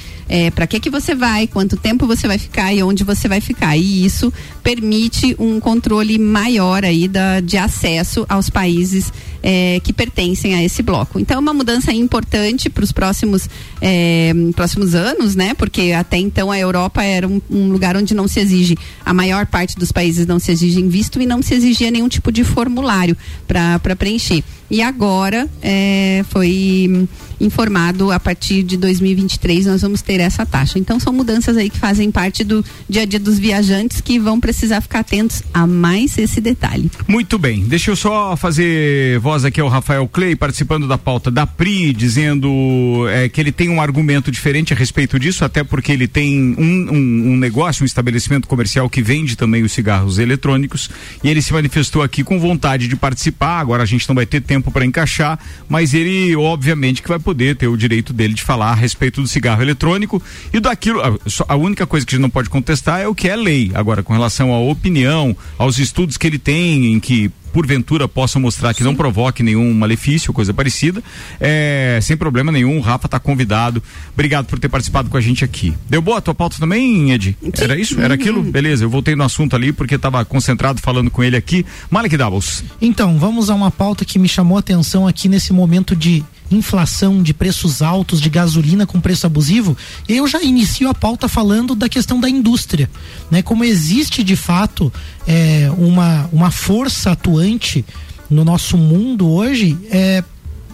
para 0.54 0.68
que 0.68 0.78
que 0.78 0.90
você 0.90 1.16
vai, 1.16 1.48
quanto 1.48 1.78
tempo 1.78 2.06
você 2.06 2.28
vai 2.28 2.38
ficar 2.38 2.74
e 2.74 2.84
onde 2.84 3.04
você 3.06 3.30
vai 3.30 3.40
ficar. 3.40 3.78
E 3.78 4.06
isso 4.06 4.32
permite 4.62 5.34
um 5.40 5.58
controle 5.60 6.20
maior 6.20 6.84
aí 6.84 7.08
da, 7.08 7.40
de 7.40 7.56
acesso 7.58 8.26
aos 8.28 8.50
países 8.50 9.12
eh, 9.44 9.80
que 9.84 9.94
pertencem 9.94 10.56
a 10.56 10.64
esse 10.64 10.82
bloco. 10.82 11.20
Então 11.20 11.38
é 11.38 11.40
uma 11.40 11.54
mudança 11.54 11.92
importante 11.92 12.70
para 12.70 12.84
os 12.84 12.92
próximos 12.92 13.50
eh, 13.82 14.34
próximos 14.56 14.96
anos, 14.96 15.36
né? 15.36 15.54
Porque 15.54 15.94
até 15.94 16.18
então 16.18 16.52
a 16.52 16.60
Europa 16.60 17.04
era 17.04 17.28
um, 17.28 17.42
um 17.50 17.72
lugar 17.72 17.96
onde 17.96 18.14
não 18.14 18.28
se 18.28 18.40
exige, 18.40 18.78
a 19.06 19.14
maior 19.14 19.46
parte 19.46 19.76
dos 19.78 19.92
países 19.92 20.26
não 20.26 20.40
se 20.40 20.52
exigem 20.52 20.88
visto 20.88 21.22
e 21.22 21.26
não 21.26 21.42
se 21.42 21.54
exigia 21.54 21.92
nenhum 21.92 22.08
tipo 22.08 22.32
de 22.32 22.44
formulário 22.44 23.16
para 23.48 23.96
preencher. 23.96 24.44
E 24.70 24.82
agora 24.82 25.48
eh, 25.62 26.26
foi 26.30 27.08
informado 27.40 28.12
a 28.12 28.20
partir 28.20 28.64
de 28.64 28.78
2023 28.78 29.68
nós 29.68 29.82
vamos 29.82 30.02
ter 30.02 30.20
essa 30.20 30.46
taxa. 30.46 30.80
Então 30.80 31.00
são 31.00 31.14
mudanças 31.14 31.56
aí 31.56 31.70
que 31.70 31.78
fazem 31.78 32.12
parte 32.12 32.44
do 32.44 32.64
dia 32.90 33.04
a 33.04 33.06
dia 33.06 33.20
dos 33.20 33.40
viajantes 33.40 34.02
que 34.02 34.20
vão 34.20 34.40
precisar 34.40 34.82
ficar 34.82 35.00
atentos 35.00 35.44
a 35.54 35.66
mais 35.66 36.18
esse 36.18 36.42
detalhe. 36.42 36.92
Muito 37.08 37.38
bem, 37.38 37.64
deixa 37.64 37.92
eu 37.92 37.96
só 37.96 38.36
fazer 38.36 39.20
voz 39.20 39.37
aqui 39.46 39.60
ao 39.62 39.68
Rafael 39.68 40.08
Clay, 40.08 40.36
participando 40.36 40.88
da 40.88 40.98
pauta 40.98 41.30
da 41.32 41.46
PRI, 41.48 41.94
dizendo 41.94 43.06
é, 43.10 43.30
que 43.30 43.40
ele 43.40 43.52
tem 43.52 43.70
um 43.70 43.82
argumento 43.82 44.32
diferente 44.32 44.74
a 44.74 44.76
respeito 44.76 45.20
disso, 45.20 45.44
até 45.46 45.64
porque 45.64 45.92
ele 45.92 46.08
tem 46.08 46.56
um, 46.58 46.92
um- 46.92 47.32
um 47.34 47.38
negócio, 47.38 47.84
um 47.84 47.86
estabelecimento 47.86 48.48
comercial 48.48 48.90
que 48.90 49.02
vende 49.02 49.36
também 49.36 49.64
os 49.64 49.72
cigarros 49.72 50.20
eletrônicos, 50.20 50.90
e 51.24 51.30
ele 51.30 51.42
se 51.42 51.54
manifestou 51.54 52.02
aqui 52.02 52.24
com 52.24 52.40
vontade 52.40 52.88
de 52.88 52.96
participar. 52.96 53.60
Agora 53.60 53.84
a 53.84 53.86
gente 53.86 54.08
não 54.08 54.16
vai 54.16 54.26
ter 54.26 54.42
tempo 54.42 54.72
para 54.72 54.86
encaixar, 54.86 55.40
mas 55.70 55.94
ele, 55.94 56.36
obviamente, 56.36 57.02
que 57.02 57.08
vai 57.10 57.20
poder 57.20 57.56
ter 57.56 57.68
o 57.68 57.78
direito 57.78 58.14
dele 58.14 58.34
de 58.34 58.42
falar 58.42 58.72
a 58.72 58.76
respeito 58.76 59.22
do 59.22 59.28
cigarro 59.28 59.62
eletrônico 59.62 60.22
e 60.54 60.60
daquilo. 60.60 61.02
A, 61.02 61.14
a 61.50 61.56
única 61.56 61.86
coisa 61.86 62.06
que 62.06 62.14
a 62.14 62.16
gente 62.16 62.22
não 62.22 62.30
pode 62.30 62.50
contestar 62.50 63.00
é 63.02 63.08
o 63.08 63.16
que 63.16 63.28
é 63.30 63.36
lei. 63.36 63.72
Agora, 63.74 64.02
com 64.04 64.14
relação 64.14 64.54
à 64.54 64.60
opinião, 64.60 65.36
aos 65.58 65.78
estudos 65.80 66.18
que 66.18 66.26
ele 66.28 66.40
tem, 66.40 66.94
em 66.94 67.00
que 67.00 67.32
porventura 67.58 68.08
possa 68.08 68.38
mostrar 68.38 68.72
que 68.76 68.84
não 68.84 68.94
provoque 68.94 69.42
nenhum 69.42 69.74
malefício, 69.74 70.32
coisa 70.32 70.54
parecida, 70.54 71.02
é, 71.40 71.98
sem 72.04 72.16
problema 72.16 72.52
nenhum, 72.52 72.78
o 72.78 72.82
Rafa 72.82 73.08
está 73.08 73.20
convidado. 73.20 73.82
Obrigado 74.14 74.46
por 74.46 74.60
ter 74.60 74.70
participado 74.70 75.10
com 75.10 75.18
a 75.18 75.22
gente 75.22 75.44
aqui. 75.44 75.74
Deu 75.90 76.00
boa 76.00 76.20
a 76.20 76.22
tua 76.22 76.36
pauta 76.36 76.58
também, 76.60 77.12
Ed? 77.12 77.36
Era 77.60 77.76
isso? 77.76 78.00
Era 78.00 78.14
aquilo? 78.14 78.44
Beleza, 78.44 78.86
eu 78.86 78.90
voltei 78.92 79.16
no 79.16 79.24
assunto 79.24 79.56
ali 79.56 79.74
porque 79.74 79.96
estava 79.96 80.24
concentrado 80.24 80.80
falando 80.80 81.10
com 81.10 81.24
ele 81.24 81.36
aqui. 81.36 81.66
Malek 81.90 82.16
Doubles. 82.16 82.64
Então, 82.80 83.18
vamos 83.18 83.50
a 83.50 83.56
uma 83.56 83.72
pauta 83.72 84.06
que 84.06 84.20
me 84.20 84.30
chamou 84.30 84.58
a 84.58 84.60
atenção 84.60 85.08
aqui 85.08 85.28
nesse 85.28 85.52
momento 85.52 85.96
de 85.96 86.24
inflação, 86.50 87.22
de 87.22 87.34
preços 87.34 87.82
altos, 87.82 88.22
de 88.22 88.30
gasolina 88.30 88.86
com 88.86 89.00
preço 89.00 89.26
abusivo. 89.26 89.78
Eu 90.08 90.28
já 90.28 90.42
inicio 90.42 90.90
a 90.90 90.94
pauta 90.94 91.28
falando 91.28 91.76
da 91.76 91.90
questão 91.90 92.20
da 92.20 92.30
indústria, 92.30 92.90
né? 93.30 93.42
Como 93.42 93.64
existe 93.64 94.24
de 94.24 94.36
fato 94.36 94.92
é, 95.28 95.70
uma, 95.78 96.30
uma 96.32 96.52
força 96.52 97.12
atuante 97.12 97.86
no 98.30 98.44
nosso 98.44 98.78
mundo 98.78 99.28
hoje, 99.30 99.78
é, 99.90 100.24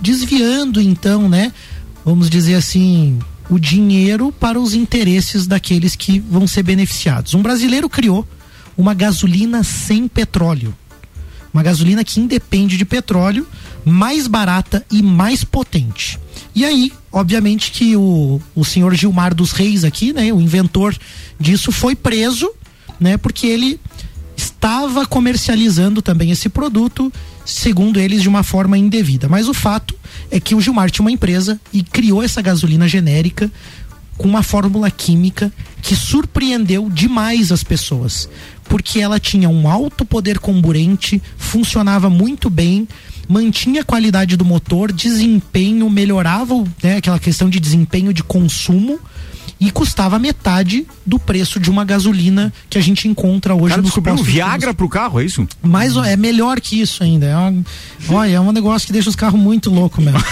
desviando 0.02 0.82
então, 0.82 1.28
né? 1.28 1.52
Vamos 2.06 2.30
dizer 2.30 2.56
assim, 2.56 3.20
o 3.50 3.58
dinheiro 3.58 4.32
para 4.32 4.60
os 4.60 4.74
interesses 4.74 5.48
daqueles 5.48 5.96
que 5.96 6.20
vão 6.20 6.46
ser 6.46 6.64
beneficiados. 6.64 7.34
Um 7.34 7.42
brasileiro 7.42 7.90
criou 7.90 8.28
uma 8.78 8.94
gasolina 8.94 9.64
sem 9.64 10.08
petróleo 10.08 10.74
uma 11.54 11.62
gasolina 11.62 12.04
que 12.04 12.20
independe 12.20 12.76
de 12.76 12.84
petróleo, 12.84 13.48
mais 13.86 14.28
barata 14.28 14.86
e 14.92 15.02
mais 15.02 15.44
potente. 15.44 16.20
E 16.56 16.64
aí, 16.64 16.92
obviamente 17.12 17.72
que 17.72 17.96
o, 17.96 18.42
o 18.56 18.64
senhor 18.64 18.94
Gilmar 18.94 19.34
dos 19.34 19.52
Reis 19.52 19.84
aqui, 19.84 20.14
né, 20.14 20.32
o 20.32 20.42
inventor 20.42 20.96
disso, 21.40 21.72
foi 21.72 21.96
preso, 21.96 22.52
né, 23.00 23.18
porque 23.18 23.48
ele 23.48 23.80
estava 24.36 25.06
comercializando 25.06 26.02
também 26.02 26.32
esse 26.32 26.50
produto, 26.50 27.12
segundo 27.46 28.00
eles, 28.00 28.22
de 28.22 28.30
uma 28.30 28.44
forma 28.44 28.78
indevida. 28.78 29.28
Mas 29.28 29.48
o 29.48 29.54
fato 29.54 29.96
é 30.32 30.40
que 30.40 30.56
o 30.56 30.62
Gilmar 30.62 30.90
tinha 30.90 31.04
uma 31.04 31.12
empresa 31.12 31.60
e 31.72 31.84
criou 31.84 32.24
essa 32.24 32.42
gasolina 32.42 32.88
genérica 32.88 33.52
com 34.18 34.28
uma 34.28 34.44
fórmula 34.44 34.90
química 34.92 35.52
que 35.82 35.96
surpreendeu 35.96 36.90
demais 36.90 37.52
as 37.52 37.64
pessoas, 37.64 38.30
porque 38.66 39.00
ela 39.00 39.20
tinha 39.20 39.50
um 39.50 39.68
alto 39.68 40.06
poder 40.06 40.40
comburente, 40.40 41.22
funcionava 41.38 42.10
muito 42.10 42.50
bem, 42.50 42.88
mantinha 43.28 43.82
a 43.82 43.86
qualidade 43.86 44.36
do 44.36 44.46
motor, 44.46 44.92
desempenho, 44.92 45.90
melhorava 45.90 46.64
né, 46.82 46.98
aquela 46.98 47.20
questão 47.20 47.50
de 47.50 47.60
desempenho 47.60 48.14
de 48.14 48.24
consumo 48.24 49.00
e 49.60 49.72
custava 49.72 50.20
metade 50.20 50.86
do 51.06 51.18
preço 51.18 51.60
de 51.60 51.70
uma 51.70 51.86
gasolina 51.86 52.52
que 52.70 52.78
a 52.78 52.82
gente 52.82 53.08
encontra 53.08 53.56
hoje 53.56 53.70
cara 53.70 53.82
nos 53.82 53.96
um 53.96 54.02
postos 54.02 54.26
de 54.26 54.34
Viagra 54.34 54.74
pro 54.74 54.90
carro, 54.90 55.20
é 55.20 55.26
isso? 55.26 55.48
mas 55.62 55.96
ó, 55.96 56.04
é 56.04 56.16
melhor 56.16 56.60
que 56.60 56.80
isso 56.80 57.04
ainda. 57.04 57.26
É 57.26 57.36
uma, 57.36 57.64
olha, 58.10 58.36
é 58.36 58.40
um 58.40 58.52
negócio 58.52 58.86
que 58.86 58.94
deixa 58.94 59.10
os 59.10 59.16
carros 59.16 59.40
muito 59.40 59.70
loucos 59.70 60.04
mesmo. 60.04 60.24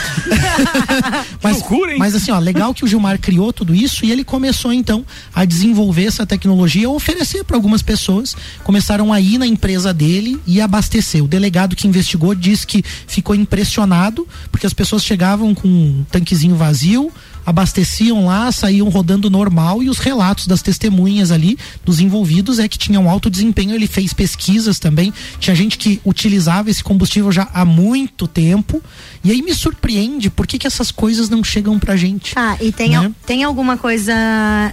mas, 1.42 1.64
mas 1.98 2.16
assim, 2.16 2.32
ó, 2.32 2.40
legal 2.40 2.74
que 2.74 2.84
o 2.84 2.88
Gilmar 2.88 3.20
criou 3.20 3.54
tudo 3.54 3.74
isso 3.74 4.06
e 4.06 4.12
ele 4.12 4.24
começou 4.24 4.74
então 4.74 5.06
a 5.34 5.46
desenvolver 5.46 6.06
essa 6.06 6.26
tecnologia, 6.26 6.90
oferecer 6.90 7.44
para 7.44 7.56
algumas 7.56 7.82
pessoas. 7.82 8.36
Começaram 8.64 9.12
a 9.12 9.20
ir 9.20 9.38
na 9.38 9.48
empresa 9.48 9.94
dele 9.94 10.40
e 10.46 10.62
abastecer. 10.62 11.24
O 11.24 11.28
delegado 11.28 11.76
que 11.76 11.88
investigou 11.88 12.36
disse 12.36 12.66
que 12.66 12.84
ficou 13.08 13.36
impressionado 13.36 14.28
porque 14.52 14.66
as 14.66 14.74
pessoas 14.74 15.04
chegavam 15.04 15.54
com 15.54 15.68
um 15.68 16.06
tanquezinho 16.12 16.56
vazio, 16.56 17.12
abasteciam 17.46 18.26
lá, 18.26 18.52
saíam 18.52 18.90
rodando 18.90 19.30
normal 19.30 19.82
e 19.84 19.90
os 19.90 19.98
relatos 20.00 20.48
das 20.48 20.62
testemunhas 20.62 21.32
ali 21.32 21.58
dos 21.86 22.00
envolvidos 22.00 22.60
é 22.60 22.68
que 22.68 22.78
tinha 22.78 23.00
um 23.00 23.10
alto 23.10 23.30
desempenho. 23.30 23.74
Ele 23.76 23.88
fez 23.88 24.14
pesquisas 24.14 24.80
também. 24.80 25.14
Tinha 25.40 25.56
gente 25.56 25.78
que 25.78 26.00
utilizava 26.06 26.70
esse 26.70 26.84
combustível 26.84 27.32
já 27.32 27.50
há 27.54 27.66
muito 27.66 28.28
tempo. 28.28 28.82
E 29.24 29.32
aí 29.32 29.42
me 29.42 29.54
surpreende 29.54 30.30
por 30.30 30.46
que, 30.48 30.58
que 30.58 30.68
essas 30.68 30.92
coisas 30.92 31.30
não 31.30 31.44
chegam 31.44 31.78
pra 31.80 31.96
gente. 31.96 32.34
Ah, 32.36 32.58
e 32.62 32.72
tem, 32.72 32.90
né? 32.92 32.98
al- 32.98 33.12
tem 33.26 33.44
alguma 33.44 33.78
coisa, 33.78 34.14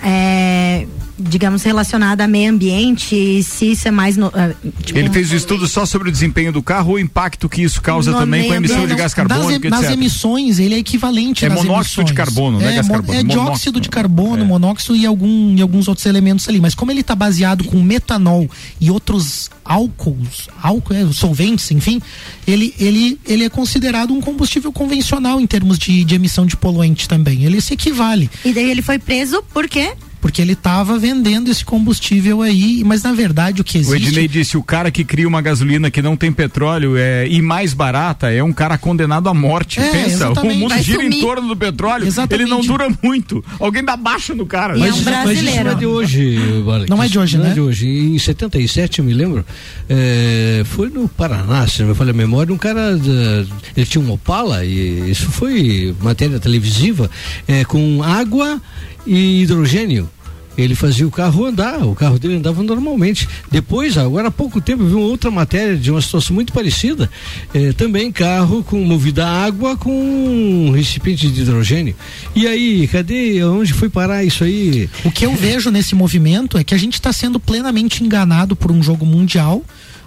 é, 0.05 0.87
digamos, 1.19 1.63
relacionada 1.63 2.25
a 2.25 2.29
meio 2.29 2.53
ambiente, 2.53 3.43
se 3.43 3.73
isso 3.73 3.89
é 3.89 3.91
mais. 3.91 4.17
No, 4.17 4.27
ah, 4.35 4.55
tipo, 4.85 4.99
Ele 4.99 5.11
fez 5.11 5.33
o 5.33 5.37
estudo 5.37 5.67
só 5.67 5.85
sobre 5.85 6.09
o 6.09 6.13
desempenho 6.13 6.53
do 6.53 6.63
carro, 6.63 6.93
o 6.95 6.99
impacto 6.99 7.49
que 7.49 7.63
isso 7.63 7.83
causa 7.83 8.13
No 8.13 8.19
também 8.19 8.47
com 8.47 8.53
a 8.53 8.57
emissão 8.57 8.87
de 8.87 8.95
gás 8.95 9.01
nas, 9.01 9.15
carbônico, 9.15 9.69
nas 9.69 9.81
etc. 9.83 9.93
emissões, 9.95 10.59
ele 10.59 10.75
é 10.75 10.79
equivalente 10.79 11.45
É 11.45 11.49
nas 11.49 11.59
monóxido 11.59 12.05
de 12.05 12.13
emissões. 12.13 12.17
carbono, 12.35 12.61
não 12.61 12.69
é 12.69 12.75
gás 12.75 12.89
carbono, 12.89 13.19
É 13.19 13.23
monóxido. 13.23 13.45
dióxido 13.45 13.81
de 13.81 13.89
carbono, 13.89 14.45
monóxido 14.45 14.97
e, 14.97 15.05
algum, 15.07 15.57
e 15.57 15.63
alguns 15.63 15.89
outros 15.89 16.07
elementos 16.07 16.49
ali. 16.49 16.61
Mas 16.61 16.75
como 16.75 16.91
ele 16.93 17.01
está 17.01 17.15
baseado 17.15 17.65
com 17.65 17.83
metanol 17.83 18.49
e 18.81 18.91
outros 18.91 19.51
álcools, 19.65 20.49
álcool, 20.63 20.95
é, 20.95 21.07
solventes, 21.13 21.71
enfim, 21.71 22.01
ele, 22.47 22.75
ele, 22.79 23.19
ele 23.27 23.45
é 23.45 23.49
considerado 23.49 24.13
um 24.13 24.21
combustível 24.21 24.73
convencional 24.73 25.41
em 25.41 25.47
termos 25.47 25.79
de, 25.79 26.05
de 26.05 26.15
emissão 26.15 26.47
de 26.47 26.57
poluente 26.57 27.09
também. 27.09 27.45
Ele 27.45 27.61
se 27.61 27.75
equivale. 27.75 28.31
E 28.45 28.53
daí 28.53 28.71
ele 28.71 28.83
foi 28.83 28.99
preso 28.99 29.43
por 29.53 29.69
quê? 29.69 29.93
Porque 30.21 30.43
ele 30.43 30.53
estava 30.55 30.99
vendendo 30.99 31.51
esse 31.51 31.65
combustível 31.65 32.43
aí, 32.43 32.83
mas 32.85 33.03
na 33.03 33.13
verdade 33.13 33.61
o 33.61 33.65
que 33.65 33.79
O 33.79 33.81
existe 33.81 34.09
Ednei 34.09 34.29
disse: 34.29 34.57
o 34.57 34.63
cara 34.63 34.91
que 34.91 35.05
cria 35.05 35.27
uma 35.29 35.41
gasolina 35.41 35.91
que 35.91 36.03
não 36.03 36.17
tem 36.17 36.33
petróleo 36.33 36.97
é, 36.97 37.27
e 37.29 37.41
mais 37.41 37.73
barata 37.73 38.31
é 38.33 38.43
um 38.43 38.53
cara 38.53 38.77
condenado 38.77 39.29
à 39.29 39.35
morte. 39.35 39.81
É, 39.81 39.89
Pensa, 39.91 40.29
o 40.29 40.33
exatamente. 40.33 40.59
mundo 40.59 40.71
Vai 40.71 40.83
gira 40.83 41.03
em 41.05 41.11
sumir. 41.11 41.21
torno 41.21 41.49
do 41.49 41.57
petróleo. 41.57 42.07
Exatamente. 42.07 42.43
Ele 42.43 42.51
não 42.51 42.61
dura 42.63 42.89
muito. 43.03 43.45
Alguém 43.61 43.85
dá 43.85 43.97
baixa 43.97 44.35
no 44.35 44.45
cara. 44.47 44.77
E 44.77 44.83
é 44.83 44.85
um 44.87 44.89
Mas 44.97 45.01
brasileiro. 45.03 45.49
isso 45.49 45.65
não 45.65 45.71
é 45.71 45.75
de 45.75 45.87
hoje, 45.87 46.39
Alex. 46.67 46.91
Não 46.91 47.03
é 47.03 47.09
de 47.09 47.19
hoje, 47.19 47.37
não 47.39 47.45
né? 47.45 47.51
é 47.51 47.55
de 47.55 47.61
hoje. 47.61 47.89
Em 47.89 48.19
77, 48.19 48.99
eu 48.99 49.05
me 49.05 49.15
lembro, 49.15 49.45
eh, 49.89 50.63
foi 50.65 50.89
no 50.91 51.09
Paraná, 51.09 51.67
se 51.67 51.81
não 51.83 51.89
me 51.91 51.95
falha 51.95 52.11
a 52.11 52.15
memória, 52.15 52.53
um 52.53 52.59
cara, 52.59 52.97
da- 52.97 53.47
ele 53.77 53.87
tinha 53.87 54.03
um 54.05 54.11
Opala, 54.13 54.65
e 54.65 55.11
isso 55.11 55.29
foi 55.31 55.95
matéria 56.03 56.39
televisiva, 56.41 57.11
eh, 57.47 57.65
com 57.65 58.03
água 58.03 58.61
e 59.09 59.43
hidrogênio. 59.43 60.09
Ele 60.57 60.75
fazia 60.75 61.07
o 61.07 61.11
carro 61.11 61.45
andar, 61.45 61.87
o 61.87 61.95
carro 61.95 62.19
dele 62.19 62.35
andava 62.35 62.65
normalmente. 62.65 63.29
Depois, 63.49 63.97
agora 63.97 64.27
há 64.27 64.31
pouco 64.31 64.61
tempo, 64.61 64.83
eu 64.83 64.89
vi 64.89 64.95
uma 64.95 65.07
outra 65.07 65.31
matéria 65.31 65.77
de 65.77 65.89
uma 65.89 66.03
situação 66.03 66.35
muito 66.35 66.53
parecida. 66.53 67.09
eh, 67.55 67.73
também 67.73 68.11
carro 68.11 68.65
com 68.65 68.85
movida 68.85 69.25
água 69.25 69.77
com 69.77 69.93
um 69.93 70.73
recipiente 70.73 71.31
de 71.31 71.43
hidrogênio. 71.43 71.95
E 72.35 72.49
aí, 72.49 72.89
cadê? 72.89 73.43
Onde 73.45 73.73
foi 73.73 73.89
parar 73.89 74.25
isso 74.25 74.43
aí? 74.43 74.91
O 75.05 75.13
que 75.13 75.25
eu 75.25 75.33
vejo 75.33 75.71
nesse 75.71 75.95
movimento 75.95 76.59
é 76.59 76.65
que 76.65 76.75
a 76.75 76.79
gente 76.79 76.95
está 76.95 77.13
sendo 77.13 77.39
plenamente 77.39 78.03
enganado 78.03 78.57
por 78.57 78.73
um 78.73 78.83
jogo 78.83 79.07
mundial, 79.07 79.63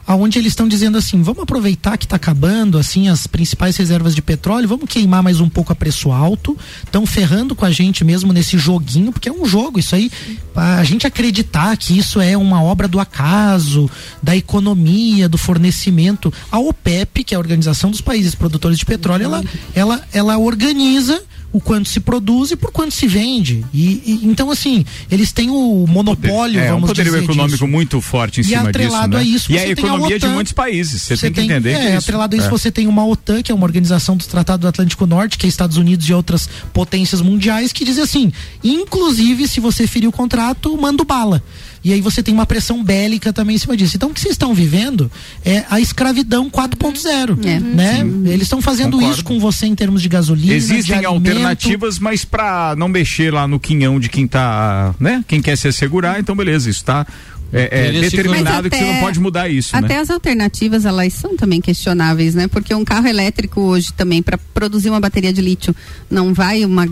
aonde 0.05 0.39
eles 0.39 0.51
estão 0.51 0.67
dizendo 0.67 0.97
assim, 0.97 1.21
vamos 1.21 1.43
aproveitar 1.43 1.97
que 1.97 2.05
está 2.05 2.15
acabando 2.15 2.77
assim 2.77 3.07
as 3.07 3.27
principais 3.27 3.77
reservas 3.77 4.15
de 4.15 4.21
petróleo, 4.21 4.67
vamos 4.67 4.89
queimar 4.89 5.23
mais 5.23 5.39
um 5.39 5.49
pouco 5.49 5.71
a 5.71 5.75
preço 5.75 6.11
alto, 6.11 6.57
estão 6.83 7.05
ferrando 7.05 7.55
com 7.55 7.65
a 7.65 7.71
gente 7.71 8.03
mesmo 8.03 8.33
nesse 8.33 8.57
joguinho, 8.57 9.11
porque 9.11 9.29
é 9.29 9.31
um 9.31 9.45
jogo, 9.45 9.79
isso 9.79 9.95
aí, 9.95 10.11
a 10.55 10.83
gente 10.83 11.07
acreditar 11.07 11.75
que 11.77 11.97
isso 11.97 12.19
é 12.19 12.35
uma 12.35 12.61
obra 12.61 12.87
do 12.87 12.99
acaso, 12.99 13.89
da 14.21 14.35
economia, 14.35 15.29
do 15.29 15.37
fornecimento, 15.37 16.33
a 16.51 16.59
OPEP, 16.59 17.23
que 17.23 17.33
é 17.33 17.37
a 17.37 17.39
Organização 17.39 17.91
dos 17.91 18.01
Países 18.01 18.35
Produtores 18.35 18.77
de 18.77 18.85
Petróleo, 18.85 19.23
ela, 19.23 19.43
ela, 19.73 20.07
ela 20.13 20.37
organiza 20.37 21.21
o 21.53 21.59
quanto 21.59 21.89
se 21.89 21.99
produz 21.99 22.51
e 22.51 22.55
por 22.55 22.71
quanto 22.71 22.93
se 22.93 23.07
vende. 23.07 23.65
E, 23.73 24.01
e- 24.05 24.19
então 24.23 24.49
assim, 24.49 24.85
eles 25.09 25.31
têm 25.31 25.49
o 25.49 25.85
monopólio, 25.87 26.59
é 26.59 26.69
um 26.71 26.75
vamos 26.75 26.89
poderio 26.91 27.11
dizer 27.11 27.23
econômico 27.23 27.55
disso. 27.57 27.67
muito 27.67 27.99
forte 28.01 28.39
em 28.39 28.41
E 28.41 28.43
cima 28.45 28.57
disso. 28.59 28.69
atrelado 28.69 29.17
Né? 29.17 29.19
a 29.21 29.23
isso, 29.23 29.51
e 29.51 29.55
a 29.57 29.59
você 29.61 29.75
tem 29.75 29.83
a 29.85 29.87
economia 29.87 30.19
de 30.19 30.27
muitos 30.27 30.53
países. 30.53 31.01
Você, 31.01 31.17
tem 31.17 31.33
que 31.33 31.41
entender 31.41 31.71
é, 31.71 31.73
que 31.79 31.85
é 31.87 31.89
isso. 31.89 31.97
atrelado 31.99 32.35
a 32.35 32.37
isso, 32.39 32.47
É. 32.47 32.51
você 32.51 32.71
tem 32.71 32.87
uma 32.87 33.05
OTAN, 33.05 33.41
que 33.41 33.51
é 33.51 33.55
uma 33.55 33.65
organização 33.65 34.15
do 34.15 34.23
Tratado 34.25 34.61
do 34.61 34.67
Atlântico 34.67 35.05
Norte, 35.05 35.37
que 35.37 35.45
é 35.45 35.49
Estados 35.49 35.77
Unidos 35.77 36.07
e 36.07 36.13
outras 36.13 36.47
potências 36.73 37.21
mundiais, 37.21 37.73
que 37.73 37.83
diz 37.83 37.97
assim: 37.99 38.31
inclusive, 38.63 39.47
se 39.47 39.59
você 39.59 39.85
ferir 39.87 40.07
o 40.07 40.11
contrato, 40.11 40.75
manda 40.77 41.03
bala. 41.03 41.43
E 41.83 41.91
aí 41.91 41.99
você 42.01 42.21
tem 42.21 42.31
uma 42.33 42.45
pressão 42.45 42.83
bélica 42.83 43.33
também 43.33 43.55
em 43.55 43.59
cima 43.59 43.75
disso. 43.75 43.95
Então, 43.97 44.09
o 44.11 44.13
que 44.13 44.19
vocês 44.19 44.33
estão 44.33 44.53
vivendo 44.53 45.11
é 45.43 45.63
a 45.69 45.79
escravidão 45.79 46.47
4.0. 46.49 47.43
É. 47.45 47.59
Né? 47.59 47.99
Eles 48.25 48.43
estão 48.43 48.61
fazendo 48.61 48.91
Concordo. 48.91 49.13
isso 49.15 49.23
com 49.23 49.39
você 49.39 49.65
em 49.65 49.73
termos 49.73 50.01
de 50.01 50.07
gasolina. 50.07 50.47
de 50.49 50.53
Existem 50.55 50.95
alimento. 50.97 51.07
alternativas, 51.13 51.97
mas 51.97 52.23
pra 52.23 52.75
não 52.77 52.87
mexer 52.87 53.33
lá 53.33 53.47
no 53.47 53.59
quinhão 53.59 53.99
de 53.99 54.09
quem 54.09 54.27
tá, 54.27 54.93
né? 54.99 55.25
Quem 55.27 55.41
quer 55.41 55.57
se 55.57 55.67
assegurar, 55.67 56.19
então 56.19 56.35
beleza, 56.35 56.69
isso 56.69 56.83
tá 56.85 57.05
é, 57.53 57.87
é 57.89 57.91
determinado 57.99 58.63
Mas 58.63 58.71
que 58.71 58.77
você 58.77 58.83
não 58.83 58.91
até- 58.91 58.99
pode 59.01 59.19
mudar 59.19 59.49
isso, 59.49 59.75
Até 59.75 59.95
né? 59.95 59.99
as 59.99 60.09
alternativas, 60.09 60.85
elas 60.85 61.11
são 61.13 61.35
também 61.35 61.59
questionáveis, 61.59 62.33
né? 62.35 62.47
Porque 62.47 62.73
um 62.73 62.85
carro 62.85 63.07
elétrico 63.07 63.59
hoje 63.59 63.91
também, 63.91 64.21
para 64.21 64.37
produzir 64.53 64.89
uma 64.89 64.99
bateria 65.01 65.33
de 65.33 65.41
lítio, 65.41 65.75
não 66.09 66.33
vai 66.33 66.63
uma, 66.63 66.87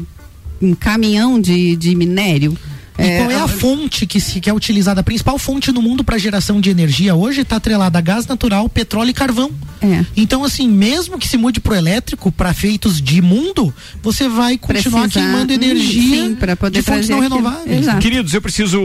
um 0.61 0.73
caminhão 0.75 1.39
de, 1.39 1.75
de 1.77 1.95
minério? 1.95 2.57
E 3.00 3.18
qual 3.18 3.32
é 3.32 3.36
a 3.36 3.47
fonte 3.47 4.06
que, 4.06 4.20
se, 4.20 4.39
que 4.39 4.50
é 4.50 4.54
utilizada? 4.54 5.02
A 5.02 5.04
principal 5.04 5.38
fonte 5.38 5.72
no 5.72 5.82
mundo 5.82 6.04
para 6.04 6.18
geração 6.18 6.60
de 6.60 6.70
energia 6.70 7.16
hoje 7.16 7.41
está 7.41 7.56
atrelada 7.56 7.97
a 7.97 8.02
gás 8.02 8.28
natural, 8.28 8.68
petróleo 8.70 9.10
e 9.10 9.14
carvão. 9.14 9.52
É. 9.82 10.06
Então, 10.16 10.43
assim, 10.43 10.68
mesmo 10.68 11.18
que 11.18 11.28
se 11.28 11.38
mude 11.38 11.60
pro 11.60 11.74
elétrico, 11.74 12.32
para 12.32 12.54
feitos 12.54 13.02
de 13.02 13.22
mundo, 13.22 13.74
você 14.02 14.28
vai 14.28 14.58
continuar 14.58 15.04
Precisar, 15.04 15.26
queimando 15.26 15.52
hum, 15.52 15.56
energia 15.56 16.26
sim, 16.26 16.36
pra 16.36 16.56
poder 16.56 16.80
de 16.80 16.86
fontes 16.86 17.10
não 17.10 17.20
renováveis. 17.20 17.82
Exato. 17.82 18.00
Queridos, 18.00 18.34
eu 18.34 18.41
preciso 18.41 18.80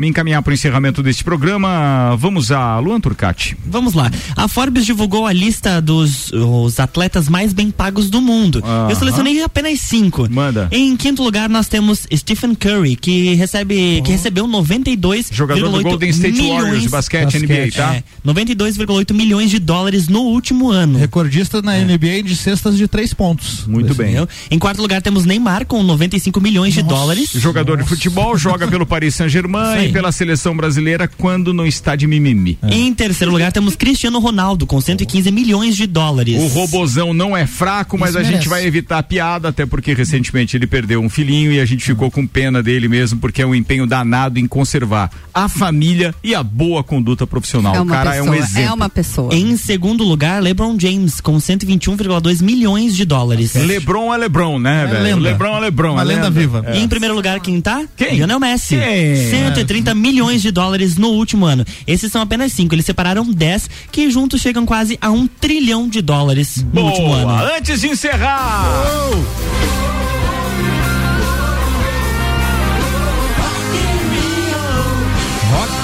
me 0.00 0.08
encaminhar 0.08 0.42
para 0.42 0.50
o 0.50 0.54
encerramento 0.54 1.02
deste 1.02 1.22
programa. 1.22 2.16
Vamos 2.16 2.50
a 2.50 2.78
Luan 2.78 3.00
Turcati. 3.00 3.56
Vamos 3.66 3.92
lá. 3.94 4.10
A 4.34 4.48
Forbes 4.48 4.86
divulgou 4.86 5.26
a 5.26 5.32
lista 5.32 5.80
dos 5.80 6.32
os 6.32 6.80
atletas 6.80 7.28
mais 7.28 7.52
bem 7.52 7.70
pagos 7.70 8.08
do 8.08 8.20
mundo. 8.20 8.62
Aham. 8.64 8.90
Eu 8.90 8.96
selecionei 8.96 9.42
apenas 9.42 9.80
cinco. 9.80 10.28
Manda. 10.30 10.68
Em 10.70 10.96
quinto 10.96 11.22
lugar, 11.22 11.48
nós 11.48 11.68
temos 11.68 12.06
Stephen 12.12 12.54
Curry, 12.54 12.96
que 12.96 13.34
recebe 13.34 13.57
que 13.66 14.10
recebeu 14.10 14.46
92 14.46 15.28
Jogador 15.30 15.70
do 15.70 15.82
Golden 15.82 16.10
State 16.10 16.40
Warriors 16.40 16.82
de 16.82 16.88
basquete, 16.88 17.38
NBA, 17.38 17.72
tá? 17.74 17.96
É, 17.96 18.02
92,8 18.26 19.14
milhões 19.14 19.50
de 19.50 19.58
dólares 19.58 20.08
no 20.08 20.20
último 20.20 20.70
ano. 20.70 20.98
Recordista 20.98 21.62
na 21.62 21.76
NBA 21.78 22.22
de 22.24 22.36
cestas 22.36 22.76
de 22.76 22.86
três 22.88 23.12
pontos. 23.14 23.66
Muito 23.66 23.94
bem. 23.94 24.08
Entendeu? 24.08 24.28
Em 24.50 24.58
quarto 24.58 24.80
lugar 24.80 25.02
temos 25.02 25.24
Neymar 25.24 25.66
com 25.66 25.82
95 25.82 26.40
milhões 26.40 26.74
de 26.74 26.82
dólares. 26.82 27.30
Jogador 27.34 27.78
de 27.78 27.84
futebol, 27.84 28.36
joga 28.36 28.66
pelo 28.66 28.86
Paris 28.86 29.14
Saint-Germain 29.14 29.86
e 29.88 29.92
pela 29.92 30.12
seleção 30.12 30.56
brasileira 30.56 31.08
quando 31.08 31.52
não 31.52 31.66
está 31.66 31.96
de 31.96 32.06
mimimi. 32.06 32.58
Em 32.62 32.92
terceiro 32.94 33.32
lugar 33.32 33.52
temos 33.52 33.76
Cristiano 33.76 34.18
Ronaldo 34.18 34.66
com 34.66 34.80
115 34.80 35.30
milhões 35.30 35.76
de 35.76 35.86
dólares. 35.86 36.40
O 36.40 36.46
robozão 36.48 37.12
não 37.12 37.36
é 37.36 37.46
fraco, 37.46 37.98
mas 37.98 38.10
Isso 38.10 38.18
a 38.18 38.22
gente 38.22 38.32
merece. 38.32 38.48
vai 38.48 38.66
evitar 38.66 38.98
a 38.98 39.02
piada, 39.02 39.48
até 39.48 39.66
porque 39.66 39.94
recentemente 39.94 40.56
ele 40.56 40.66
perdeu 40.66 41.00
um 41.00 41.08
filhinho 41.08 41.52
e 41.52 41.60
a 41.60 41.64
gente 41.64 41.84
ficou 41.84 42.10
com 42.10 42.26
pena 42.26 42.62
dele 42.62 42.88
mesmo, 42.88 43.18
porque 43.18 43.42
é 43.42 43.46
um 43.48 43.54
empenho 43.54 43.86
danado 43.86 44.38
em 44.38 44.46
conservar 44.46 45.10
a 45.32 45.48
família 45.48 46.14
e 46.22 46.34
a 46.34 46.42
boa 46.42 46.82
conduta 46.84 47.26
profissional. 47.26 47.74
É 47.74 47.80
o 47.80 47.86
cara 47.86 48.10
pessoa, 48.10 48.26
é 48.26 48.30
um 48.30 48.34
exemplo. 48.34 48.70
é 48.70 48.72
uma 48.72 48.88
pessoa. 48.88 49.34
Em 49.34 49.56
segundo 49.56 50.04
lugar, 50.04 50.42
LeBron 50.42 50.78
James 50.78 51.20
com 51.20 51.36
121,2 51.36 52.42
milhões 52.42 52.96
de 52.96 53.04
dólares. 53.04 53.54
Lebron 53.54 54.12
é 54.12 54.16
Lebron, 54.16 54.58
né, 54.58 54.86
velho? 54.86 55.02
lenda. 55.02 55.20
Lebron 55.20 55.56
é 55.56 55.60
Lebron. 55.60 55.92
Uma 55.92 56.02
é 56.02 56.04
lenda 56.04 56.30
viva. 56.30 56.64
E 56.74 56.78
em 56.78 56.88
primeiro 56.88 57.14
lugar, 57.14 57.40
quem 57.40 57.60
tá? 57.60 57.84
Quem? 57.96 58.16
Lionel 58.16 58.40
Messi. 58.40 58.76
Quem? 58.76 59.30
130 59.30 59.94
milhões 59.94 60.42
de 60.42 60.50
dólares 60.50 60.96
no 60.96 61.08
último 61.08 61.46
ano. 61.46 61.64
Esses 61.86 62.10
são 62.10 62.20
apenas 62.20 62.52
cinco. 62.52 62.74
Eles 62.74 62.86
separaram 62.86 63.24
10, 63.30 63.70
que 63.90 64.10
juntos 64.10 64.40
chegam 64.40 64.66
quase 64.66 64.98
a 65.00 65.10
um 65.10 65.26
trilhão 65.26 65.88
de 65.88 66.00
dólares 66.02 66.64
no 66.72 66.82
último 66.82 67.12
ano. 67.12 67.26
Boa! 67.26 67.56
Antes 67.56 67.80
de 67.80 67.88
encerrar, 67.88 68.64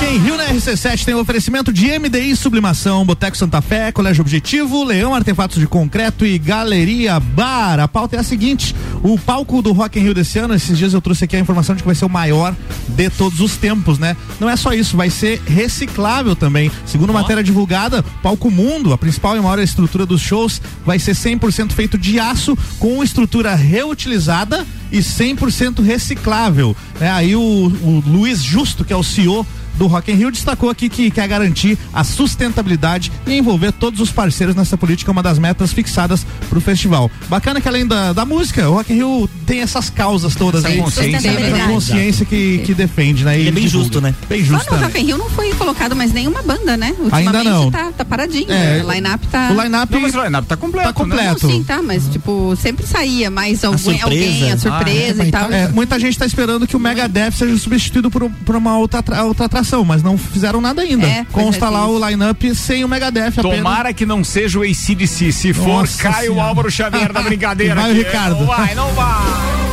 Rock 0.05 0.17
in 0.17 0.19
Rio 0.19 0.37
na 0.37 0.49
RC7 0.49 1.05
tem 1.05 1.15
o 1.15 1.21
oferecimento 1.21 1.73
de 1.73 1.99
MDI 1.99 2.37
Sublimação, 2.37 3.07
Boteco 3.07 3.37
Santa 3.37 3.63
Fé, 3.63 3.91
Colégio 3.91 4.21
Objetivo, 4.21 4.85
Leão 4.85 5.15
Artefatos 5.15 5.59
de 5.59 5.67
Concreto 5.67 6.27
e 6.27 6.39
Galeria 6.39 7.19
Bar. 7.19 7.81
A 7.81 7.89
pauta 7.89 8.17
é 8.17 8.19
a 8.19 8.23
seguinte: 8.23 8.77
o 9.03 9.19
palco 9.19 9.63
do 9.63 9.73
Rock 9.73 9.99
in 9.99 10.03
Rio 10.03 10.15
desse 10.15 10.39
ano, 10.39 10.55
esses 10.55 10.77
dias 10.77 10.93
eu 10.93 11.01
trouxe 11.01 11.25
aqui 11.25 11.37
a 11.37 11.41
informação 11.41 11.75
de 11.75 11.83
que 11.83 11.87
vai 11.87 11.95
ser 11.95 12.05
o 12.05 12.11
maior 12.11 12.55
de 12.87 13.09
todos 13.09 13.41
os 13.41 13.57
tempos, 13.57 13.99
né? 13.99 14.15
Não 14.39 14.51
é 14.51 14.57
só 14.57 14.75
isso, 14.75 14.95
vai 14.95 15.09
ser 15.09 15.41
reciclável 15.47 16.37
também. 16.37 16.71
Segundo 16.85 17.13
matéria 17.13 17.43
divulgada, 17.43 18.03
Palco 18.23 18.51
Mundo, 18.51 18.93
a 18.93 18.99
principal 18.99 19.37
e 19.37 19.41
maior 19.41 19.59
estrutura 19.59 20.05
dos 20.05 20.21
shows, 20.21 20.61
vai 20.85 20.99
ser 20.99 21.13
100% 21.13 21.73
feito 21.73 21.97
de 21.97 22.21
aço 22.21 22.57
com 22.79 23.03
estrutura 23.03 23.55
reutilizada 23.55 24.67
e 24.93 24.99
100% 24.99 25.83
reciclável. 25.83 26.77
É, 27.01 27.09
aí 27.09 27.35
o, 27.35 27.41
o 27.41 28.03
Luiz 28.07 28.43
Justo, 28.43 28.85
que 28.85 28.93
é 28.93 28.97
o 28.97 29.03
CEO 29.03 29.47
do 29.77 29.87
Rock 29.87 30.11
in 30.13 30.15
Rio 30.17 30.31
destacou 30.31 30.71
aqui 30.71 30.89
que 30.89 31.11
quer 31.11 31.27
garantir 31.29 31.79
a 31.93 32.03
sustentabilidade 32.05 33.11
e 33.27 33.33
envolver 33.35 33.73
todos 33.73 34.01
os 34.01 34.11
parceiros 34.11 34.55
nessa 34.55 34.77
política, 34.77 35.11
uma 35.11 35.23
das 35.23 35.39
metas 35.39 35.73
fixadas 35.73 36.27
para 36.49 36.59
o 36.59 36.61
festival. 36.61 37.11
Bacana 37.29 37.61
que 37.61 37.69
além 37.69 37.87
da, 37.87 38.13
da 38.13 38.25
música, 38.25 38.69
o 38.69 38.75
Rock 38.75 38.93
in 38.93 38.97
Rio 38.97 39.29
tem 39.47 39.61
essas 39.61 39.91
causas 39.91 40.35
todas 40.35 40.65
Essa 40.65 40.73
aí, 40.75 40.81
consciência, 40.81 41.29
essa 41.31 41.41
né? 41.51 41.67
consciência 41.69 42.27
que, 42.27 42.59
que 42.65 42.75
defende, 42.75 43.25
né? 43.25 43.35
Ele 43.39 43.45
E 43.45 43.49
é 43.49 43.53
bem 43.53 43.65
divulga. 43.65 43.85
justo, 43.85 44.01
né? 44.01 44.15
Bem 44.29 44.41
Só 44.45 44.55
justo. 44.59 44.65
no 44.75 44.79
também. 44.81 44.85
Rock 44.87 45.01
in 45.01 45.05
Rio 45.07 45.19
não 45.19 45.31
foi 45.31 45.53
colocado 45.55 45.97
mais 45.97 46.13
nenhuma 46.13 46.43
banda, 46.43 46.77
né? 46.77 46.89
Ultimamente 46.99 47.27
Ainda 47.37 47.45
não. 47.45 47.71
Tá, 47.71 47.93
tá 47.93 48.05
paradinho. 48.05 48.51
É, 48.51 48.83
o 48.85 48.93
line-up 48.93 49.27
tá. 49.29 49.51
O 49.51 49.63
line-up 49.63 49.93
não, 49.93 50.01
mas 50.01 50.15
o 50.15 50.25
line-up 50.25 50.47
tá 50.49 50.57
completo, 50.57 50.87
tá 50.89 50.93
completo. 50.93 51.47
Não, 51.47 51.55
sim, 51.55 51.63
tá, 51.65 51.83
mas 51.83 52.09
tipo, 52.09 52.55
sempre 52.57 52.87
saía 52.87 53.31
mais 53.31 53.65
alguém, 53.65 53.79
surpresa. 53.79 54.05
alguém 54.07 54.53
a 54.53 54.59
surpresa 54.59 55.23
Ah, 55.23 55.27
e 55.27 55.31
tal. 55.31 55.53
É, 55.53 55.69
muita 55.69 55.99
gente 55.99 56.13
está 56.13 56.27
esperando 56.27 56.67
que 56.67 56.77
o 56.77 56.81
Megadeth 56.81 57.33
seja 57.33 57.57
substituído 57.59 58.11
por, 58.11 58.31
por 58.45 58.57
uma 58.57 58.77
outra, 58.79 59.03
outra 59.25 59.47
atração, 59.47 59.64
mas 59.85 60.03
não 60.03 60.19
fizeram 60.19 60.61
nada 60.61 60.83
ainda. 60.83 61.07
É, 61.07 61.25
Consta 61.33 61.67
é, 61.67 61.69
lá 61.71 61.87
o 61.87 62.09
line-up 62.09 62.55
sem 62.55 62.85
o 62.85 62.89
Megadeth 62.89 63.39
apenas. 63.39 63.57
Tomara 63.57 63.93
que 63.93 64.05
não 64.05 64.23
seja 64.23 64.59
o 64.59 64.63
ACDC. 64.63 65.33
Se 65.33 65.53
for, 65.53 65.69
Nossa 65.69 66.03
cai 66.03 66.29
o. 66.29 66.41
Álvaro 66.41 66.71
Xavier 66.71 67.13
da 67.13 67.23
brincadeira. 67.23 67.75
Vai 67.75 67.93
o. 67.93 67.95
Ricardo. 67.95 68.41
Não 68.41 68.47
vai, 68.47 68.75
não 68.75 68.89
vai. 68.93 69.64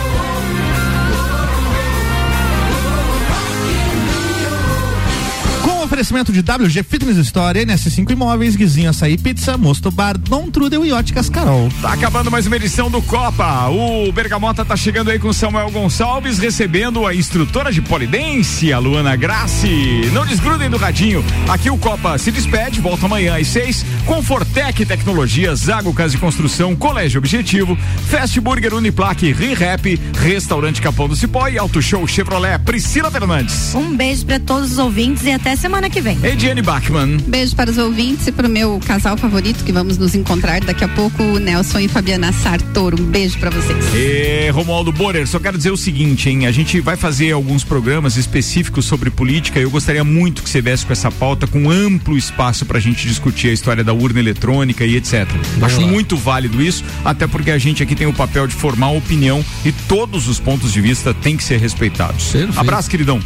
Oferecimento 5.91 6.31
de 6.31 6.39
WG 6.39 6.83
Fitness 6.83 7.17
Store, 7.17 7.59
NS5 7.65 8.11
Imóveis, 8.11 8.55
Guizinho 8.55 8.91
Açaí 8.91 9.17
Pizza, 9.17 9.57
Mosto 9.57 9.91
Bar, 9.91 10.17
Dom 10.17 10.49
Trudel 10.49 10.85
e 10.85 10.93
Óticas 10.93 11.29
Carol. 11.29 11.67
Tá 11.81 11.91
acabando 11.91 12.31
mais 12.31 12.47
uma 12.47 12.55
edição 12.55 12.89
do 12.89 13.01
Copa. 13.01 13.67
O 13.67 14.09
Bergamota 14.13 14.63
tá 14.63 14.77
chegando 14.77 15.11
aí 15.11 15.19
com 15.19 15.33
Samuel 15.33 15.69
Gonçalves, 15.69 16.39
recebendo 16.39 17.05
a 17.05 17.13
instrutora 17.13 17.73
de 17.73 17.81
polidense, 17.81 18.71
a 18.71 18.79
Luana 18.79 19.17
Grassi. 19.17 20.09
Não 20.13 20.25
desgrudem 20.25 20.69
do 20.69 20.77
radinho. 20.77 21.25
Aqui 21.49 21.69
o 21.69 21.77
Copa 21.77 22.17
se 22.17 22.31
despede, 22.31 22.79
volta 22.79 23.05
amanhã 23.05 23.37
às 23.37 23.47
seis, 23.47 23.85
com 24.05 24.23
Fortec 24.23 24.85
Tecnologias, 24.85 25.59
Zago 25.59 25.93
Casa 25.93 26.11
de 26.11 26.19
Construção, 26.19 26.73
Colégio 26.73 27.17
Objetivo, 27.17 27.77
Fast 28.07 28.39
Burger 28.39 28.75
Uniplaque, 28.75 29.33
ReHap, 29.33 29.99
Restaurante 30.21 30.81
Capão 30.81 31.09
do 31.09 31.17
Cipó 31.17 31.49
e 31.49 31.57
Auto 31.57 31.81
Show 31.81 32.07
Chevrolet. 32.07 32.59
Priscila 32.59 33.11
Fernandes. 33.11 33.75
Um 33.75 33.93
beijo 33.93 34.25
pra 34.25 34.39
todos 34.39 34.71
os 34.71 34.77
ouvintes 34.77 35.25
e 35.25 35.31
até 35.31 35.53
semana 35.57 35.80
que 35.89 36.01
vem. 36.01 36.17
Ediane 36.23 36.61
Bachmann. 36.61 37.17
Beijo 37.27 37.55
para 37.55 37.69
os 37.69 37.77
ouvintes 37.77 38.27
e 38.27 38.31
para 38.31 38.47
o 38.47 38.49
meu 38.49 38.79
casal 38.85 39.17
favorito 39.17 39.63
que 39.63 39.71
vamos 39.71 39.97
nos 39.97 40.15
encontrar 40.15 40.61
daqui 40.61 40.83
a 40.83 40.87
pouco, 40.87 41.21
o 41.23 41.39
Nelson 41.39 41.79
e 41.79 41.87
Fabiana 41.87 42.31
Sartor. 42.31 42.93
Um 42.99 43.03
beijo 43.03 43.37
para 43.39 43.49
vocês. 43.49 43.83
E 43.93 44.49
Romualdo 44.51 44.91
Borer, 44.91 45.27
só 45.27 45.39
quero 45.39 45.57
dizer 45.57 45.71
o 45.71 45.77
seguinte, 45.77 46.29
hein? 46.29 46.45
A 46.45 46.51
gente 46.51 46.79
vai 46.79 46.95
fazer 46.95 47.31
alguns 47.31 47.63
programas 47.63 48.17
específicos 48.17 48.85
sobre 48.85 49.09
política 49.09 49.59
e 49.59 49.63
eu 49.63 49.71
gostaria 49.71 50.03
muito 50.03 50.43
que 50.43 50.49
você 50.49 50.61
viesse 50.61 50.85
com 50.85 50.93
essa 50.93 51.11
pauta 51.11 51.47
com 51.47 51.69
amplo 51.69 52.17
espaço 52.17 52.65
pra 52.65 52.79
gente 52.79 53.07
discutir 53.07 53.49
a 53.49 53.53
história 53.53 53.83
da 53.83 53.93
urna 53.93 54.19
eletrônica 54.19 54.85
e 54.85 54.95
etc. 54.95 55.27
Acho 55.61 55.81
lá. 55.81 55.87
muito 55.87 56.17
válido 56.17 56.61
isso, 56.61 56.83
até 57.03 57.27
porque 57.27 57.51
a 57.51 57.57
gente 57.57 57.81
aqui 57.81 57.95
tem 57.95 58.07
o 58.07 58.13
papel 58.13 58.47
de 58.47 58.53
formar 58.55 58.91
opinião 58.91 59.43
e 59.65 59.71
todos 59.71 60.27
os 60.27 60.39
pontos 60.39 60.73
de 60.73 60.81
vista 60.81 61.13
têm 61.13 61.37
que 61.37 61.43
ser 61.43 61.59
respeitados. 61.59 62.31
Perfeito. 62.31 62.59
Abraço, 62.59 62.89
queridão. 62.89 63.19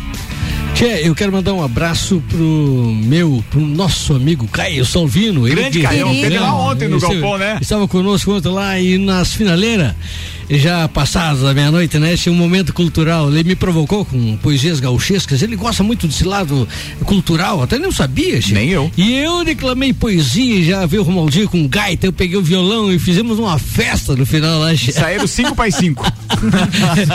Tchê, 0.76 1.08
eu 1.08 1.16
quero 1.16 1.32
mandar 1.32 1.54
um 1.54 1.64
abraço 1.64 2.22
pro 2.28 2.94
meu, 3.02 3.42
pro 3.50 3.62
nosso 3.62 4.14
amigo 4.14 4.46
Caio 4.46 4.86
Salvino. 4.86 5.48
Ele 5.48 5.56
Grande 5.56 5.82
Caião, 5.82 6.14
teve 6.14 6.38
lá 6.38 6.54
ontem 6.54 6.90
no 6.90 7.00
Galpão, 7.00 7.38
né? 7.38 7.58
Estava 7.62 7.88
conosco 7.88 8.34
ontem 8.34 8.50
lá 8.50 8.78
e 8.78 8.98
nas 8.98 9.34
finaleiras, 9.34 9.96
já 10.50 10.88
passadas 10.88 11.44
a 11.44 11.54
meia-noite, 11.54 11.98
né? 12.00 12.14
Esse 12.14 12.30
é 12.30 12.32
um 12.32 12.36
momento 12.36 12.74
cultural. 12.74 13.32
Ele 13.32 13.44
me 13.44 13.56
provocou 13.56 14.06
com 14.06 14.38
poesias 14.38 14.80
gauchescas. 14.80 15.42
Ele 15.42 15.56
gosta 15.56 15.84
muito 15.84 16.08
desse 16.08 16.24
lado 16.24 16.68
cultural, 17.04 17.62
até 17.64 17.78
não 17.78 17.92
sabia, 17.92 18.40
Tchê. 18.40 18.54
Nem 18.54 18.70
eu. 18.70 18.92
E 18.98 19.14
eu 19.14 19.44
declamei 19.44 19.94
poesia 19.94 20.56
e 20.56 20.64
já 20.64 20.86
veio 20.86 21.02
o 21.02 21.06
Romaldinho 21.06 21.50
com 21.50 21.68
gaita, 21.68 22.06
eu 22.06 22.14
peguei 22.14 22.38
o 22.38 22.42
violão 22.42 22.92
e 22.92 23.00
fizemos 23.00 23.40
uma 23.40 23.58
festa 23.58 24.16
no 24.16 24.26
final 24.26 24.60
lá. 24.60 24.74
Tchê. 24.74 24.92
Saíram 24.92 25.28
5 25.28 25.56
para 25.56 25.72
5. 25.72 26.14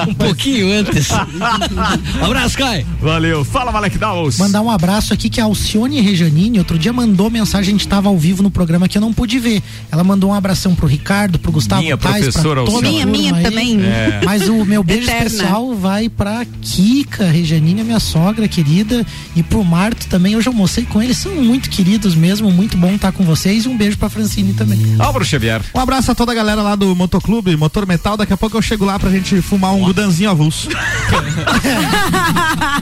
um 0.09 0.15
pouquinho 0.15 0.73
antes. 0.73 1.09
abraço, 2.23 2.57
Caio. 2.57 2.87
Valeu. 3.01 3.45
Fala, 3.45 3.73
Malek 3.73 3.99
Davos. 3.99 4.39
Mandar 4.39 4.63
um 4.63 4.71
abraço 4.71 5.13
aqui 5.13 5.29
que 5.29 5.41
a 5.41 5.45
Alcione 5.45 6.01
Rejanini 6.01 6.59
outro 6.59 6.79
dia 6.79 6.93
mandou 6.93 7.29
mensagem, 7.31 7.71
a 7.71 7.73
gente 7.73 7.81
estava 7.81 8.09
ao 8.09 8.17
vivo 8.17 8.43
no 8.43 8.51
programa 8.51 8.89
que 8.89 8.97
eu 8.97 9.03
não 9.03 9.13
pude 9.13 9.39
ver. 9.39 9.63
Ela 9.91 10.05
mandou 10.05 10.31
um 10.31 10.35
abração 10.35 10.75
pro 10.75 10.87
Ricardo, 10.87 11.39
pro 11.39 11.51
Gustavo 11.51 11.83
Minha 11.83 11.97
Tais, 11.97 12.15
pra 12.15 12.23
professora 12.23 12.65
toda 12.65 12.87
Alcione. 12.87 13.07
Minha, 13.07 13.07
turma 13.07 13.20
minha 13.21 13.35
aí. 13.37 13.43
também. 13.43 13.81
É. 13.83 14.21
Mas 14.25 14.49
o 14.49 14.65
meu 14.65 14.83
beijo 14.83 15.05
Eterna. 15.05 15.27
especial 15.27 15.75
vai 15.75 16.09
pra 16.09 16.45
Kika 16.63 17.27
Rejanini, 17.27 17.81
a 17.81 17.85
minha 17.85 18.01
sogra 18.01 18.47
querida, 18.49 19.07
e 19.37 19.43
pro 19.43 19.65
Marto 19.65 20.07
também. 20.09 20.35
Eu 20.35 20.43
já 20.43 20.51
almocei 20.51 20.85
com 20.85 21.03
eles, 21.03 21.17
são 21.17 21.35
muito 21.35 21.71
queridos 21.71 22.15
mesmo, 22.15 22.51
muito 22.51 22.77
bom 22.77 22.95
estar 22.95 23.13
com 23.13 23.25
vocês. 23.25 23.65
E 23.65 23.69
um 23.69 23.77
beijo 23.77 23.99
pra 23.99 24.09
Francine 24.09 24.55
também. 24.55 24.97
Álvaro 24.99 25.25
Xavier. 25.25 25.61
Um 25.75 25.81
abraço 25.81 26.11
a 26.11 26.15
toda 26.15 26.33
a 26.33 26.35
galera 26.35 26.63
lá 26.63 26.75
do 26.75 26.95
Motoclube, 26.95 27.57
Motor 27.57 27.87
Metal. 27.87 28.17
Daqui 28.17 28.33
a 28.33 28.37
pouco 28.37 28.57
eu 28.57 28.63
chego 28.63 28.85
lá 28.85 28.99
pra 28.99 29.11
gente 29.11 29.41
fumar 29.43 29.73
um 29.73 29.81
gudanzinho 29.81 30.31
avulso. 30.31 30.69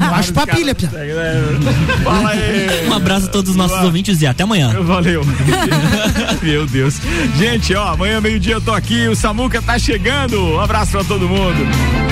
Eu 0.00 0.14
acho 0.14 0.32
papilha, 0.32 0.74
Pia. 0.74 0.90
Fala 2.04 2.30
aí. 2.30 2.88
Um 2.88 2.92
abraço 2.92 3.26
a 3.26 3.28
todos 3.28 3.50
os 3.50 3.56
nossos 3.56 3.82
ouvintes 3.82 4.20
e 4.22 4.26
até 4.26 4.42
amanhã. 4.42 4.74
Valeu. 4.82 5.22
Meu 6.42 6.66
Deus. 6.66 7.00
Gente, 7.36 7.74
ó, 7.74 7.92
amanhã 7.92 8.20
meio-dia 8.20 8.54
eu 8.54 8.60
tô 8.60 8.72
aqui, 8.72 9.08
o 9.08 9.16
Samuca 9.16 9.60
tá 9.60 9.78
chegando. 10.28 10.54
Um 10.54 10.60
abraço 10.60 10.92
pra 10.92 11.04
todo 11.04 11.28
mundo. 11.28 12.07